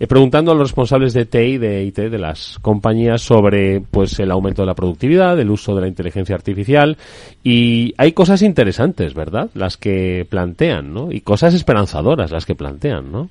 eh, 0.00 0.06
preguntando 0.06 0.52
a 0.52 0.54
los 0.54 0.70
responsables 0.70 1.12
de 1.12 1.26
TI, 1.26 1.58
de 1.58 1.84
IT 1.84 1.98
de 1.98 2.18
las 2.18 2.58
compañías 2.62 3.20
sobre 3.20 3.82
pues 3.82 4.18
el 4.18 4.30
aumento 4.30 4.62
de 4.62 4.66
la 4.66 4.74
productividad, 4.74 5.38
el 5.38 5.50
uso 5.50 5.74
de 5.74 5.82
la 5.82 5.88
inteligencia 5.88 6.34
artificial 6.34 6.96
y 7.42 7.92
hay 7.98 8.12
cosas 8.12 8.40
interesantes, 8.40 9.12
¿verdad? 9.12 9.50
Las 9.52 9.73
que 9.76 10.26
plantean, 10.28 10.92
¿no? 10.92 11.12
Y 11.12 11.20
cosas 11.20 11.54
esperanzadoras 11.54 12.30
las 12.30 12.46
que 12.46 12.54
plantean, 12.54 13.10
¿no? 13.10 13.30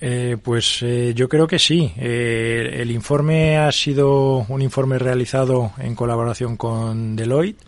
Eh, 0.00 0.36
pues 0.42 0.82
eh, 0.82 1.12
yo 1.14 1.28
creo 1.28 1.46
que 1.46 1.58
sí. 1.58 1.92
Eh, 1.96 2.78
el 2.80 2.90
informe 2.90 3.56
ha 3.58 3.72
sido 3.72 4.44
un 4.48 4.62
informe 4.62 4.98
realizado 4.98 5.72
en 5.78 5.94
colaboración 5.94 6.56
con 6.56 7.16
Deloitte. 7.16 7.62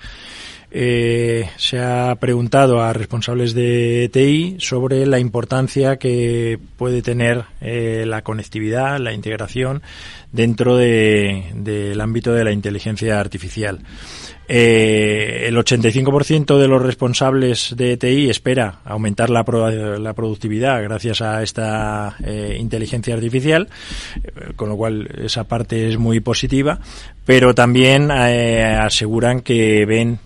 se 0.71 1.81
ha 1.81 2.14
preguntado 2.21 2.83
a 2.83 2.93
responsables 2.93 3.55
de 3.55 4.11
TI 4.12 4.57
sobre 4.59 5.07
la 5.07 5.19
importancia 5.19 5.97
que 5.97 6.59
puede 6.77 7.01
tener 7.01 7.45
la 7.61 8.23
conectividad, 8.23 8.99
la 8.99 9.14
integración 9.14 9.83
dentro 10.31 10.77
del 10.77 12.01
ámbito 12.01 12.35
de 12.35 12.45
la 12.45 12.53
inteligencia 12.53 13.19
artificial. 13.19 13.81
Eh, 14.49 15.44
el 15.46 15.57
85% 15.57 16.59
de 16.59 16.68
los 16.68 16.80
responsables 16.80 17.74
de 17.76 17.99
TI 17.99 18.30
espera 18.30 18.80
aumentar 18.84 19.28
la, 19.28 19.44
la 19.99 20.12
productividad 20.14 20.82
gracias 20.82 21.20
a 21.20 21.42
esta 21.42 22.16
eh, 22.24 22.57
inteligencia 22.59 23.14
artificial, 23.14 23.68
eh, 24.16 24.53
con 24.57 24.70
lo 24.70 24.76
cual 24.76 25.07
esa 25.22 25.44
parte 25.44 25.88
es 25.88 25.99
muy 25.99 26.20
positiva, 26.20 26.80
pero 27.26 27.55
también 27.55 28.11
eh, 28.11 28.64
aseguran 28.64 29.42
que 29.42 29.84
ven 29.84 30.18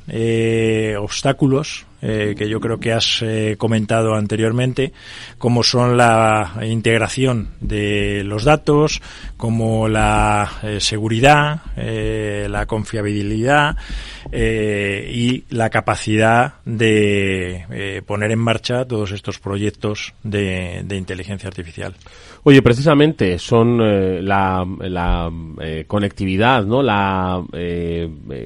obstáculos 0.98 1.86
eh, 2.04 2.34
que 2.36 2.48
yo 2.48 2.58
creo 2.58 2.80
que 2.80 2.92
has 2.92 3.22
eh, 3.22 3.54
comentado 3.56 4.16
anteriormente, 4.16 4.92
como 5.38 5.62
son 5.62 5.96
la 5.96 6.52
integración 6.62 7.50
de 7.60 8.24
los 8.24 8.42
datos, 8.42 9.00
como 9.36 9.88
la 9.88 10.50
eh, 10.64 10.80
seguridad, 10.80 11.60
la 11.76 12.66
confiabilidad 12.66 13.76
y 14.32 15.44
la 15.50 15.70
capacidad 15.70 16.54
de 16.64 18.02
poner 18.06 18.32
en 18.32 18.38
marcha 18.38 18.84
todos 18.84 19.12
estos 19.12 19.38
proyectos 19.38 20.14
de, 20.22 20.82
de 20.84 20.96
inteligencia 20.96 21.48
artificial. 21.48 21.94
Oye, 22.44 22.60
precisamente 22.60 23.38
son 23.38 23.78
la, 24.26 24.66
la 24.80 25.30
conectividad, 25.86 26.64
¿no? 26.64 26.82
La 26.82 27.40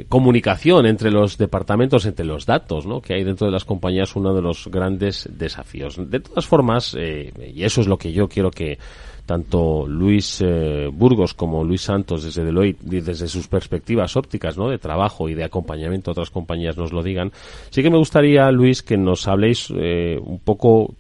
comunicación 0.09 0.85
entre 0.85 1.11
los 1.11 1.39
departamentos, 1.39 2.05
entre 2.05 2.27
los 2.27 2.45
datos, 2.45 2.87
¿no? 2.87 3.01
Que 3.01 3.15
hay 3.15 3.25
dentro 3.25 3.47
de 3.47 3.53
las 3.53 3.65
compañías 3.65 4.15
uno 4.15 4.35
de 4.35 4.43
los 4.43 4.69
grandes 4.69 5.29
desafíos. 5.33 5.97
De 6.11 6.21
todas 6.21 6.47
formas, 6.47 6.95
eh, 6.99 7.33
y 7.55 7.65
eso 7.65 7.81
es 7.81 7.87
lo 7.87 7.97
que 7.97 8.13
yo 8.13 8.29
quiero 8.29 8.51
que 8.51 8.79
tanto 9.27 9.87
Luis 9.87 10.41
eh, 10.41 10.89
Burgos 10.93 11.35
como 11.35 11.65
Luis 11.65 11.83
Santos 11.83 12.23
desde 12.23 12.45
Deloitte, 12.45 12.81
desde 12.81 13.27
sus 13.27 13.49
perspectivas 13.49 14.17
ópticas 14.17 14.57
¿no? 14.57 14.69
de 14.69 14.79
trabajo 14.79 15.29
y 15.29 15.35
de 15.35 15.45
acompañamiento 15.45 16.11
a 16.11 16.13
otras 16.13 16.31
compañías 16.31 16.77
nos 16.77 16.93
lo 16.93 17.03
digan. 17.03 17.33
Sí 17.71 17.83
que 17.83 17.91
me 17.91 17.99
gustaría, 17.99 18.51
Luis, 18.53 18.83
que 18.83 18.97
nos 18.97 19.27
habléis 19.27 19.73
eh, 19.77 20.19
un 20.23 20.39
poco 20.39 20.95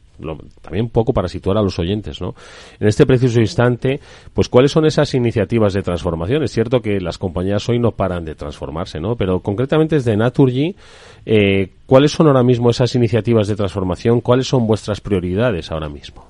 también 0.62 0.86
un 0.86 0.90
poco 0.90 1.12
para 1.12 1.28
situar 1.28 1.56
a 1.56 1.62
los 1.62 1.78
oyentes, 1.78 2.20
¿no? 2.20 2.34
En 2.80 2.88
este 2.88 3.06
preciso 3.06 3.40
instante, 3.40 4.00
pues 4.32 4.48
cuáles 4.48 4.72
son 4.72 4.86
esas 4.86 5.14
iniciativas 5.14 5.72
de 5.72 5.82
transformación. 5.82 6.42
Es 6.42 6.52
cierto 6.52 6.80
que 6.80 7.00
las 7.00 7.18
compañías 7.18 7.68
hoy 7.68 7.78
no 7.78 7.92
paran 7.92 8.24
de 8.24 8.34
transformarse, 8.34 9.00
¿no? 9.00 9.16
Pero 9.16 9.40
concretamente 9.40 9.96
desde 9.96 10.16
Naturgy, 10.16 10.76
eh, 11.24 11.70
¿cuáles 11.86 12.12
son 12.12 12.28
ahora 12.28 12.42
mismo 12.42 12.70
esas 12.70 12.94
iniciativas 12.94 13.48
de 13.48 13.56
transformación? 13.56 14.20
¿Cuáles 14.20 14.46
son 14.46 14.66
vuestras 14.66 15.00
prioridades 15.00 15.70
ahora 15.70 15.88
mismo? 15.88 16.26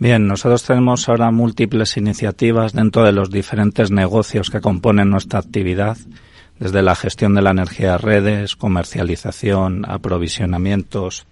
Bien, 0.00 0.26
nosotros 0.26 0.62
tenemos 0.62 1.06
ahora 1.10 1.30
múltiples 1.30 1.98
iniciativas 1.98 2.72
dentro 2.72 3.04
de 3.04 3.12
los 3.12 3.30
diferentes 3.30 3.90
negocios 3.90 4.48
que 4.48 4.62
componen 4.62 5.10
nuestra 5.10 5.40
actividad, 5.40 5.98
desde 6.58 6.80
la 6.80 6.96
gestión 6.96 7.34
de 7.34 7.42
la 7.42 7.50
energía 7.50 7.92
de 7.92 7.98
redes, 7.98 8.56
comercialización, 8.56 9.84
aprovisionamientos, 9.86 11.26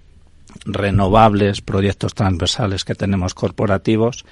renovables, 0.64 1.60
proyectos 1.60 2.14
transversales 2.14 2.84
que 2.84 2.94
tenemos 2.94 3.34
corporativos. 3.34 4.24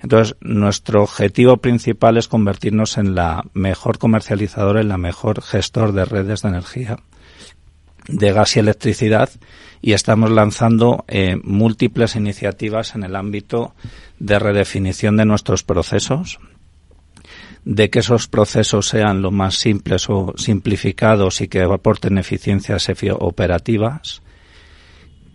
Entonces, 0.00 0.36
nuestro 0.40 1.02
objetivo 1.02 1.58
principal 1.58 2.16
es 2.16 2.26
convertirnos 2.26 2.98
en 2.98 3.14
la 3.14 3.44
mejor 3.54 3.98
comercializadora, 3.98 4.80
en 4.80 4.88
la 4.88 4.98
mejor 4.98 5.42
gestor 5.42 5.92
de 5.92 6.04
redes 6.04 6.42
de 6.42 6.48
energía, 6.48 6.98
de 8.08 8.32
gas 8.32 8.56
y 8.56 8.58
electricidad, 8.58 9.30
y 9.80 9.92
estamos 9.92 10.30
lanzando 10.30 11.04
eh, 11.06 11.36
múltiples 11.42 12.16
iniciativas 12.16 12.96
en 12.96 13.04
el 13.04 13.14
ámbito 13.14 13.74
de 14.18 14.38
redefinición 14.40 15.16
de 15.16 15.24
nuestros 15.24 15.62
procesos, 15.62 16.40
de 17.64 17.90
que 17.90 18.00
esos 18.00 18.26
procesos 18.26 18.88
sean 18.88 19.22
lo 19.22 19.30
más 19.30 19.54
simples 19.54 20.10
o 20.10 20.34
simplificados 20.36 21.40
y 21.40 21.46
que 21.46 21.62
aporten 21.62 22.18
eficiencias 22.18 22.90
operativas, 23.20 24.22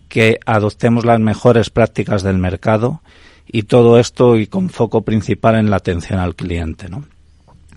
que 0.08 0.40
adoptemos 0.46 1.04
las 1.04 1.20
mejores 1.20 1.70
prácticas 1.70 2.22
del 2.22 2.38
mercado 2.38 3.02
y 3.46 3.64
todo 3.64 3.98
esto 3.98 4.36
y 4.36 4.46
con 4.46 4.70
foco 4.70 5.02
principal 5.02 5.56
en 5.56 5.70
la 5.70 5.76
atención 5.76 6.18
al 6.18 6.34
cliente. 6.34 6.88
¿no? 6.88 7.04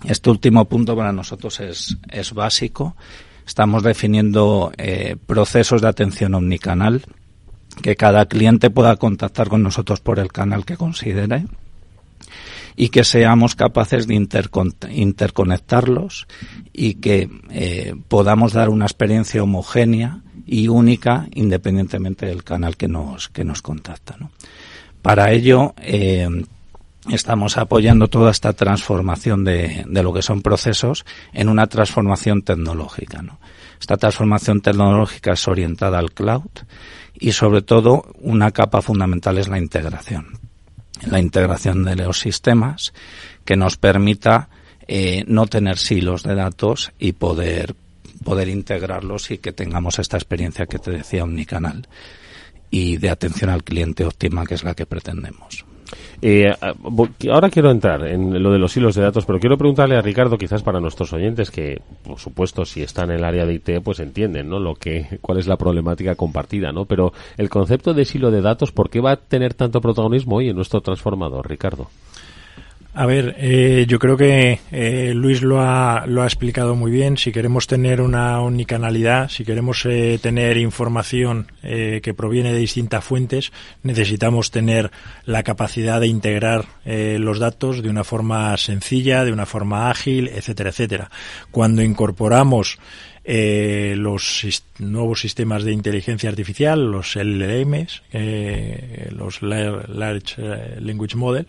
Este 0.04 0.30
último 0.30 0.64
punto 0.66 0.96
para 0.96 1.12
nosotros 1.12 1.60
es, 1.60 1.96
es 2.10 2.32
básico. 2.32 2.96
Estamos 3.46 3.82
definiendo 3.82 4.72
eh, 4.76 5.16
procesos 5.26 5.82
de 5.82 5.88
atención 5.88 6.34
omnicanal, 6.34 7.04
que 7.82 7.96
cada 7.96 8.26
cliente 8.26 8.70
pueda 8.70 8.96
contactar 8.96 9.48
con 9.48 9.62
nosotros 9.62 10.00
por 10.00 10.18
el 10.18 10.30
canal 10.30 10.64
que 10.64 10.76
considere 10.76 11.46
y 12.76 12.88
que 12.88 13.04
seamos 13.04 13.54
capaces 13.54 14.06
de 14.06 14.14
interconectarlos 14.90 16.26
y 16.72 16.94
que 16.94 17.28
eh, 17.50 17.94
podamos 18.08 18.52
dar 18.52 18.68
una 18.68 18.86
experiencia 18.86 19.42
homogénea 19.42 20.22
y 20.46 20.68
única 20.68 21.26
independientemente 21.34 22.26
del 22.26 22.44
canal 22.44 22.76
que 22.76 22.88
nos, 22.88 23.28
que 23.28 23.44
nos 23.44 23.62
contacta. 23.62 24.16
Para 25.00 25.32
ello, 25.32 25.74
eh, 25.78 26.28
estamos 27.10 27.58
apoyando 27.58 28.08
toda 28.08 28.30
esta 28.30 28.52
transformación 28.52 29.44
de, 29.44 29.84
de, 29.88 30.02
lo 30.02 30.12
que 30.12 30.22
son 30.22 30.42
procesos 30.42 31.04
en 31.32 31.48
una 31.48 31.66
transformación 31.66 32.42
tecnológica. 32.42 33.22
Esta 33.80 33.96
transformación 33.96 34.60
tecnológica 34.60 35.32
es 35.32 35.48
orientada 35.48 35.98
al 35.98 36.12
cloud 36.12 36.50
y 37.14 37.32
sobre 37.32 37.62
todo 37.62 38.04
una 38.20 38.52
capa 38.52 38.80
fundamental 38.80 39.38
es 39.38 39.48
la 39.48 39.58
integración. 39.58 40.38
La 41.10 41.18
integración 41.18 41.82
de 41.82 41.96
los 41.96 42.20
sistemas 42.20 42.92
que 43.44 43.56
nos 43.56 43.76
permita 43.76 44.48
eh, 44.86 45.24
no 45.26 45.46
tener 45.46 45.78
silos 45.78 46.22
de 46.22 46.34
datos 46.34 46.92
y 46.98 47.12
poder 47.12 47.74
poder 48.22 48.48
integrarlos 48.48 49.30
y 49.30 49.38
que 49.38 49.52
tengamos 49.52 49.98
esta 49.98 50.16
experiencia 50.16 50.66
que 50.66 50.78
te 50.78 50.90
decía 50.90 51.24
omnicanal 51.24 51.86
y 52.70 52.96
de 52.96 53.10
atención 53.10 53.50
al 53.50 53.64
cliente 53.64 54.04
óptima 54.04 54.46
que 54.46 54.54
es 54.54 54.64
la 54.64 54.74
que 54.74 54.86
pretendemos. 54.86 55.64
Eh, 56.20 56.50
ahora 57.30 57.50
quiero 57.50 57.70
entrar 57.70 58.06
en 58.06 58.42
lo 58.42 58.52
de 58.52 58.58
los 58.58 58.76
hilos 58.76 58.94
de 58.94 59.02
datos, 59.02 59.26
pero 59.26 59.38
quiero 59.38 59.58
preguntarle 59.58 59.96
a 59.96 60.00
Ricardo, 60.00 60.38
quizás 60.38 60.62
para 60.62 60.80
nuestros 60.80 61.12
oyentes, 61.12 61.50
que 61.50 61.82
por 62.04 62.18
supuesto 62.18 62.64
si 62.64 62.82
están 62.82 63.10
en 63.10 63.18
el 63.18 63.24
área 63.24 63.44
de 63.44 63.54
IT, 63.54 63.82
pues 63.82 64.00
entienden, 64.00 64.48
¿no? 64.48 64.58
Lo 64.58 64.74
que, 64.74 65.18
cuál 65.20 65.38
es 65.38 65.46
la 65.46 65.56
problemática 65.56 66.14
compartida, 66.14 66.72
¿no? 66.72 66.84
Pero 66.84 67.12
el 67.36 67.48
concepto 67.48 67.92
de 67.92 68.04
silo 68.04 68.30
de 68.30 68.40
datos, 68.40 68.72
¿por 68.72 68.88
qué 68.88 69.00
va 69.00 69.12
a 69.12 69.16
tener 69.16 69.54
tanto 69.54 69.80
protagonismo 69.80 70.36
hoy 70.36 70.48
en 70.48 70.56
nuestro 70.56 70.80
transformador, 70.80 71.48
Ricardo? 71.48 71.88
A 72.94 73.06
ver, 73.06 73.36
eh, 73.38 73.86
yo 73.88 73.98
creo 73.98 74.18
que 74.18 74.60
eh, 74.70 75.12
Luis 75.14 75.40
lo 75.40 75.62
ha, 75.62 76.04
lo 76.06 76.22
ha 76.22 76.26
explicado 76.26 76.76
muy 76.76 76.90
bien. 76.90 77.16
Si 77.16 77.32
queremos 77.32 77.66
tener 77.66 78.02
una 78.02 78.38
unicanalidad, 78.42 79.30
si 79.30 79.46
queremos 79.46 79.86
eh, 79.86 80.18
tener 80.20 80.58
información 80.58 81.50
que 81.62 82.14
proviene 82.14 82.52
de 82.52 82.58
distintas 82.58 83.04
fuentes, 83.04 83.52
necesitamos 83.82 84.50
tener 84.50 84.90
la 85.24 85.42
capacidad 85.42 86.00
de 86.00 86.08
integrar 86.08 86.66
los 86.84 87.38
datos 87.38 87.82
de 87.82 87.88
una 87.88 88.02
forma 88.02 88.56
sencilla, 88.56 89.24
de 89.24 89.32
una 89.32 89.46
forma 89.46 89.88
ágil, 89.88 90.28
etcétera, 90.28 90.70
etcétera. 90.70 91.10
Cuando 91.52 91.82
incorporamos 91.82 92.78
eh, 93.24 93.94
los 93.96 94.44
nuevos 94.78 95.20
sistemas 95.20 95.64
de 95.64 95.72
inteligencia 95.72 96.28
artificial, 96.28 96.90
los 96.90 97.14
LLMs, 97.14 98.02
eh, 98.12 99.08
los 99.12 99.42
Large 99.42 100.34
eh, 100.38 100.78
Language 100.80 101.16
Model, 101.16 101.46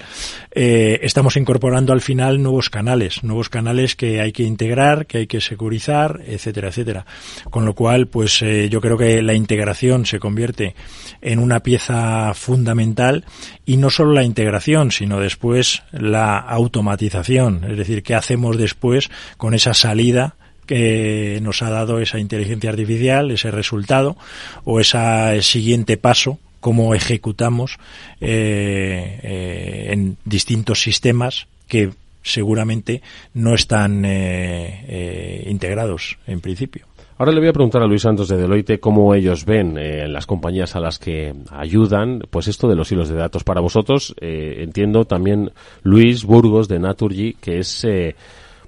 eh, 0.51 0.99
estamos 1.01 1.35
incorporando 1.35 1.93
al 1.93 2.01
final 2.01 2.41
nuevos 2.41 2.69
canales, 2.69 3.23
nuevos 3.23 3.49
canales 3.49 3.95
que 3.95 4.21
hay 4.21 4.31
que 4.31 4.43
integrar, 4.43 5.07
que 5.07 5.19
hay 5.19 5.27
que 5.27 5.41
securizar, 5.41 6.21
etcétera, 6.25 6.69
etcétera. 6.69 7.05
Con 7.49 7.65
lo 7.65 7.73
cual, 7.73 8.07
pues 8.07 8.39
yo 8.69 8.81
creo 8.81 8.97
que 8.97 9.21
la 9.21 9.33
integración 9.33 10.05
se 10.05 10.19
convierte 10.19 10.75
en 11.21 11.39
una 11.39 11.61
pieza 11.61 12.33
fundamental 12.33 13.25
y 13.65 13.77
no 13.77 13.89
solo 13.89 14.13
la 14.13 14.23
integración, 14.23 14.91
sino 14.91 15.19
después 15.19 15.83
la 15.91 16.37
automatización, 16.37 17.63
es 17.69 17.77
decir, 17.77 18.03
qué 18.03 18.15
hacemos 18.15 18.57
después 18.57 19.09
con 19.37 19.53
esa 19.53 19.73
salida 19.73 20.35
que 20.65 21.39
nos 21.41 21.61
ha 21.61 21.69
dado 21.69 21.99
esa 21.99 22.19
inteligencia 22.19 22.69
artificial, 22.69 23.31
ese 23.31 23.51
resultado 23.51 24.17
o 24.63 24.79
ese 24.79 25.41
siguiente 25.41 25.97
paso 25.97 26.39
cómo 26.63 26.95
ejecutamos 26.95 27.77
eh, 28.21 29.19
eh, 29.21 29.87
en 29.91 30.15
distintos 30.23 30.81
sistemas 30.81 31.47
que 31.67 31.91
seguramente 32.23 33.01
no 33.33 33.53
están 33.53 34.05
eh, 34.05 35.43
integrados 35.47 36.17
en 36.25 36.39
principio. 36.39 36.85
Ahora 37.17 37.33
le 37.33 37.41
voy 37.41 37.49
a 37.49 37.53
preguntar 37.53 37.83
a 37.83 37.85
Luis 37.85 38.03
Santos 38.03 38.29
de 38.29 38.37
Deloitte 38.37 38.79
cómo 38.79 39.13
ellos 39.13 39.43
ven 39.43 39.77
en 39.77 40.13
las 40.13 40.25
compañías 40.25 40.77
a 40.77 40.79
las 40.79 40.99
que 40.99 41.33
ayudan, 41.51 42.21
pues 42.29 42.47
esto 42.47 42.69
de 42.69 42.75
los 42.75 42.91
hilos 42.91 43.09
de 43.09 43.15
datos. 43.15 43.43
Para 43.43 43.61
vosotros, 43.61 44.15
entiendo 44.19 45.05
también 45.05 45.51
Luis 45.83 46.23
Burgos 46.23 46.67
de 46.69 46.79
Naturgy, 46.79 47.33
que 47.39 47.59
es 47.59 47.85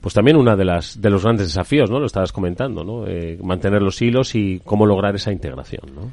pues 0.05 0.13
también 0.13 0.37
una 0.37 0.55
de 0.55 0.65
las 0.65 1.01
de 1.01 1.09
los 1.09 1.23
grandes 1.23 1.47
desafíos, 1.47 1.89
¿no? 1.89 1.99
Lo 1.99 2.05
estabas 2.05 2.31
comentando, 2.31 2.83
¿no? 2.83 3.07
Eh, 3.07 3.39
mantener 3.41 3.81
los 3.81 3.99
hilos 4.03 4.35
y 4.35 4.61
cómo 4.63 4.85
lograr 4.85 5.15
esa 5.15 5.31
integración, 5.31 5.95
¿no? 5.95 6.11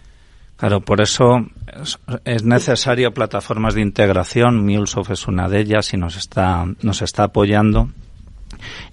Claro, 0.56 0.80
por 0.80 1.02
eso 1.02 1.46
es 2.24 2.42
necesario 2.42 3.12
plataformas 3.12 3.74
de 3.74 3.82
integración. 3.82 4.64
MuleSoft 4.64 5.10
es 5.10 5.28
una 5.28 5.46
de 5.46 5.60
ellas 5.60 5.92
y 5.92 5.98
nos 5.98 6.16
está 6.16 6.64
nos 6.80 7.02
está 7.02 7.24
apoyando 7.24 7.90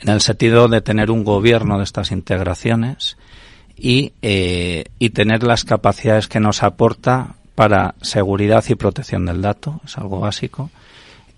en 0.01 0.09
el 0.09 0.19
sentido 0.19 0.67
de 0.67 0.81
tener 0.81 1.11
un 1.11 1.23
gobierno 1.23 1.77
de 1.77 1.85
estas 1.85 2.11
integraciones 2.11 3.15
y, 3.77 4.11
eh, 4.21 4.83
y 4.99 5.11
tener 5.11 5.43
las 5.43 5.63
capacidades 5.63 6.27
que 6.27 6.41
nos 6.41 6.61
aporta 6.61 7.35
para 7.55 7.95
seguridad 8.01 8.65
y 8.67 8.75
protección 8.75 9.25
del 9.25 9.41
dato, 9.41 9.79
es 9.85 9.97
algo 9.97 10.19
básico, 10.19 10.69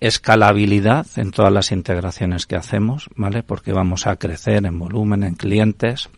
escalabilidad 0.01 1.05
en 1.15 1.31
todas 1.31 1.53
las 1.53 1.71
integraciones 1.71 2.47
que 2.47 2.55
hacemos, 2.55 3.09
¿vale? 3.15 3.43
Porque 3.43 3.71
vamos 3.71 4.07
a 4.07 4.17
crecer 4.17 4.65
en 4.65 4.77
volumen, 4.77 5.23
en 5.23 5.35
clientes. 5.35 6.09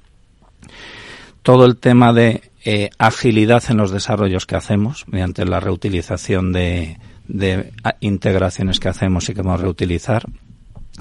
Todo 1.43 1.65
el 1.65 1.77
tema 1.77 2.13
de 2.13 2.49
eh, 2.63 2.89
agilidad 2.97 3.61
en 3.69 3.77
los 3.77 3.91
desarrollos 3.91 4.45
que 4.45 4.55
hacemos 4.55 5.05
mediante 5.07 5.45
la 5.45 5.59
reutilización 5.59 6.53
de, 6.53 6.97
de 7.27 7.73
integraciones 7.99 8.79
que 8.79 8.87
hacemos 8.87 9.27
y 9.27 9.33
que 9.33 9.41
vamos 9.41 9.59
a 9.59 9.63
reutilizar. 9.63 10.23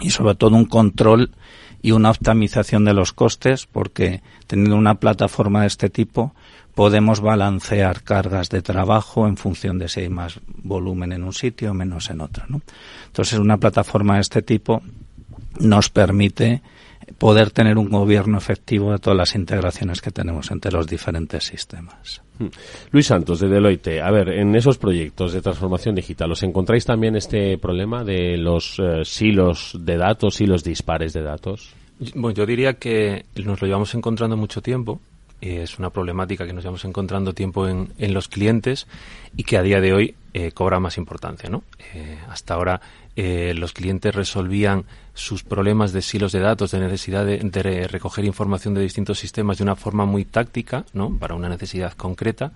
Y 0.01 0.11
sobre 0.11 0.35
todo 0.35 0.57
un 0.57 0.64
control 0.64 1.30
y 1.83 1.93
una 1.93 2.11
optimización 2.11 2.85
de 2.85 2.95
los 2.95 3.12
costes 3.12 3.66
porque 3.66 4.22
teniendo 4.49 4.76
una 4.76 4.97
plataforma 4.97 5.61
de 5.61 5.68
este 5.68 5.89
tipo 5.89 6.35
podemos 6.75 7.20
balancear 7.20 8.03
cargas 8.03 8.49
de 8.49 8.62
trabajo 8.62 9.27
en 9.27 9.37
función 9.37 9.79
de 9.79 9.89
si 9.89 10.01
hay 10.01 10.09
más 10.09 10.41
volumen 10.47 11.12
en 11.12 11.25
un 11.25 11.33
sitio 11.33 11.73
o 11.73 11.75
menos 11.75 12.11
en 12.11 12.20
otro. 12.20 12.45
¿no? 12.49 12.62
Entonces, 13.07 13.39
una 13.39 13.59
plataforma 13.59 14.16
de 14.16 14.23
este 14.23 14.43
tipo 14.43 14.83
nos 15.61 15.91
permite 15.91 16.62
poder 17.18 17.51
tener 17.51 17.79
un 17.79 17.91
gobierno 17.91 18.39
efectivo 18.39 18.93
de 18.93 18.99
todas 18.99 19.16
las 19.16 19.35
integraciones 19.35 20.01
que 20.01 20.11
tenemos 20.11 20.51
entre 20.51 20.73
los 20.73 20.87
diferentes 20.87 21.45
sistemas. 21.45 22.23
Hmm. 22.39 22.47
Luis 22.91 23.07
Santos, 23.07 23.41
de 23.41 23.49
Deloitte. 23.49 24.01
A 24.01 24.11
ver, 24.11 24.31
en 24.31 24.55
esos 24.55 24.79
proyectos 24.79 25.33
de 25.33 25.43
transformación 25.43 25.95
digital, 25.95 26.33
¿os 26.33 26.43
encontráis 26.43 26.85
también 26.85 27.16
este 27.16 27.59
problema 27.59 28.03
de 28.03 28.39
los 28.39 28.79
eh, 28.79 29.05
silos 29.05 29.77
de 29.79 29.97
datos, 29.97 30.37
silos 30.37 30.64
dispares 30.64 31.12
de 31.12 31.23
datos? 31.23 31.75
Bueno, 32.14 32.35
yo 32.35 32.47
diría 32.47 32.75
que 32.75 33.27
nos 33.45 33.61
lo 33.61 33.66
llevamos 33.66 33.95
encontrando 33.95 34.37
mucho 34.37 34.62
tiempo 34.62 35.01
es 35.43 35.78
una 35.78 35.90
problemática 35.90 36.47
que 36.47 36.53
nos 36.53 36.62
llevamos 36.62 36.84
encontrando 36.84 37.34
tiempo 37.34 37.66
en, 37.66 37.93
en 37.99 38.14
los 38.14 38.28
clientes 38.28 38.86
y 39.36 39.43
que 39.43 39.59
a 39.59 39.62
día 39.62 39.80
de 39.80 39.93
hoy 39.93 40.14
eh, 40.32 40.53
cobra 40.53 40.78
más 40.78 40.97
importancia. 40.97 41.51
¿no? 41.51 41.64
Eh, 41.95 42.16
hasta 42.28 42.55
ahora 42.55 42.80
eh, 43.16 43.53
los 43.55 43.72
clientes 43.72 44.14
resolvían 44.14 44.84
sus 45.14 45.43
problemas 45.43 45.93
de 45.93 46.01
silos 46.01 46.32
de 46.32 46.38
datos, 46.38 46.70
de 46.70 46.78
necesidad 46.78 47.26
de, 47.26 47.38
de, 47.38 47.88
recoger 47.88 48.24
información 48.24 48.72
de 48.74 48.82
distintos 48.82 49.18
sistemas 49.18 49.59
de 49.59 49.64
una 49.64 49.76
forma 49.76 50.07
muy 50.07 50.24
táctica, 50.24 50.84
¿no? 50.93 51.18
para 51.18 51.34
una 51.34 51.49
necesidad 51.49 51.93
concreta. 51.95 52.53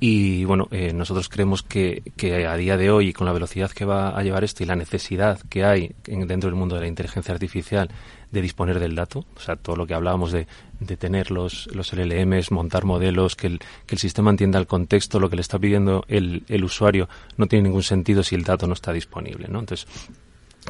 Y 0.00 0.44
bueno, 0.44 0.68
eh, 0.70 0.92
nosotros 0.92 1.28
creemos 1.28 1.64
que, 1.64 2.02
que, 2.16 2.46
a 2.46 2.56
día 2.56 2.76
de 2.76 2.90
hoy, 2.90 3.12
con 3.12 3.26
la 3.26 3.32
velocidad 3.32 3.72
que 3.72 3.84
va 3.84 4.16
a 4.16 4.22
llevar 4.22 4.44
esto 4.44 4.62
y 4.62 4.66
la 4.66 4.76
necesidad 4.76 5.40
que 5.48 5.64
hay 5.64 5.92
en, 6.06 6.26
dentro 6.28 6.48
del 6.48 6.58
mundo 6.58 6.76
de 6.76 6.82
la 6.82 6.86
inteligencia 6.86 7.34
artificial 7.34 7.90
de 8.30 8.42
disponer 8.42 8.78
del 8.78 8.94
dato, 8.94 9.24
o 9.36 9.40
sea, 9.40 9.56
todo 9.56 9.76
lo 9.76 9.86
que 9.86 9.94
hablábamos 9.94 10.32
de, 10.32 10.46
de 10.80 10.96
tener 10.96 11.30
los, 11.30 11.66
los 11.74 11.92
LLMs, 11.92 12.50
montar 12.50 12.84
modelos, 12.84 13.36
que 13.36 13.46
el, 13.46 13.58
que 13.58 13.94
el 13.94 13.98
sistema 13.98 14.30
entienda 14.30 14.58
el 14.58 14.66
contexto, 14.66 15.18
lo 15.18 15.30
que 15.30 15.36
le 15.36 15.42
está 15.42 15.58
pidiendo 15.58 16.04
el, 16.08 16.44
el 16.48 16.64
usuario, 16.64 17.08
no 17.36 17.46
tiene 17.46 17.64
ningún 17.64 17.82
sentido 17.82 18.22
si 18.22 18.34
el 18.34 18.44
dato 18.44 18.66
no 18.66 18.74
está 18.74 18.92
disponible, 18.92 19.48
¿no? 19.48 19.60
Entonces, 19.60 19.86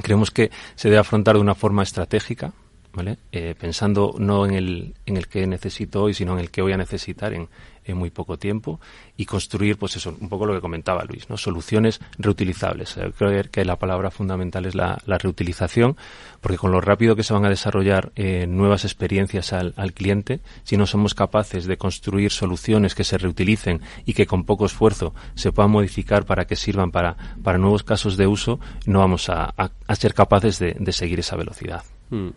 creemos 0.02 0.30
que 0.30 0.50
se 0.76 0.88
debe 0.88 0.98
afrontar 1.00 1.34
de 1.34 1.40
una 1.40 1.54
forma 1.54 1.82
estratégica, 1.82 2.52
¿vale? 2.93 3.18
Eh, 3.32 3.55
pensando 3.59 4.14
no 4.18 4.47
en 4.47 4.55
el, 4.55 4.95
en 5.07 5.16
el 5.16 5.28
que 5.28 5.47
necesito 5.47 6.03
hoy, 6.03 6.14
sino 6.14 6.32
en 6.32 6.41
el 6.41 6.51
que 6.51 6.62
voy 6.62 6.72
a 6.72 6.76
necesitar 6.76 7.32
en, 7.32 7.49
muy 7.95 8.11
poco 8.11 8.39
tiempo 8.39 8.80
y 9.16 9.24
construir, 9.24 9.78
pues 9.78 9.97
eso, 9.97 10.16
un 10.20 10.28
poco 10.28 10.47
lo 10.47 10.55
que 10.55 10.61
comentaba 10.61 11.05
Luis, 11.05 11.28
¿no? 11.28 11.36
Soluciones 11.36 12.01
reutilizables. 12.18 12.97
Eh, 12.97 13.12
creo 13.16 13.43
que 13.51 13.64
la 13.64 13.76
palabra 13.76 14.11
fundamental 14.11 14.66
es 14.66 14.74
la, 14.74 15.01
la, 15.07 15.18
reutilización, 15.18 15.97
porque 16.41 16.59
con 16.59 16.70
lo 16.70 16.80
rápido 16.80 17.16
que 17.16 17.22
se 17.22 17.32
van 17.32 17.45
a 17.45 17.49
desarrollar 17.49 18.12
eh, 18.14 18.47
nuevas 18.47 18.84
experiencias 18.84 19.53
al, 19.53 19.74
al, 19.76 19.93
cliente, 19.93 20.41
si 20.64 20.76
no 20.76 20.86
somos 20.86 21.14
capaces 21.14 21.66
de 21.66 21.76
construir 21.76 22.30
soluciones 22.30 22.95
que 22.95 23.05
se 23.05 23.18
reutilicen 23.18 23.80
y 24.05 24.12
que 24.12 24.26
con 24.26 24.45
poco 24.45 24.66
esfuerzo 24.66 25.14
se 25.34 25.53
puedan 25.53 25.70
modificar 25.70 26.24
para 26.24 26.47
que 26.47 26.57
sirvan 26.57 26.91
para, 26.91 27.16
para 27.43 27.59
nuevos 27.59 27.84
casos 27.84 28.16
de 28.16 28.26
uso, 28.26 28.61
no 28.86 29.01
vamos 29.01 29.28
a, 29.28 29.55
a, 29.57 29.70
a 29.86 29.97
ser 29.97 30.14
capaces 30.14 30.59
de, 30.59 30.76
de, 30.78 30.93
seguir 30.93 31.20
esa 31.20 31.36
velocidad. 31.36 31.82
Hmm. 32.11 32.30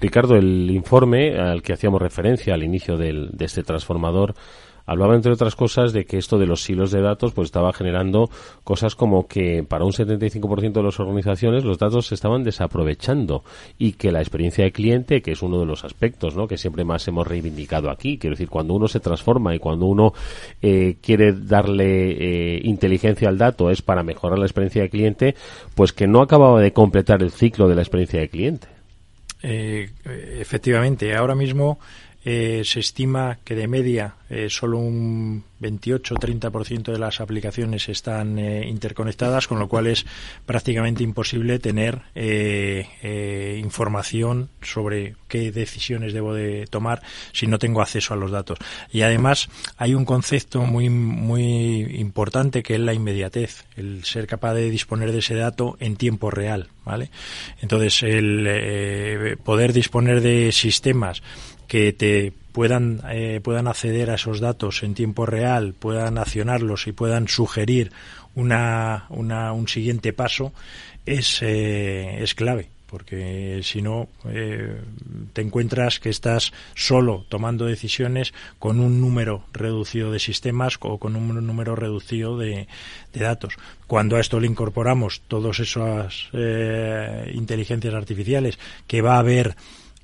Ricardo, 0.00 0.36
el 0.36 0.70
informe 0.70 1.38
al 1.38 1.62
que 1.62 1.72
hacíamos 1.72 2.00
referencia 2.00 2.54
al 2.54 2.62
inicio 2.62 2.96
del, 2.96 3.30
de 3.32 3.44
este 3.44 3.62
transformador 3.62 4.34
hablaba 4.88 5.14
entre 5.14 5.32
otras 5.32 5.54
cosas 5.54 5.92
de 5.92 6.06
que 6.06 6.16
esto 6.16 6.38
de 6.38 6.46
los 6.46 6.62
silos 6.62 6.90
de 6.90 7.02
datos 7.02 7.32
pues 7.32 7.46
estaba 7.46 7.74
generando 7.74 8.30
cosas 8.64 8.94
como 8.94 9.28
que 9.28 9.62
para 9.62 9.84
un 9.84 9.92
75% 9.92 10.72
de 10.72 10.82
las 10.82 10.98
organizaciones 10.98 11.62
los 11.62 11.78
datos 11.78 12.06
se 12.06 12.14
estaban 12.14 12.42
desaprovechando 12.42 13.44
y 13.76 13.92
que 13.92 14.10
la 14.10 14.20
experiencia 14.20 14.64
de 14.64 14.72
cliente, 14.72 15.20
que 15.20 15.32
es 15.32 15.42
uno 15.42 15.60
de 15.60 15.66
los 15.66 15.84
aspectos 15.84 16.34
¿no? 16.36 16.48
que 16.48 16.56
siempre 16.56 16.84
más 16.84 17.06
hemos 17.06 17.26
reivindicado 17.26 17.90
aquí, 17.90 18.16
quiero 18.16 18.34
decir, 18.34 18.48
cuando 18.48 18.72
uno 18.72 18.88
se 18.88 18.98
transforma 18.98 19.54
y 19.54 19.58
cuando 19.58 19.84
uno 19.84 20.14
eh, 20.62 20.96
quiere 21.02 21.34
darle 21.34 22.56
eh, 22.56 22.60
inteligencia 22.64 23.28
al 23.28 23.36
dato 23.36 23.70
es 23.70 23.82
para 23.82 24.02
mejorar 24.02 24.38
la 24.38 24.46
experiencia 24.46 24.80
de 24.80 24.88
cliente, 24.88 25.34
pues 25.74 25.92
que 25.92 26.06
no 26.06 26.22
acababa 26.22 26.62
de 26.62 26.72
completar 26.72 27.22
el 27.22 27.30
ciclo 27.30 27.68
de 27.68 27.74
la 27.74 27.82
experiencia 27.82 28.20
de 28.20 28.30
cliente. 28.30 28.77
Eh, 29.42 29.90
efectivamente, 30.40 31.14
ahora 31.14 31.34
mismo 31.34 31.78
eh, 32.30 32.62
se 32.62 32.80
estima 32.80 33.38
que 33.42 33.54
de 33.54 33.66
media 33.66 34.16
eh, 34.28 34.50
solo 34.50 34.76
un 34.76 35.44
28-30% 35.62 36.92
de 36.92 36.98
las 36.98 37.22
aplicaciones 37.22 37.88
están 37.88 38.38
eh, 38.38 38.68
interconectadas, 38.68 39.48
con 39.48 39.58
lo 39.58 39.66
cual 39.66 39.86
es 39.86 40.04
prácticamente 40.44 41.02
imposible 41.02 41.58
tener 41.58 42.02
información 43.64 44.50
sobre 44.60 45.16
qué 45.26 45.50
decisiones 45.52 46.12
debo 46.12 46.34
de 46.34 46.66
tomar 46.66 47.00
si 47.32 47.46
no 47.46 47.58
tengo 47.58 47.80
acceso 47.80 48.12
a 48.12 48.18
los 48.18 48.30
datos. 48.30 48.58
Y 48.92 49.00
además 49.00 49.48
hay 49.78 49.94
un 49.94 50.04
concepto 50.04 50.60
muy 50.66 50.90
muy 50.90 51.96
importante 51.98 52.62
que 52.62 52.74
es 52.74 52.80
la 52.80 52.92
inmediatez, 52.92 53.64
el 53.76 54.04
ser 54.04 54.26
capaz 54.26 54.52
de 54.52 54.68
disponer 54.68 55.12
de 55.12 55.20
ese 55.20 55.34
dato 55.34 55.78
en 55.80 55.96
tiempo 55.96 56.30
real, 56.30 56.68
¿vale? 56.84 57.10
Entonces 57.62 58.02
el 58.02 59.38
poder 59.42 59.72
disponer 59.72 60.20
de 60.20 60.52
sistemas 60.52 61.22
que 61.68 61.92
te 61.92 62.32
puedan, 62.52 63.02
eh, 63.10 63.40
puedan 63.40 63.68
acceder 63.68 64.10
a 64.10 64.14
esos 64.14 64.40
datos 64.40 64.82
en 64.82 64.94
tiempo 64.94 65.26
real, 65.26 65.74
puedan 65.78 66.18
accionarlos 66.18 66.88
y 66.88 66.92
puedan 66.92 67.28
sugerir 67.28 67.92
una, 68.34 69.06
una, 69.10 69.52
un 69.52 69.68
siguiente 69.68 70.12
paso, 70.12 70.52
es, 71.06 71.40
eh, 71.42 72.20
es 72.20 72.34
clave 72.34 72.70
porque 72.88 73.60
si 73.64 73.82
no 73.82 74.08
eh, 74.30 74.80
te 75.34 75.42
encuentras 75.42 76.00
que 76.00 76.08
estás 76.08 76.54
solo 76.74 77.26
tomando 77.28 77.66
decisiones 77.66 78.32
con 78.58 78.80
un 78.80 78.98
número 78.98 79.44
reducido 79.52 80.10
de 80.10 80.18
sistemas 80.18 80.78
o 80.80 80.96
con 80.96 81.14
un 81.14 81.46
número 81.46 81.76
reducido 81.76 82.38
de, 82.38 82.66
de 83.12 83.20
datos. 83.20 83.56
Cuando 83.86 84.16
a 84.16 84.20
esto 84.20 84.40
le 84.40 84.46
incorporamos 84.46 85.20
todas 85.28 85.60
esas 85.60 86.30
inteligencias 87.34 87.92
artificiales 87.92 88.58
que 88.86 89.02
va 89.02 89.16
a 89.16 89.18
haber 89.18 89.54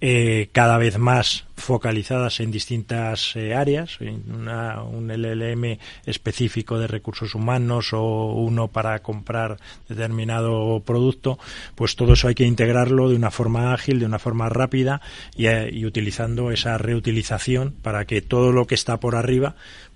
eh, 0.07 0.51
cada 0.53 0.77
vez 0.77 0.99
más 0.99 1.47
focalizadas 1.57 2.41
en 2.41 2.51
distintas 2.51 3.35
eh, 3.37 3.55
áreas, 3.55 3.99
un 4.01 5.09
LLM 5.09 5.79
específico 6.05 6.79
de 6.79 6.89
recursos 6.89 7.35
humanos 7.35 7.95
o 7.95 8.35
uno 8.35 8.69
para 8.69 8.99
comprar 8.99 9.57
determinado 9.89 10.83
producto, 10.85 11.39
pues 11.75 11.97
todo 11.97 12.13
eso 12.13 12.29
hay 12.29 12.35
que 12.35 12.45
integrarlo 12.45 13.09
de 13.09 13.17
una 13.17 13.31
forma 13.31 13.73
ágil, 13.73 13.99
de 13.99 14.05
una 14.05 14.19
forma 14.19 14.51
rápida 14.51 15.01
y, 15.35 15.47
eh, 15.47 15.71
y 15.73 15.87
utilizando 15.87 16.51
esa 16.51 16.77
reutilización 16.77 17.73
para 17.81 18.05
que 18.05 18.21
todo 18.21 18.53
lo 18.53 18.67
que 18.67 18.75
está 18.75 19.01
por 19.01 19.17
arriba 19.17 19.55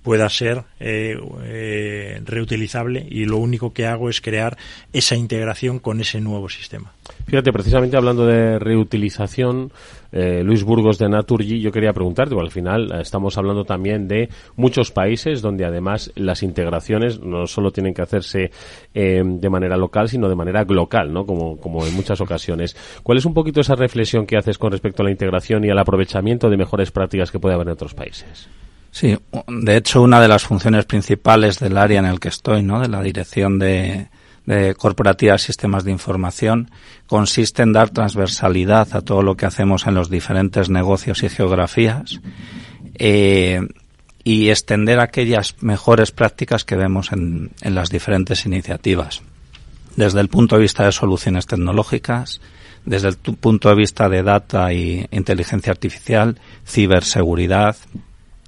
pueda 0.09 0.29
ser 0.31 0.65
eh, 0.81 1.21
eh, 1.43 2.23
reutilizable 2.25 3.07
y 3.11 3.27
lo 3.27 3.37
único 3.37 3.75
que 3.75 3.87
hago 3.87 4.09
es 4.09 4.23
crear 4.23 4.57
esa 4.93 5.17
integración 5.17 5.81
con 5.81 6.01
ese 6.01 6.19
nuevo 6.21 6.49
sistema. 6.49 6.93
Fíjate, 7.27 7.53
precisamente 7.53 7.97
hablando 7.97 8.27
de 8.27 8.59
reutilización, 8.59 9.71
eh, 10.13 10.43
Luis 10.43 10.65
Burgos 10.65 10.99
de 10.99 11.09
Naturgy, 11.09 11.61
yo 11.61 11.71
quería 11.71 11.93
preguntarte, 11.93 12.35
al 12.39 12.51
final 12.51 12.93
estamos 13.01 13.37
hablando 13.39 13.65
también 13.65 14.09
de 14.09 14.29
muchos 14.57 14.91
países 14.91 15.43
donde 15.43 15.65
además 15.65 16.13
las 16.15 16.43
integraciones 16.43 17.21
no 17.21 17.47
solo 17.47 17.71
tienen 17.71 17.95
que 17.95 18.03
hacerse 18.03 18.51
de 18.93 19.51
manera 19.51 19.77
local, 19.77 20.09
sino 20.09 20.29
de 20.29 20.35
manera 20.35 20.65
global, 20.65 21.13
¿no? 21.13 21.27
Como, 21.27 21.57
como 21.59 21.87
en 21.87 21.95
muchas 21.95 22.21
ocasiones. 22.21 22.77
¿Cuál 23.03 23.19
es 23.19 23.25
un 23.25 23.35
poquito 23.35 23.61
esa 23.61 23.75
reflexión 23.75 24.27
que 24.27 24.37
haces 24.37 24.59
con 24.59 24.73
respecto 24.73 25.03
a 25.03 25.05
la 25.05 25.11
integración 25.11 25.65
y 25.65 25.71
al 25.71 25.79
aprovechamiento 25.79 26.49
de 26.51 26.57
mejores 26.57 26.91
prácticas 26.91 27.31
que 27.31 27.39
puede 27.39 27.55
haber 27.55 27.69
en 27.69 27.73
otros 27.73 27.95
países? 27.95 28.49
Sí, 28.91 29.17
de 29.47 29.77
hecho 29.77 30.03
una 30.03 30.21
de 30.21 30.29
las 30.29 30.45
funciones 30.45 30.87
principales 30.87 31.59
del 31.59 31.77
área 31.77 32.01
en 32.01 32.07
el 32.07 32.21
que 32.21 32.29
estoy, 32.29 32.63
¿no? 32.63 32.81
de 32.81 32.89
la 32.89 33.03
dirección 33.03 33.59
de, 33.59 34.09
de 34.49 34.75
corporativas 34.75 35.43
sistemas 35.43 35.85
de 35.85 35.91
información, 35.91 36.71
consiste 37.07 37.63
en 37.63 37.75
dar 37.75 37.91
transversalidad 37.91 38.97
a 38.97 39.03
todo 39.03 39.21
lo 39.23 39.37
que 39.37 39.45
hacemos 39.45 39.87
en 39.87 39.95
los 39.95 40.09
diferentes 40.09 40.71
negocios 40.71 41.23
y 41.23 41.29
geografías 41.29 42.21
eh, 42.95 43.61
y 44.25 44.49
extender 44.49 45.01
aquellas 45.01 45.55
mejores 45.61 46.13
prácticas 46.13 46.65
que 46.65 46.77
vemos 46.77 47.13
en, 47.13 47.51
en 47.61 47.75
las 47.75 47.91
diferentes 47.91 48.47
iniciativas. 48.47 49.21
Desde 49.97 50.21
el 50.21 50.29
punto 50.29 50.57
de 50.57 50.63
vista 50.63 50.87
de 50.87 50.93
soluciones 50.93 51.47
tecnológicas, 51.47 52.41
desde 52.87 53.09
el 53.09 53.17
punto 53.17 53.69
de 53.69 53.75
vista 53.75 54.09
de 54.09 54.23
data 54.23 54.73
y 54.73 55.07
inteligencia 55.11 55.73
artificial, 55.73 56.41
ciberseguridad, 56.67 57.77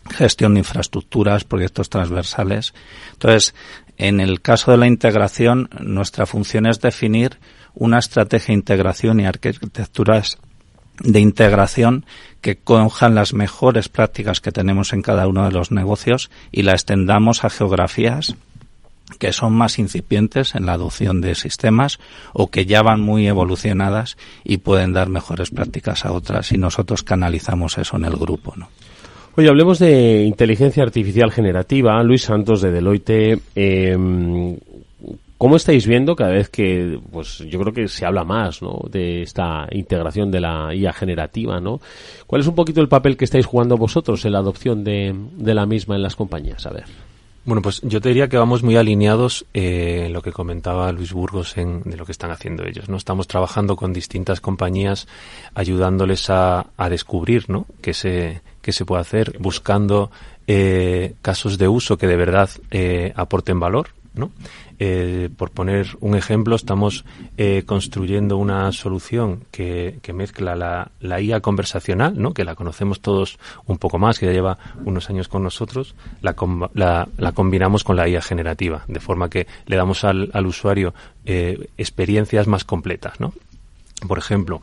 gestión 0.09 0.55
de 0.55 0.61
infraestructuras, 0.61 1.44
proyectos 1.44 1.90
transversales. 1.90 2.72
Entonces, 3.12 3.55
en 4.01 4.18
el 4.18 4.40
caso 4.40 4.70
de 4.70 4.78
la 4.78 4.86
integración, 4.86 5.68
nuestra 5.78 6.24
función 6.24 6.64
es 6.64 6.80
definir 6.80 7.38
una 7.74 7.98
estrategia 7.98 8.46
de 8.46 8.55
integración 8.55 9.20
y 9.20 9.26
arquitecturas 9.26 10.38
de 11.01 11.20
integración 11.20 12.07
que 12.40 12.57
cojan 12.57 13.14
las 13.14 13.34
mejores 13.34 13.90
prácticas 13.90 14.40
que 14.40 14.53
tenemos 14.53 14.94
en 14.94 15.03
cada 15.03 15.28
uno 15.28 15.44
de 15.44 15.53
los 15.53 15.70
negocios 15.70 16.30
y 16.51 16.62
la 16.62 16.72
extendamos 16.72 17.44
a 17.44 17.51
geografías 17.51 18.36
que 19.18 19.34
son 19.34 19.53
más 19.53 19.78
incipientes 19.78 20.55
en 20.55 20.64
la 20.64 20.72
adopción 20.72 21.20
de 21.20 21.34
sistemas 21.34 21.98
o 22.32 22.51
que 22.51 22.64
ya 22.64 22.80
van 22.80 23.03
muy 23.03 23.26
evolucionadas 23.26 24.16
y 24.44 24.59
pueden 24.59 24.94
dar 24.94 25.11
mejores 25.11 25.51
prácticas 25.51 26.07
a 26.07 26.12
otras 26.12 26.53
y 26.53 26.59
nosotros 26.59 27.03
canalizamos 27.03 27.76
eso 27.76 27.98
en 27.98 28.07
el 28.07 28.16
grupo, 28.16 28.55
¿no? 28.57 28.70
Oye, 29.37 29.49
hablemos 29.49 29.78
de 29.78 30.24
inteligencia 30.24 30.83
artificial 30.83 31.31
generativa. 31.31 32.03
Luis 32.03 32.22
Santos 32.22 32.61
de 32.62 32.72
Deloitte. 32.72 33.39
Eh, 33.55 33.97
¿Cómo 35.39 35.57
estáis 35.57 35.87
viendo 35.87 36.14
cada 36.14 36.33
vez 36.33 36.51
que, 36.51 37.01
pues 37.11 37.39
yo 37.39 37.59
creo 37.61 37.72
que 37.72 37.89
se 37.89 38.05
habla 38.05 38.24
más, 38.24 38.61
¿no? 38.61 38.78
De 38.91 39.22
esta 39.22 39.66
integración 39.70 40.31
de 40.31 40.41
la 40.41 40.74
IA 40.74 40.93
generativa, 40.93 41.59
¿no? 41.61 41.81
¿Cuál 42.26 42.43
es 42.43 42.47
un 42.47 42.55
poquito 42.55 42.83
el 42.83 42.89
papel 42.89 43.16
que 43.16 43.24
estáis 43.24 43.47
jugando 43.47 43.78
vosotros 43.78 44.22
en 44.26 44.33
la 44.33 44.41
adopción 44.41 44.85
de, 44.85 45.14
de 45.39 45.55
la 45.55 45.64
misma 45.64 45.97
en 45.97 46.03
las 46.03 46.14
compañías? 46.14 46.66
A 46.66 46.70
ver. 46.72 46.85
Bueno, 47.47 47.62
pues 47.62 47.81
yo 47.83 48.03
te 48.03 48.11
diría 48.11 48.28
que 48.28 48.37
vamos 48.37 48.62
muy 48.62 48.76
alineados 48.76 49.47
eh, 49.55 50.05
en 50.09 50.12
lo 50.12 50.20
que 50.20 50.31
comentaba 50.31 50.93
Luis 50.93 51.14
Burgos 51.14 51.57
en, 51.57 51.85
de 51.85 51.97
lo 51.97 52.05
que 52.05 52.12
están 52.12 52.31
haciendo 52.31 52.66
ellos. 52.66 52.91
No 52.91 52.99
estamos 52.99 53.26
trabajando 53.26 53.76
con 53.76 53.95
distintas 53.95 54.43
compañías, 54.43 55.09
ayudándoles 55.55 56.28
a, 56.28 56.66
a 56.76 56.89
descubrir, 56.91 57.49
¿no? 57.49 57.64
Que 57.81 57.95
se 57.95 58.43
que 58.63 58.73
se 58.73 58.85
puede 58.85 59.03
hacer, 59.03 59.37
buscando 59.39 60.11
eh, 60.47 61.15
casos 61.23 61.59
de 61.59 61.69
uso 61.69 61.97
que 61.97 62.07
de 62.07 62.17
verdad 62.17 62.51
eh, 62.71 63.13
aporten 63.15 63.61
valor, 63.61 63.91
¿no? 64.15 64.33
Eh, 64.81 65.29
por 65.37 65.51
poner 65.51 65.87
un 66.01 66.17
ejemplo, 66.17 66.57
estamos 66.57 67.05
construyendo 67.67 68.39
una 68.39 68.73
solución 68.73 69.45
que, 69.51 69.99
que 70.03 70.15
mezcla 70.15 70.57
la, 70.57 70.91
la, 71.01 71.21
IA 71.21 71.41
conversacional, 71.41 72.15
¿no? 72.21 72.33
que 72.33 72.45
la 72.45 72.55
conocemos 72.55 73.01
todos 73.01 73.39
un 73.67 73.77
poco 73.77 73.99
más, 73.99 74.19
que 74.19 74.27
ya 74.27 74.33
lleva 74.33 74.59
unos 74.85 75.11
años 75.11 75.29
con 75.29 75.43
nosotros, 75.43 75.95
la, 76.23 76.35
la, 77.17 77.33
combinamos 77.33 77.85
con 77.85 77.97
la 77.97 78.09
IA 78.09 78.23
generativa, 78.23 78.85
de 78.89 79.01
forma 79.01 79.29
que 79.29 79.47
le 79.67 79.77
damos 79.77 80.03
al, 80.05 80.31
al 80.33 80.47
usuario 80.47 80.95
experiencias 81.25 82.47
más 82.47 82.65
completas. 82.65 83.21
¿no? 83.21 83.35
Por 84.09 84.19
ejemplo, 84.19 84.63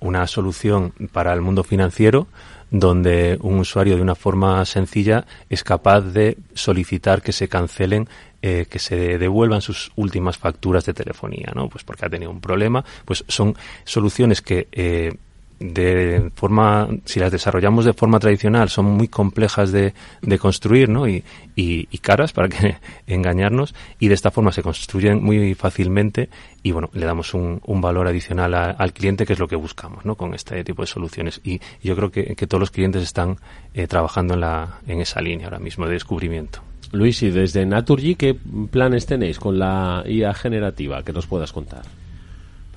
una 0.00 0.26
solución 0.26 0.92
para 1.12 1.32
el 1.32 1.40
mundo 1.40 1.64
financiero 1.64 2.28
donde 2.70 3.38
un 3.40 3.58
usuario 3.60 3.96
de 3.96 4.02
una 4.02 4.14
forma 4.14 4.64
sencilla 4.66 5.24
es 5.48 5.64
capaz 5.64 6.02
de 6.02 6.36
solicitar 6.54 7.22
que 7.22 7.32
se 7.32 7.48
cancelen 7.48 8.08
eh, 8.40 8.66
que 8.70 8.78
se 8.78 9.18
devuelvan 9.18 9.60
sus 9.60 9.90
últimas 9.96 10.38
facturas 10.38 10.84
de 10.84 10.94
telefonía, 10.94 11.50
¿no? 11.56 11.68
Pues 11.68 11.82
porque 11.82 12.06
ha 12.06 12.08
tenido 12.08 12.30
un 12.30 12.40
problema. 12.40 12.84
Pues 13.04 13.24
son 13.26 13.56
soluciones 13.84 14.42
que 14.42 14.68
eh, 14.70 15.12
de 15.60 16.30
forma, 16.34 16.88
si 17.04 17.18
las 17.18 17.32
desarrollamos 17.32 17.84
de 17.84 17.92
forma 17.92 18.18
tradicional, 18.18 18.68
son 18.68 18.86
muy 18.86 19.08
complejas 19.08 19.72
de, 19.72 19.92
de 20.22 20.38
construir, 20.38 20.88
¿no? 20.88 21.08
Y, 21.08 21.24
y, 21.56 21.86
caras 21.98 22.32
para 22.32 22.48
que 22.48 22.76
engañarnos, 23.06 23.74
y 23.98 24.08
de 24.08 24.14
esta 24.14 24.30
forma 24.30 24.52
se 24.52 24.62
construyen 24.62 25.22
muy 25.22 25.54
fácilmente 25.54 26.28
y 26.62 26.70
bueno, 26.70 26.90
le 26.92 27.04
damos 27.04 27.34
un, 27.34 27.60
un 27.66 27.80
valor 27.80 28.06
adicional 28.06 28.54
al 28.54 28.92
cliente, 28.92 29.26
que 29.26 29.32
es 29.32 29.38
lo 29.38 29.48
que 29.48 29.56
buscamos, 29.56 30.04
¿no? 30.04 30.14
Con 30.14 30.34
este 30.34 30.62
tipo 30.64 30.82
de 30.82 30.86
soluciones. 30.86 31.40
Y 31.44 31.60
yo 31.82 31.96
creo 31.96 32.10
que, 32.10 32.36
que 32.36 32.46
todos 32.46 32.60
los 32.60 32.70
clientes 32.70 33.02
están 33.02 33.36
eh, 33.74 33.86
trabajando 33.86 34.34
en 34.34 34.40
la, 34.40 34.78
en 34.86 35.00
esa 35.00 35.20
línea 35.20 35.46
ahora 35.46 35.58
mismo 35.58 35.86
de 35.86 35.92
descubrimiento. 35.92 36.60
Luis, 36.92 37.22
y 37.22 37.30
desde 37.30 37.66
Naturgy, 37.66 38.14
¿qué 38.14 38.34
planes 38.70 39.06
tenéis 39.06 39.38
con 39.38 39.58
la 39.58 40.04
IA 40.06 40.32
generativa 40.32 41.02
que 41.02 41.12
nos 41.12 41.26
puedas 41.26 41.52
contar? 41.52 41.82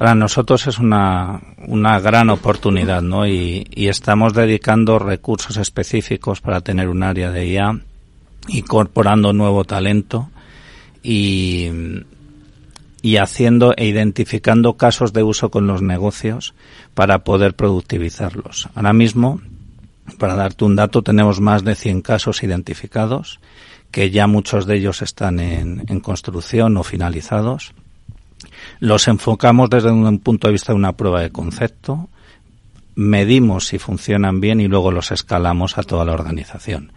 Para 0.02 0.16
nosotros 0.16 0.66
es 0.66 0.80
una, 0.80 1.40
una 1.68 2.00
gran 2.00 2.32
oportunidad, 2.32 3.04
¿no? 3.04 3.28
Y, 3.28 3.68
estamos 3.76 4.34
dedicando 4.34 4.98
recursos 4.98 5.58
específicos 5.58 6.42
para 6.42 6.62
tener 6.62 6.90
un 6.90 7.04
área 7.04 7.30
de 7.30 7.46
IA, 7.46 7.80
incorporando 8.48 9.32
nuevo 9.32 9.64
talento 9.64 10.32
y, 11.04 11.70
y 13.04 13.18
haciendo 13.18 13.76
e 13.78 13.86
identificando 13.86 14.74
casos 14.74 15.14
de 15.14 15.22
uso 15.22 15.52
con 15.52 15.68
los 15.68 15.84
negocios 15.84 16.56
para 16.96 17.20
poder 17.20 17.54
productivizarlos. 17.54 18.70
Ahora 18.74 18.94
mismo, 18.94 19.40
para 20.18 20.34
darte 20.34 20.66
un 20.66 20.78
dato, 20.78 21.04
tenemos 21.04 21.40
más 21.42 21.64
de 21.64 21.76
100 21.76 22.02
casos 22.02 22.42
identificados, 22.42 23.40
que 23.92 24.10
ya 24.10 24.26
muchos 24.26 24.66
de 24.66 24.78
ellos 24.78 25.04
están 25.04 25.40
en, 25.40 25.84
en 25.88 26.00
construcción 26.00 26.76
o 26.78 26.84
finalizados 26.84 27.76
los 28.82 29.08
enfocamos 29.08 29.70
desde 29.70 29.92
un 29.92 30.20
punto 30.20 30.48
de 30.48 30.54
vista 30.54 30.74
de 30.74 30.78
una 30.78 30.94
prueba 30.94 31.22
de 31.22 31.30
concepto, 31.30 32.10
medimos 32.96 33.68
si 33.68 33.78
funcionan 33.78 34.42
bien 34.42 34.60
y 34.60 34.68
luego 34.68 34.92
los 34.92 35.12
escalamos 35.12 35.78
a 35.78 35.84
toda 35.84 36.04
la 36.04 36.14
organización. 36.14 36.92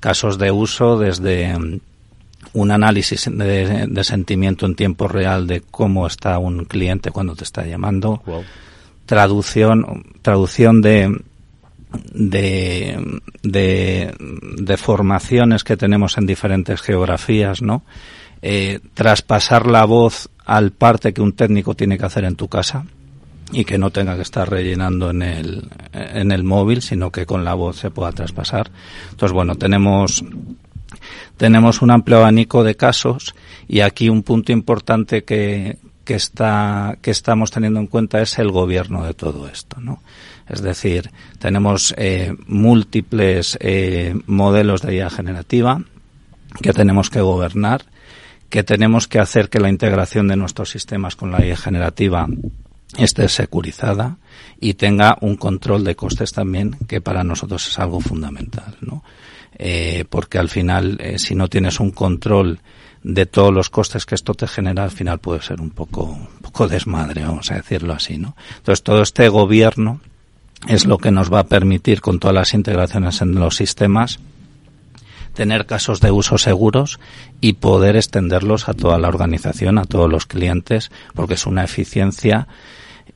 Casos 0.00 0.38
de 0.38 0.50
uso 0.50 0.98
desde 0.98 1.58
mm, 1.58 1.80
un 2.52 2.70
análisis 2.70 3.28
de, 3.32 4.04
sentimiento 4.04 4.66
en 4.66 4.74
tiempo 4.74 5.08
real 5.08 5.46
de 5.46 5.62
cómo 5.62 6.06
está 6.06 6.38
un 6.38 6.66
cliente 6.66 7.10
cuando 7.10 7.34
te 7.34 7.44
está 7.44 7.64
llamando, 7.64 8.22
traducción, 9.06 10.04
traducción 10.20 10.82
de, 10.82 11.22
de, 12.12 13.32
de, 13.42 14.76
formaciones 14.76 15.64
que 15.64 15.78
tenemos 15.78 16.18
en 16.18 16.26
diferentes 16.26 16.82
geografías, 16.82 17.62
¿no? 17.62 17.82
Eh, 18.42 18.80
traspasar 18.94 19.66
la 19.66 19.84
voz 19.84 20.30
al 20.46 20.70
parte 20.72 21.12
que 21.12 21.20
un 21.20 21.32
técnico 21.32 21.74
tiene 21.74 21.98
que 21.98 22.06
hacer 22.06 22.24
en 22.24 22.36
tu 22.36 22.48
casa 22.48 22.84
y 23.52 23.64
que 23.64 23.78
no 23.78 23.90
tenga 23.90 24.16
que 24.16 24.22
estar 24.22 24.48
rellenando 24.48 25.10
en 25.10 25.22
el, 25.22 25.68
en 25.92 26.32
el 26.32 26.44
móvil, 26.44 26.82
sino 26.82 27.10
que 27.10 27.26
con 27.26 27.44
la 27.44 27.54
voz 27.54 27.76
se 27.76 27.90
pueda 27.90 28.12
traspasar. 28.12 28.70
Entonces, 29.10 29.32
bueno, 29.32 29.56
tenemos, 29.56 30.24
tenemos 31.36 31.82
un 31.82 31.90
amplio 31.90 32.18
abanico 32.18 32.64
de 32.64 32.76
casos 32.76 33.34
y 33.68 33.80
aquí 33.80 34.08
un 34.08 34.22
punto 34.22 34.52
importante 34.52 35.24
que, 35.24 35.78
que, 36.04 36.14
está, 36.14 36.98
que 37.02 37.10
estamos 37.10 37.50
teniendo 37.50 37.80
en 37.80 37.86
cuenta 37.86 38.20
es 38.20 38.38
el 38.38 38.50
gobierno 38.50 39.04
de 39.04 39.14
todo 39.14 39.48
esto, 39.48 39.80
¿no? 39.80 40.02
Es 40.48 40.62
decir, 40.62 41.10
tenemos 41.38 41.94
eh, 41.96 42.34
múltiples 42.46 43.56
eh, 43.60 44.16
modelos 44.26 44.82
de 44.82 44.96
IA 44.96 45.08
generativa 45.08 45.80
que 46.60 46.72
tenemos 46.72 47.10
que 47.10 47.20
gobernar, 47.20 47.84
que 48.50 48.64
tenemos 48.64 49.08
que 49.08 49.20
hacer 49.20 49.48
que 49.48 49.60
la 49.60 49.70
integración 49.70 50.28
de 50.28 50.36
nuestros 50.36 50.70
sistemas 50.70 51.16
con 51.16 51.30
la 51.30 51.46
IA 51.46 51.56
generativa 51.56 52.26
esté 52.98 53.28
securizada 53.28 54.18
y 54.60 54.74
tenga 54.74 55.16
un 55.20 55.36
control 55.36 55.84
de 55.84 55.94
costes 55.94 56.32
también, 56.32 56.76
que 56.88 57.00
para 57.00 57.24
nosotros 57.24 57.66
es 57.68 57.78
algo 57.78 58.00
fundamental, 58.00 58.76
¿no? 58.80 59.04
Eh, 59.56 60.04
porque 60.08 60.38
al 60.38 60.48
final, 60.48 60.98
eh, 61.00 61.18
si 61.18 61.34
no 61.34 61.48
tienes 61.48 61.80
un 61.80 61.92
control 61.92 62.60
de 63.02 63.26
todos 63.26 63.52
los 63.52 63.70
costes 63.70 64.04
que 64.04 64.14
esto 64.14 64.34
te 64.34 64.46
genera, 64.46 64.84
al 64.84 64.90
final 64.90 65.18
puede 65.18 65.42
ser 65.42 65.60
un 65.60 65.70
poco, 65.70 66.04
un 66.04 66.42
poco 66.42 66.66
desmadre, 66.66 67.22
vamos 67.22 67.50
a 67.50 67.56
decirlo 67.56 67.92
así, 67.92 68.18
¿no? 68.18 68.36
Entonces, 68.56 68.82
todo 68.82 69.02
este 69.02 69.28
gobierno 69.28 70.00
es 70.66 70.86
lo 70.86 70.98
que 70.98 71.10
nos 71.10 71.32
va 71.32 71.40
a 71.40 71.46
permitir, 71.46 72.00
con 72.00 72.18
todas 72.18 72.34
las 72.34 72.54
integraciones 72.54 73.22
en 73.22 73.34
los 73.34 73.56
sistemas, 73.56 74.18
tener 75.34 75.66
casos 75.66 76.00
de 76.00 76.10
uso 76.10 76.38
seguros 76.38 77.00
y 77.40 77.54
poder 77.54 77.96
extenderlos 77.96 78.68
a 78.68 78.74
toda 78.74 78.98
la 78.98 79.08
organización, 79.08 79.78
a 79.78 79.84
todos 79.84 80.10
los 80.10 80.26
clientes, 80.26 80.90
porque 81.14 81.34
es 81.34 81.46
una 81.46 81.64
eficiencia 81.64 82.48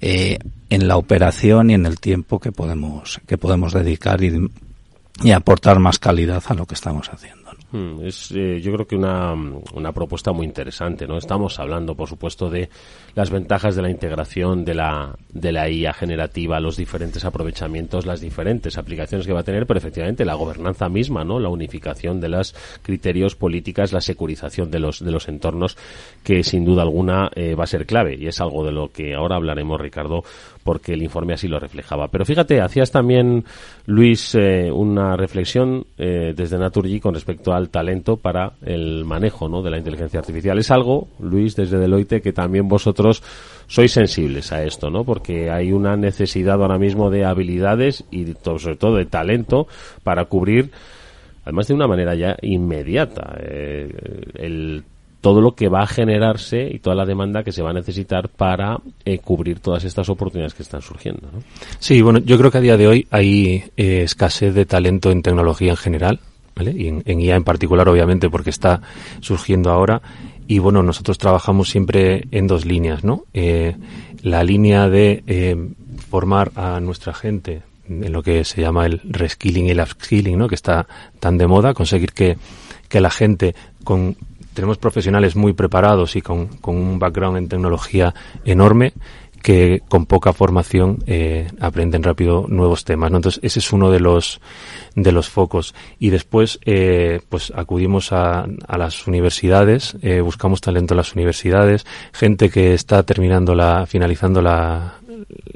eh, 0.00 0.38
en 0.70 0.88
la 0.88 0.96
operación 0.96 1.70
y 1.70 1.74
en 1.74 1.86
el 1.86 2.00
tiempo 2.00 2.40
que 2.40 2.52
podemos, 2.52 3.20
que 3.26 3.38
podemos 3.38 3.72
dedicar 3.72 4.22
y, 4.22 4.50
y 5.22 5.32
aportar 5.32 5.78
más 5.78 5.98
calidad 5.98 6.42
a 6.46 6.54
lo 6.54 6.66
que 6.66 6.74
estamos 6.74 7.08
haciendo. 7.08 7.43
Hmm, 7.74 8.06
es, 8.06 8.30
eh, 8.30 8.60
yo 8.60 8.72
creo 8.72 8.86
que 8.86 8.94
una, 8.94 9.32
una, 9.32 9.90
propuesta 9.90 10.30
muy 10.30 10.46
interesante, 10.46 11.08
¿no? 11.08 11.18
Estamos 11.18 11.58
hablando, 11.58 11.96
por 11.96 12.08
supuesto, 12.08 12.48
de 12.48 12.68
las 13.16 13.30
ventajas 13.30 13.74
de 13.74 13.82
la 13.82 13.90
integración 13.90 14.64
de 14.64 14.74
la, 14.74 15.18
de 15.30 15.50
la 15.50 15.68
IA 15.68 15.92
generativa, 15.92 16.60
los 16.60 16.76
diferentes 16.76 17.24
aprovechamientos, 17.24 18.06
las 18.06 18.20
diferentes 18.20 18.78
aplicaciones 18.78 19.26
que 19.26 19.32
va 19.32 19.40
a 19.40 19.42
tener, 19.42 19.66
pero 19.66 19.78
efectivamente 19.78 20.24
la 20.24 20.34
gobernanza 20.34 20.88
misma, 20.88 21.24
¿no? 21.24 21.40
La 21.40 21.48
unificación 21.48 22.20
de 22.20 22.28
los 22.28 22.54
criterios 22.82 23.34
políticas, 23.34 23.92
la 23.92 24.00
securización 24.00 24.70
de 24.70 24.78
los, 24.78 25.04
de 25.04 25.10
los 25.10 25.26
entornos, 25.26 25.76
que 26.22 26.44
sin 26.44 26.64
duda 26.64 26.82
alguna 26.82 27.28
eh, 27.34 27.56
va 27.56 27.64
a 27.64 27.66
ser 27.66 27.86
clave. 27.86 28.14
Y 28.16 28.28
es 28.28 28.40
algo 28.40 28.64
de 28.64 28.70
lo 28.70 28.92
que 28.92 29.16
ahora 29.16 29.34
hablaremos, 29.34 29.80
Ricardo, 29.80 30.22
porque 30.64 30.94
el 30.94 31.02
informe 31.02 31.34
así 31.34 31.46
lo 31.46 31.60
reflejaba. 31.60 32.08
Pero 32.08 32.24
fíjate, 32.24 32.60
hacías 32.60 32.90
también, 32.90 33.44
Luis, 33.86 34.34
eh, 34.34 34.70
una 34.72 35.16
reflexión 35.16 35.86
eh, 35.98 36.32
desde 36.34 36.58
Naturgy 36.58 36.98
con 36.98 37.14
respecto 37.14 37.52
al 37.52 37.68
talento 37.68 38.16
para 38.16 38.54
el 38.64 39.04
manejo 39.04 39.48
¿no? 39.48 39.62
de 39.62 39.70
la 39.70 39.78
inteligencia 39.78 40.20
artificial. 40.20 40.58
Es 40.58 40.70
algo, 40.70 41.08
Luis, 41.20 41.54
desde 41.54 41.78
Deloitte, 41.78 42.22
que 42.22 42.32
también 42.32 42.66
vosotros 42.66 43.22
sois 43.66 43.92
sensibles 43.92 44.52
a 44.52 44.64
esto, 44.64 44.90
¿no? 44.90 45.04
Porque 45.04 45.50
hay 45.50 45.72
una 45.72 45.96
necesidad 45.96 46.60
ahora 46.60 46.78
mismo 46.78 47.10
de 47.10 47.24
habilidades 47.24 48.04
y 48.10 48.26
sobre 48.42 48.76
todo 48.76 48.96
de 48.96 49.06
talento 49.06 49.66
para 50.02 50.24
cubrir 50.26 50.70
además 51.44 51.68
de 51.68 51.74
una 51.74 51.86
manera 51.86 52.14
ya 52.14 52.36
inmediata 52.40 53.36
eh, 53.40 53.92
el 54.34 54.84
todo 55.24 55.40
lo 55.40 55.54
que 55.54 55.70
va 55.70 55.80
a 55.80 55.86
generarse 55.86 56.68
y 56.70 56.80
toda 56.80 56.94
la 56.94 57.06
demanda 57.06 57.42
que 57.42 57.50
se 57.50 57.62
va 57.62 57.70
a 57.70 57.72
necesitar 57.72 58.28
para 58.28 58.78
eh, 59.06 59.20
cubrir 59.20 59.58
todas 59.58 59.82
estas 59.84 60.10
oportunidades 60.10 60.52
que 60.52 60.62
están 60.62 60.82
surgiendo. 60.82 61.22
Sí, 61.78 62.02
bueno, 62.02 62.18
yo 62.18 62.36
creo 62.36 62.50
que 62.50 62.58
a 62.58 62.60
día 62.60 62.76
de 62.76 62.86
hoy 62.86 63.06
hay 63.10 63.64
eh, 63.78 64.02
escasez 64.02 64.52
de 64.54 64.66
talento 64.66 65.10
en 65.10 65.22
tecnología 65.22 65.70
en 65.70 65.76
general. 65.78 66.20
Y 66.60 66.88
en, 66.88 67.20
IA 67.20 67.36
en 67.36 67.42
particular, 67.42 67.88
obviamente, 67.88 68.28
porque 68.28 68.50
está 68.50 68.82
surgiendo 69.20 69.70
ahora. 69.70 70.02
Y 70.46 70.58
bueno, 70.58 70.82
nosotros 70.82 71.16
trabajamos 71.16 71.70
siempre 71.70 72.24
en 72.30 72.46
dos 72.46 72.66
líneas, 72.66 73.02
¿no? 73.02 73.24
Eh, 73.32 73.76
la 74.22 74.44
línea 74.44 74.90
de 74.90 75.72
formar 76.10 76.52
a 76.54 76.80
nuestra 76.80 77.14
gente 77.14 77.62
en 77.88 78.12
lo 78.12 78.22
que 78.22 78.44
se 78.44 78.60
llama 78.60 78.84
el 78.84 79.00
reskilling 79.04 79.68
y 79.68 79.70
el 79.70 79.80
upskilling, 79.80 80.36
¿no? 80.36 80.48
Que 80.48 80.54
está 80.54 80.86
tan 81.18 81.38
de 81.38 81.46
moda, 81.46 81.72
conseguir 81.72 82.12
que, 82.12 82.36
que 82.90 83.00
la 83.00 83.10
gente 83.10 83.54
con 83.84 84.16
tenemos 84.54 84.78
profesionales 84.78 85.36
muy 85.36 85.52
preparados 85.52 86.16
y 86.16 86.22
con, 86.22 86.48
un 86.62 86.98
background 86.98 87.38
en 87.38 87.48
tecnología 87.48 88.14
enorme 88.44 88.92
que 89.42 89.82
con 89.88 90.06
poca 90.06 90.32
formación 90.32 91.04
eh, 91.06 91.48
aprenden 91.60 92.02
rápido 92.02 92.46
nuevos 92.48 92.84
temas. 92.84 93.12
Entonces 93.12 93.40
ese 93.44 93.58
es 93.58 93.72
uno 93.74 93.90
de 93.90 94.00
los 94.00 94.40
de 94.94 95.12
los 95.12 95.28
focos 95.28 95.74
y 95.98 96.08
después 96.08 96.58
eh, 96.64 97.20
pues 97.28 97.52
acudimos 97.54 98.12
a, 98.12 98.46
a 98.66 98.78
las 98.78 99.06
universidades, 99.06 99.98
eh, 100.00 100.22
buscamos 100.22 100.62
talento 100.62 100.94
en 100.94 100.96
las 100.96 101.14
universidades, 101.14 101.84
gente 102.12 102.48
que 102.48 102.72
está 102.72 103.02
terminando 103.02 103.54
la 103.54 103.84
finalizando 103.84 104.40
la, 104.40 104.94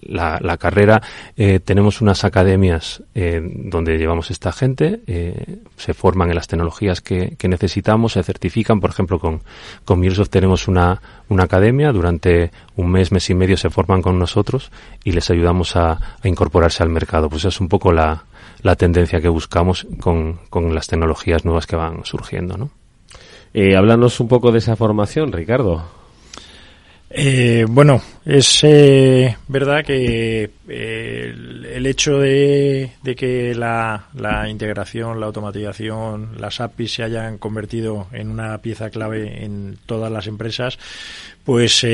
la, 0.03 0.57
carrera, 0.57 1.03
eh, 1.37 1.61
tenemos 1.61 2.01
unas 2.01 2.25
academias 2.25 3.03
eh, 3.15 3.41
donde 3.43 3.99
llevamos 3.99 4.31
esta 4.31 4.53
gente, 4.53 5.01
eh, 5.07 5.59
se 5.77 5.95
forman 5.95 6.29
en 6.31 6.37
las 6.37 6.49
tecnologías 6.49 7.01
que, 7.01 7.37
necesitamos, 7.49 8.13
se 8.13 8.23
certifican. 8.23 8.81
Por 8.81 8.91
ejemplo, 8.91 9.19
con, 9.19 9.43
con 9.85 10.01
Microsoft 10.01 10.31
tenemos 10.31 10.69
una, 10.69 11.01
una 11.29 11.45
academia, 11.45 11.93
durante 11.93 12.51
un 12.77 12.91
mes, 12.91 13.13
mes 13.13 13.29
y 13.31 13.35
medio 13.35 13.57
se 13.57 13.71
forman 13.71 14.03
con 14.03 14.19
nosotros 14.19 14.71
y 15.05 15.13
les 15.13 15.31
ayudamos 15.31 15.77
a, 15.77 15.93
a 15.93 16.29
incorporarse 16.29 16.83
al 16.83 16.89
mercado. 16.89 17.29
Pues 17.29 17.45
es 17.45 17.61
un 17.61 17.69
poco 17.69 17.93
la, 17.93 18.25
la 18.63 18.77
tendencia 18.77 19.21
que 19.21 19.29
buscamos 19.29 19.87
con, 20.01 20.41
con 20.51 20.75
las 20.75 20.87
tecnologías 20.87 21.45
nuevas 21.45 21.67
que 21.67 21.77
van 21.77 22.05
surgiendo, 22.05 22.57
¿no? 22.57 22.71
Eh, 23.55 23.77
háblanos 23.77 24.21
un 24.21 24.29
poco 24.29 24.53
de 24.53 24.59
esa 24.59 24.77
formación, 24.77 25.33
Ricardo. 25.33 25.83
Eh, 27.11 27.65
bueno, 27.67 28.03
es 28.27 28.63
eh, 28.65 29.35
verdad 29.49 29.83
que 29.83 30.51
eh, 30.69 31.35
el, 31.75 31.87
hecho 31.87 32.19
de, 32.19 32.91
que 33.17 33.55
la, 33.55 34.09
integración, 34.49 35.19
la 35.19 35.27
automatización, 35.27 36.39
las 36.39 36.61
APIs 36.61 36.93
se 36.93 37.03
hayan 37.05 37.39
convertido 37.39 38.09
en 38.13 38.31
una 38.31 38.59
pieza 38.59 38.91
clave 38.91 39.43
en 39.43 39.79
todas 39.87 40.13
las 40.13 40.27
empresas, 40.27 40.79
pues 41.45 41.87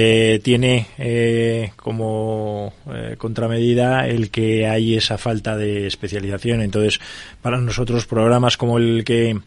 tiene 0.42 1.70
como 1.76 2.72
contramedida 3.16 4.08
el 4.08 4.30
que 4.30 4.66
hay 4.66 4.96
esa 4.96 5.16
falta 5.16 5.56
de 5.56 5.86
especialización. 5.86 6.60
Entonces, 6.60 7.00
para 7.40 7.58
nosotros 7.58 8.06
programas 8.06 8.56
como 8.56 8.78
el 8.78 9.04
que 9.04 9.38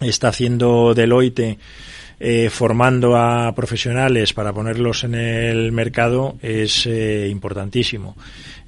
está 0.00 0.28
haciendo 0.28 0.94
Deloitte, 0.94 1.58
eh, 2.20 2.48
formando 2.50 3.16
a 3.16 3.54
profesionales 3.54 4.32
para 4.32 4.52
ponerlos 4.52 5.04
en 5.04 5.14
el 5.14 5.72
mercado 5.72 6.36
es 6.42 6.86
eh, 6.86 7.28
importantísimo. 7.30 8.16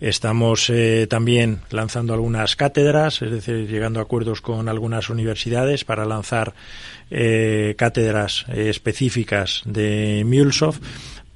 Estamos 0.00 0.68
eh, 0.70 1.06
también 1.08 1.60
lanzando 1.70 2.12
algunas 2.12 2.56
cátedras, 2.56 3.22
es 3.22 3.30
decir, 3.30 3.66
llegando 3.68 4.00
a 4.00 4.02
acuerdos 4.02 4.40
con 4.40 4.68
algunas 4.68 5.08
universidades 5.10 5.84
para 5.84 6.04
lanzar 6.04 6.54
cátedras 7.76 8.46
específicas 8.48 9.62
de 9.64 10.24
MuleSoft 10.26 10.80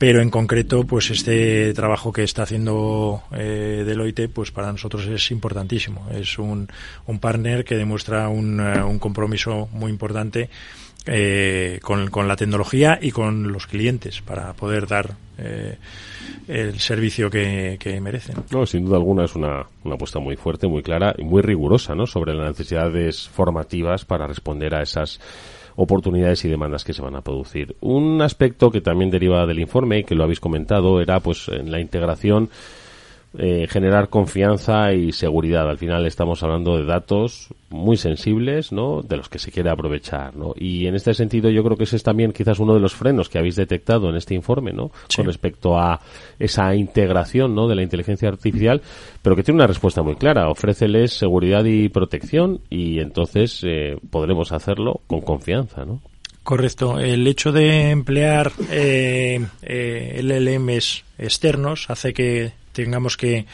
pero 0.01 0.23
en 0.23 0.31
concreto 0.31 0.85
pues 0.85 1.11
este 1.11 1.75
trabajo 1.75 2.11
que 2.11 2.23
está 2.23 2.45
haciendo 2.45 3.23
eh, 3.33 3.85
Deloitte 3.87 4.31
pues 4.31 4.51
para 4.51 4.73
nosotros 4.73 5.07
es 5.07 5.31
importantísimo 5.31 6.09
es 6.11 6.39
un, 6.39 6.69
un 7.07 7.19
partner 7.19 7.67
que 7.67 7.77
demuestra 7.77 8.31
un, 8.31 8.61
un 8.61 8.99
compromiso 8.99 9.69
muy 9.73 9.91
importante 9.91 10.49
eh, 11.07 11.81
con, 11.83 12.29
la 12.29 12.37
tecnología 12.37 12.99
y 13.01 13.11
con 13.11 13.53
los 13.53 13.67
clientes 13.67 14.21
para 14.21 14.53
poder 14.53 14.87
dar 14.87 15.15
eh, 15.39 15.77
el 16.47 16.79
servicio 16.79 17.31
que, 17.31 17.99
merecen. 18.03 18.37
No, 18.51 18.67
sin 18.67 18.85
duda 18.85 18.97
alguna 18.97 19.25
es 19.25 19.35
una, 19.35 19.67
una 19.85 19.95
apuesta 19.95 20.19
muy 20.19 20.37
fuerte, 20.37 20.67
muy 20.67 20.83
clara 20.83 21.15
y 21.17 21.25
muy 21.25 21.43
rigurosa 21.43 21.95
¿no? 21.95 22.07
sobre 22.07 22.35
las 22.35 22.49
necesidades 22.49 23.29
formativas 23.29 24.05
para 24.05 24.27
responder 24.27 24.75
a 24.75 24.83
esas 24.83 25.21
oportunidades 25.77 26.45
y 26.45 26.49
demandas 26.49 26.85
que 26.85 26.93
se 26.93 27.03
van 27.03 27.17
a 27.17 27.23
producir. 27.23 27.77
Un 27.81 28.21
aspecto 28.21 28.71
que 28.71 28.81
también 28.81 29.11
deriva 29.11 29.47
del 29.47 29.61
informe 29.61 30.01
y 30.01 30.05
que 30.05 30.15
lo 30.15 30.25
habéis 30.25 30.41
comentado 30.41 31.01
era 31.01 31.21
pues 31.21 31.49
en 31.49 31.71
la 31.71 31.81
integración 31.81 32.51
eh, 33.39 33.67
generar 33.69 34.09
confianza 34.09 34.93
y 34.93 35.13
seguridad. 35.13 35.69
Al 35.69 35.79
final 35.79 36.05
estamos 36.07 36.43
hablando 36.43 36.77
de 36.77 36.85
datos 36.85 37.49
muy 37.69 37.97
sensibles, 37.97 38.73
¿no? 38.73 39.03
De 39.03 39.17
los 39.17 39.29
que 39.29 39.39
se 39.39 39.53
quiere 39.53 39.71
aprovechar, 39.71 40.35
¿no? 40.37 40.53
Y 40.57 40.87
en 40.87 40.97
este 40.97 41.15
sentido 41.15 41.49
yo 41.51 41.63
creo 41.63 41.77
que 41.77 41.85
ese 41.85 41.97
es 41.97 42.03
también 42.03 42.33
quizás 42.33 42.59
uno 42.59 42.75
de 42.75 42.81
los 42.81 42.95
frenos 42.95 43.29
que 43.29 43.39
habéis 43.39 43.55
detectado 43.55 44.09
en 44.09 44.17
este 44.17 44.35
informe, 44.35 44.73
¿no? 44.73 44.91
Con 45.15 45.27
respecto 45.27 45.79
a 45.79 46.01
esa 46.39 46.75
integración, 46.75 47.55
¿no? 47.55 47.69
De 47.69 47.77
la 47.77 47.83
inteligencia 47.83 48.29
artificial, 48.29 48.83
pero 49.23 49.37
que 49.37 49.45
tiene 49.45 49.59
una 49.59 49.69
respuesta 49.69 50.03
muy 50.03 50.17
clara. 50.17 50.49
Ofréceles 50.49 51.13
seguridad 51.13 51.65
y 51.65 51.89
protección 51.89 52.61
y 52.69 52.99
entonces 52.99 53.63
eh, 53.65 53.97
podremos 54.11 54.51
hacerlo 54.51 55.01
con 55.07 55.21
confianza, 55.21 55.85
¿no? 55.85 56.01
Correcto. 56.43 56.99
El 56.99 57.27
hecho 57.27 57.53
de 57.53 57.91
emplear 57.91 58.51
eh, 58.71 59.47
eh, 59.63 60.21
LLMs 60.23 61.05
externos 61.19 61.89
hace 61.91 62.13
que 62.13 62.53
tengamos 62.73 63.17
que 63.17 63.47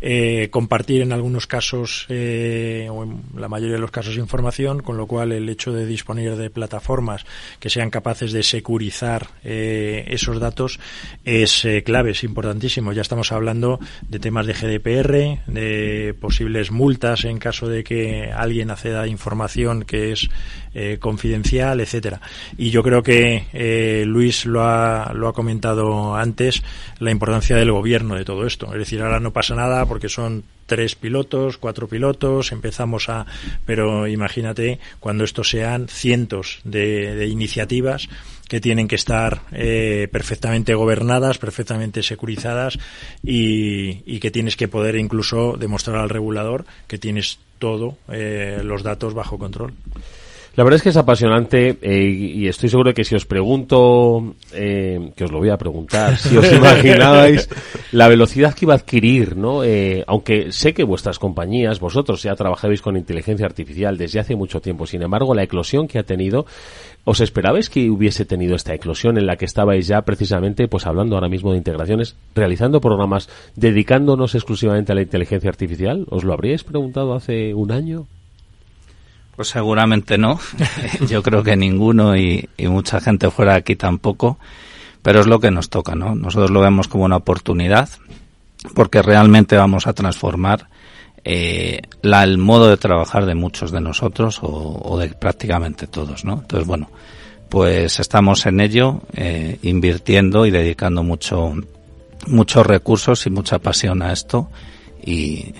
eh, 0.00 0.48
compartir 0.50 1.02
en 1.02 1.12
algunos 1.12 1.46
casos 1.46 2.06
eh, 2.08 2.88
o 2.90 3.04
en 3.04 3.22
la 3.36 3.48
mayoría 3.48 3.74
de 3.74 3.80
los 3.80 3.90
casos 3.90 4.16
información, 4.16 4.82
con 4.82 4.96
lo 4.96 5.06
cual 5.06 5.32
el 5.32 5.48
hecho 5.48 5.72
de 5.72 5.86
disponer 5.86 6.36
de 6.36 6.50
plataformas 6.50 7.24
que 7.60 7.70
sean 7.70 7.90
capaces 7.90 8.32
de 8.32 8.42
securizar 8.42 9.28
eh, 9.42 10.04
esos 10.08 10.40
datos 10.40 10.80
es 11.24 11.64
eh, 11.64 11.82
clave, 11.82 12.12
es 12.12 12.24
importantísimo. 12.24 12.92
Ya 12.92 13.02
estamos 13.02 13.32
hablando 13.32 13.78
de 14.08 14.18
temas 14.18 14.46
de 14.46 14.54
GDPR, 14.54 15.52
de 15.52 16.14
posibles 16.20 16.70
multas 16.70 17.24
en 17.24 17.38
caso 17.38 17.68
de 17.68 17.84
que 17.84 18.32
alguien 18.32 18.70
acceda 18.70 19.02
a 19.02 19.06
información 19.06 19.84
que 19.84 20.12
es 20.12 20.28
eh, 20.74 20.98
confidencial, 21.00 21.80
etcétera. 21.80 22.20
Y 22.58 22.70
yo 22.70 22.82
creo 22.82 23.02
que 23.02 23.46
eh, 23.52 24.04
Luis 24.06 24.46
lo 24.46 24.62
ha, 24.62 25.12
lo 25.14 25.28
ha 25.28 25.32
comentado 25.32 26.16
antes, 26.16 26.62
la 26.98 27.10
importancia 27.10 27.56
del 27.56 27.72
gobierno 27.72 28.16
de 28.16 28.24
todo 28.24 28.46
esto. 28.46 28.72
Es 28.72 28.78
decir, 28.78 29.02
ahora 29.02 29.20
no 29.20 29.32
pasa 29.32 29.54
nada 29.54 29.86
porque 29.86 30.08
son 30.08 30.44
tres 30.66 30.94
pilotos, 30.94 31.58
cuatro 31.58 31.88
pilotos, 31.88 32.52
empezamos 32.52 33.08
a, 33.08 33.26
pero 33.66 34.06
imagínate 34.06 34.78
cuando 35.00 35.24
estos 35.24 35.50
sean 35.50 35.88
cientos 35.88 36.60
de, 36.64 37.14
de 37.14 37.26
iniciativas 37.26 38.08
que 38.48 38.60
tienen 38.60 38.88
que 38.88 38.96
estar 38.96 39.42
eh, 39.52 40.08
perfectamente 40.12 40.74
gobernadas, 40.74 41.38
perfectamente 41.38 42.02
securizadas 42.02 42.78
y, 43.22 44.02
y, 44.06 44.20
que 44.20 44.30
tienes 44.30 44.56
que 44.56 44.68
poder 44.68 44.96
incluso 44.96 45.56
demostrar 45.58 45.96
al 45.96 46.10
regulador 46.10 46.64
que 46.86 46.98
tienes 46.98 47.38
todo 47.58 47.96
eh, 48.08 48.60
los 48.62 48.82
datos 48.82 49.14
bajo 49.14 49.38
control. 49.38 49.72
La 50.56 50.62
verdad 50.62 50.76
es 50.76 50.82
que 50.84 50.90
es 50.90 50.96
apasionante 50.96 51.78
eh, 51.82 52.08
y 52.08 52.46
estoy 52.46 52.68
seguro 52.68 52.90
de 52.90 52.94
que 52.94 53.02
si 53.02 53.16
os 53.16 53.26
pregunto, 53.26 54.34
eh, 54.52 55.10
que 55.16 55.24
os 55.24 55.32
lo 55.32 55.38
voy 55.38 55.50
a 55.50 55.56
preguntar, 55.56 56.16
si 56.16 56.36
os 56.36 56.52
imaginabais 56.52 57.48
la 57.90 58.06
velocidad 58.06 58.54
que 58.54 58.64
iba 58.64 58.74
a 58.74 58.76
adquirir, 58.76 59.36
¿no? 59.36 59.64
Eh, 59.64 60.04
aunque 60.06 60.52
sé 60.52 60.72
que 60.72 60.84
vuestras 60.84 61.18
compañías, 61.18 61.80
vosotros 61.80 62.22
ya 62.22 62.36
trabajáis 62.36 62.82
con 62.82 62.96
inteligencia 62.96 63.46
artificial 63.46 63.98
desde 63.98 64.20
hace 64.20 64.36
mucho 64.36 64.60
tiempo, 64.60 64.86
sin 64.86 65.02
embargo, 65.02 65.34
la 65.34 65.42
eclosión 65.42 65.88
que 65.88 65.98
ha 65.98 66.04
tenido, 66.04 66.46
¿os 67.02 67.20
esperabais 67.20 67.68
que 67.68 67.90
hubiese 67.90 68.24
tenido 68.24 68.54
esta 68.54 68.74
eclosión 68.74 69.18
en 69.18 69.26
la 69.26 69.34
que 69.34 69.46
estabais 69.46 69.88
ya 69.88 70.02
precisamente, 70.02 70.68
pues 70.68 70.86
hablando 70.86 71.16
ahora 71.16 71.28
mismo 71.28 71.50
de 71.50 71.58
integraciones, 71.58 72.14
realizando 72.32 72.80
programas, 72.80 73.28
dedicándonos 73.56 74.36
exclusivamente 74.36 74.92
a 74.92 74.94
la 74.94 75.02
inteligencia 75.02 75.50
artificial? 75.50 76.06
¿Os 76.10 76.22
lo 76.22 76.32
habríais 76.32 76.62
preguntado 76.62 77.14
hace 77.14 77.54
un 77.54 77.72
año? 77.72 78.06
Pues 79.36 79.48
seguramente 79.48 80.18
no. 80.18 80.38
Yo 81.08 81.22
creo 81.22 81.42
que 81.42 81.56
ninguno 81.56 82.16
y, 82.16 82.48
mucha 82.58 83.00
gente 83.00 83.30
fuera 83.30 83.54
aquí 83.54 83.76
tampoco. 83.76 84.38
Pero 85.02 85.20
es 85.20 85.26
lo 85.26 85.38
que 85.38 85.50
nos 85.50 85.68
toca, 85.68 85.94
¿no? 85.94 86.14
Nosotros 86.14 86.50
lo 86.50 86.60
vemos 86.60 86.88
como 86.88 87.04
una 87.04 87.16
oportunidad 87.16 87.90
porque 88.74 89.02
realmente 89.02 89.56
vamos 89.56 89.86
a 89.86 89.92
transformar 89.92 90.68
eh, 91.24 91.82
la, 92.00 92.24
el 92.24 92.38
modo 92.38 92.68
de 92.68 92.78
trabajar 92.78 93.26
de 93.26 93.34
muchos 93.34 93.70
de 93.70 93.82
nosotros 93.82 94.42
o, 94.42 94.48
o, 94.82 94.98
de 94.98 95.08
prácticamente 95.08 95.86
todos, 95.86 96.24
¿no? 96.24 96.40
Entonces, 96.40 96.66
bueno, 96.66 96.88
pues 97.48 98.00
estamos 98.00 98.46
en 98.46 98.60
ello, 98.60 99.02
eh, 99.14 99.58
invirtiendo 99.62 100.46
y 100.46 100.50
dedicando 100.50 101.02
mucho, 101.02 101.54
muchos 102.26 102.66
recursos 102.66 103.26
y 103.26 103.30
mucha 103.30 103.58
pasión 103.58 104.02
a 104.02 104.12
esto 104.12 104.50
y 105.04 105.54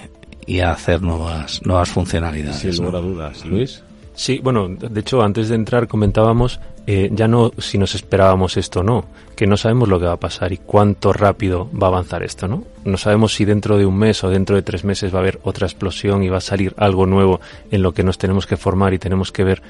y 0.46 0.60
a 0.60 0.72
hacer 0.72 1.02
nuevas 1.02 1.60
nuevas 1.64 1.90
funcionalidades. 1.90 2.60
Sin 2.60 2.84
lugar 2.84 2.96
a 2.96 3.06
dudas. 3.06 3.44
Luis. 3.44 3.82
Sí, 4.14 4.40
bueno, 4.42 4.68
de 4.68 5.00
hecho, 5.00 5.22
antes 5.22 5.48
de 5.48 5.56
entrar 5.56 5.88
comentábamos 5.88 6.60
eh, 6.86 7.08
ya 7.12 7.28
no 7.28 7.50
si 7.56 7.78
nos 7.78 7.94
esperábamos 7.94 8.58
esto 8.58 8.80
o 8.80 8.82
no, 8.82 9.06
que 9.34 9.46
no 9.46 9.56
sabemos 9.56 9.88
lo 9.88 9.98
que 9.98 10.04
va 10.04 10.12
a 10.12 10.20
pasar 10.20 10.52
y 10.52 10.58
cuánto 10.58 11.14
rápido 11.14 11.70
va 11.70 11.86
a 11.86 11.90
avanzar 11.90 12.22
esto, 12.22 12.46
¿no? 12.46 12.64
No 12.84 12.98
sabemos 12.98 13.32
si 13.34 13.46
dentro 13.46 13.78
de 13.78 13.86
un 13.86 13.96
mes 13.96 14.22
o 14.22 14.28
dentro 14.28 14.54
de 14.54 14.62
tres 14.62 14.84
meses 14.84 15.12
va 15.14 15.18
a 15.18 15.22
haber 15.22 15.40
otra 15.44 15.66
explosión 15.66 16.22
y 16.22 16.28
va 16.28 16.38
a 16.38 16.42
salir 16.42 16.74
algo 16.76 17.06
nuevo 17.06 17.40
en 17.70 17.82
lo 17.82 17.92
que 17.92 18.04
nos 18.04 18.18
tenemos 18.18 18.46
que 18.46 18.58
formar 18.58 18.92
y 18.92 18.98
tenemos 18.98 19.32
que 19.32 19.44
ver, 19.44 19.62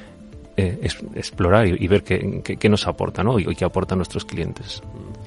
eh, 0.57 0.81
es, 0.83 0.99
explorar 1.15 1.69
y, 1.69 1.77
y 1.79 1.87
ver 1.87 2.03
qué, 2.03 2.41
qué, 2.43 2.57
qué, 2.57 2.69
nos 2.69 2.89
aporta, 2.89 3.23
¿no? 3.23 3.39
Y, 3.39 3.49
y 3.49 3.55
qué 3.55 3.65
aportan 3.65 3.99
nuestros 3.99 4.25
clientes. 4.25 4.83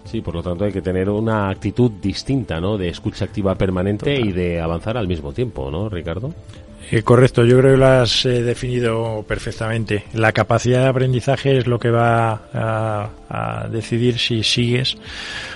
Sí, 0.10 0.22
por 0.22 0.36
lo 0.36 0.42
tanto 0.42 0.64
hay 0.64 0.72
que 0.72 0.82
tener 0.82 1.10
una 1.10 1.50
actitud 1.50 1.92
distinta, 2.02 2.62
¿no? 2.62 2.78
De 2.78 2.88
escucha 2.88 3.26
activa 3.26 3.56
permanente 3.56 4.16
Total. 4.16 4.30
y 4.30 4.32
de 4.32 4.62
avanzar 4.62 4.98
al 4.98 5.08
mismo 5.08 5.34
tiempo, 5.34 5.70
¿no, 5.70 5.90
Ricardo? 5.90 6.34
Eh, 6.90 7.04
correcto, 7.04 7.44
yo 7.44 7.58
creo 7.60 7.74
que 7.74 7.78
lo 7.78 7.86
has 7.86 8.26
eh, 8.26 8.42
definido 8.42 9.26
perfectamente. 9.28 10.06
La 10.14 10.32
capacidad 10.32 10.84
de 10.84 10.88
aprendizaje 10.88 11.58
es 11.58 11.68
lo 11.68 11.78
que 11.80 11.92
va 11.92 12.44
a, 12.54 13.10
a, 13.30 13.68
decidir 13.68 14.18
si 14.20 14.44
sigues 14.44 14.98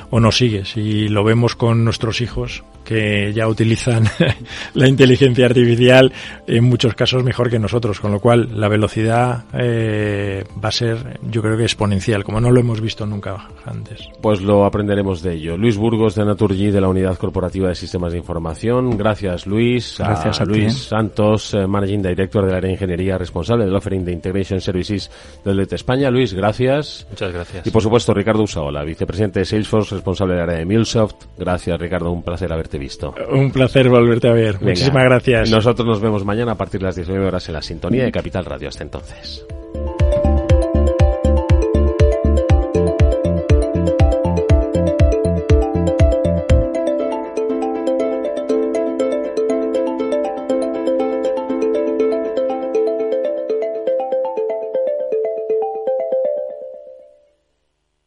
o 0.10 0.20
no 0.20 0.34
sigues. 0.34 0.76
Y 0.76 1.08
lo 1.08 1.24
vemos 1.24 1.56
con 1.56 1.86
nuestros 1.86 2.20
hijos 2.20 2.64
que 2.84 3.32
ya 3.34 3.48
utilizan 3.48 4.06
la 4.74 4.88
inteligencia 4.88 5.46
artificial 5.46 6.12
en 6.48 6.64
muchos 6.64 6.96
casos 6.96 7.24
mejor 7.24 7.50
que 7.50 7.60
nosotros, 7.60 8.00
con 8.00 8.12
lo 8.12 8.20
cual 8.20 8.60
la 8.60 8.68
velocidad 8.68 9.46
eh, 9.54 10.44
va 10.64 10.70
a 10.70 10.72
ser, 10.72 11.20
yo 11.24 11.42
creo 11.42 11.58
que 11.58 11.64
exponencial, 11.64 12.24
como 12.24 12.40
no 12.40 12.52
lo 12.52 12.60
hemos 12.60 12.82
visto 12.82 13.06
nunca 13.06 13.48
antes. 13.66 14.10
Pues 14.22 14.42
lo 14.42 14.66
aprenderemos 14.66 15.22
de 15.22 15.34
ello. 15.34 15.58
Luis 15.58 15.78
Burgos 15.78 16.16
de 16.16 16.26
Naturgy 16.26 16.72
de 16.72 16.82
la 16.82 16.88
Unidad 16.88 17.18
Corporativa 17.18 17.70
de 17.70 17.76
Sistemas 17.76 18.12
de 18.12 18.20
Información. 18.20 18.98
Gracias, 18.98 19.46
Luis. 19.46 19.96
Gracias 19.98 20.40
a, 20.40 20.44
a 20.44 20.46
Luis 20.46 20.74
ti. 20.74 20.82
Santos, 20.90 21.54
eh, 21.54 21.68
Managing 21.68 22.02
Director 22.02 22.46
del 22.46 22.56
área 22.56 22.68
de 22.68 22.74
ingeniería 22.74 23.18
responsable 23.18 23.66
del 23.66 23.76
offering 23.76 24.06
de 24.06 24.12
Integration 24.12 24.62
Services 24.62 25.12
del 25.44 25.58
DET 25.58 25.74
España. 25.74 26.10
Luis, 26.10 26.34
gracias. 26.34 27.08
Muchas 27.10 27.34
gracias. 27.34 27.68
Y 27.68 27.72
por 27.72 27.82
supuesto, 27.82 28.14
Ricardo 28.14 28.44
Usaola, 28.44 28.84
vicepresidente 28.84 29.40
de 29.40 29.46
Salesforce, 29.46 29.96
responsable 29.96 30.34
del 30.34 30.44
área 30.44 30.58
de 30.58 30.66
MuleSoft. 30.66 31.26
Gracias, 31.38 31.80
Ricardo. 31.80 32.12
Un 32.12 32.24
placer 32.24 32.52
haberte 32.72 32.78
visto. 32.78 33.16
Un 33.32 33.52
placer 33.52 33.90
volverte 33.90 34.28
a 34.28 34.34
ver. 34.34 34.54
Venga, 34.54 34.72
Muchísimas 34.72 35.04
gracias. 35.04 35.50
Nosotros 35.50 35.88
nos 35.88 36.02
vemos 36.02 36.26
mañana 36.26 36.54
a 36.54 36.56
partir 36.56 36.80
de 36.80 36.88
las 36.88 36.96
19 36.96 37.26
horas 37.26 37.48
en 37.48 37.54
la 37.54 37.62
sintonía 37.62 38.04
de 38.06 38.12
Capital 38.12 38.46
Radio. 38.46 38.70
Hasta 38.70 38.84
entonces. 38.84 39.46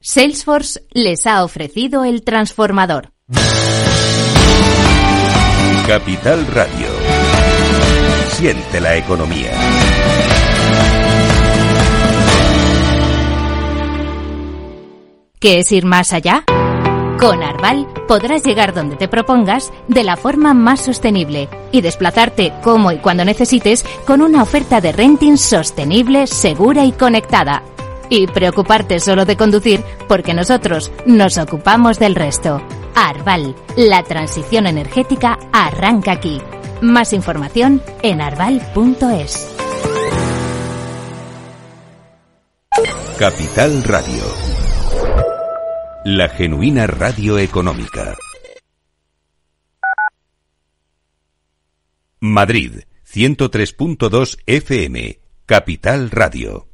Salesforce 0.00 0.80
les 0.92 1.26
ha 1.26 1.42
ofrecido 1.42 2.04
el 2.04 2.22
transformador. 2.22 3.10
Capital 5.86 6.46
Radio. 6.46 6.86
Siente 8.28 8.80
la 8.80 8.96
economía. 8.96 9.50
¿Qué 15.38 15.58
es 15.58 15.70
ir 15.72 15.84
más 15.84 16.14
allá? 16.14 16.44
Con 17.18 17.42
Arval 17.42 17.86
podrás 18.08 18.44
llegar 18.44 18.72
donde 18.72 18.96
te 18.96 19.08
propongas 19.08 19.74
de 19.86 20.04
la 20.04 20.16
forma 20.16 20.54
más 20.54 20.80
sostenible 20.80 21.50
y 21.70 21.82
desplazarte 21.82 22.54
como 22.62 22.90
y 22.90 22.96
cuando 22.98 23.26
necesites 23.26 23.84
con 24.06 24.22
una 24.22 24.42
oferta 24.42 24.80
de 24.80 24.92
renting 24.92 25.36
sostenible, 25.36 26.26
segura 26.26 26.86
y 26.86 26.92
conectada. 26.92 27.62
Y 28.10 28.26
preocuparte 28.26 29.00
solo 29.00 29.24
de 29.24 29.36
conducir 29.36 29.82
porque 30.08 30.34
nosotros 30.34 30.92
nos 31.06 31.38
ocupamos 31.38 31.98
del 31.98 32.14
resto. 32.14 32.60
Arval, 32.94 33.56
la 33.76 34.02
transición 34.02 34.66
energética 34.66 35.38
arranca 35.52 36.12
aquí. 36.12 36.40
Más 36.80 37.12
información 37.12 37.82
en 38.02 38.20
arval.es. 38.20 39.54
Capital 43.18 43.84
Radio. 43.84 44.24
La 46.04 46.28
genuina 46.28 46.86
radio 46.86 47.38
económica. 47.38 48.16
Madrid, 52.20 52.80
103.2 53.06 54.38
FM. 54.46 55.20
Capital 55.46 56.10
Radio. 56.10 56.73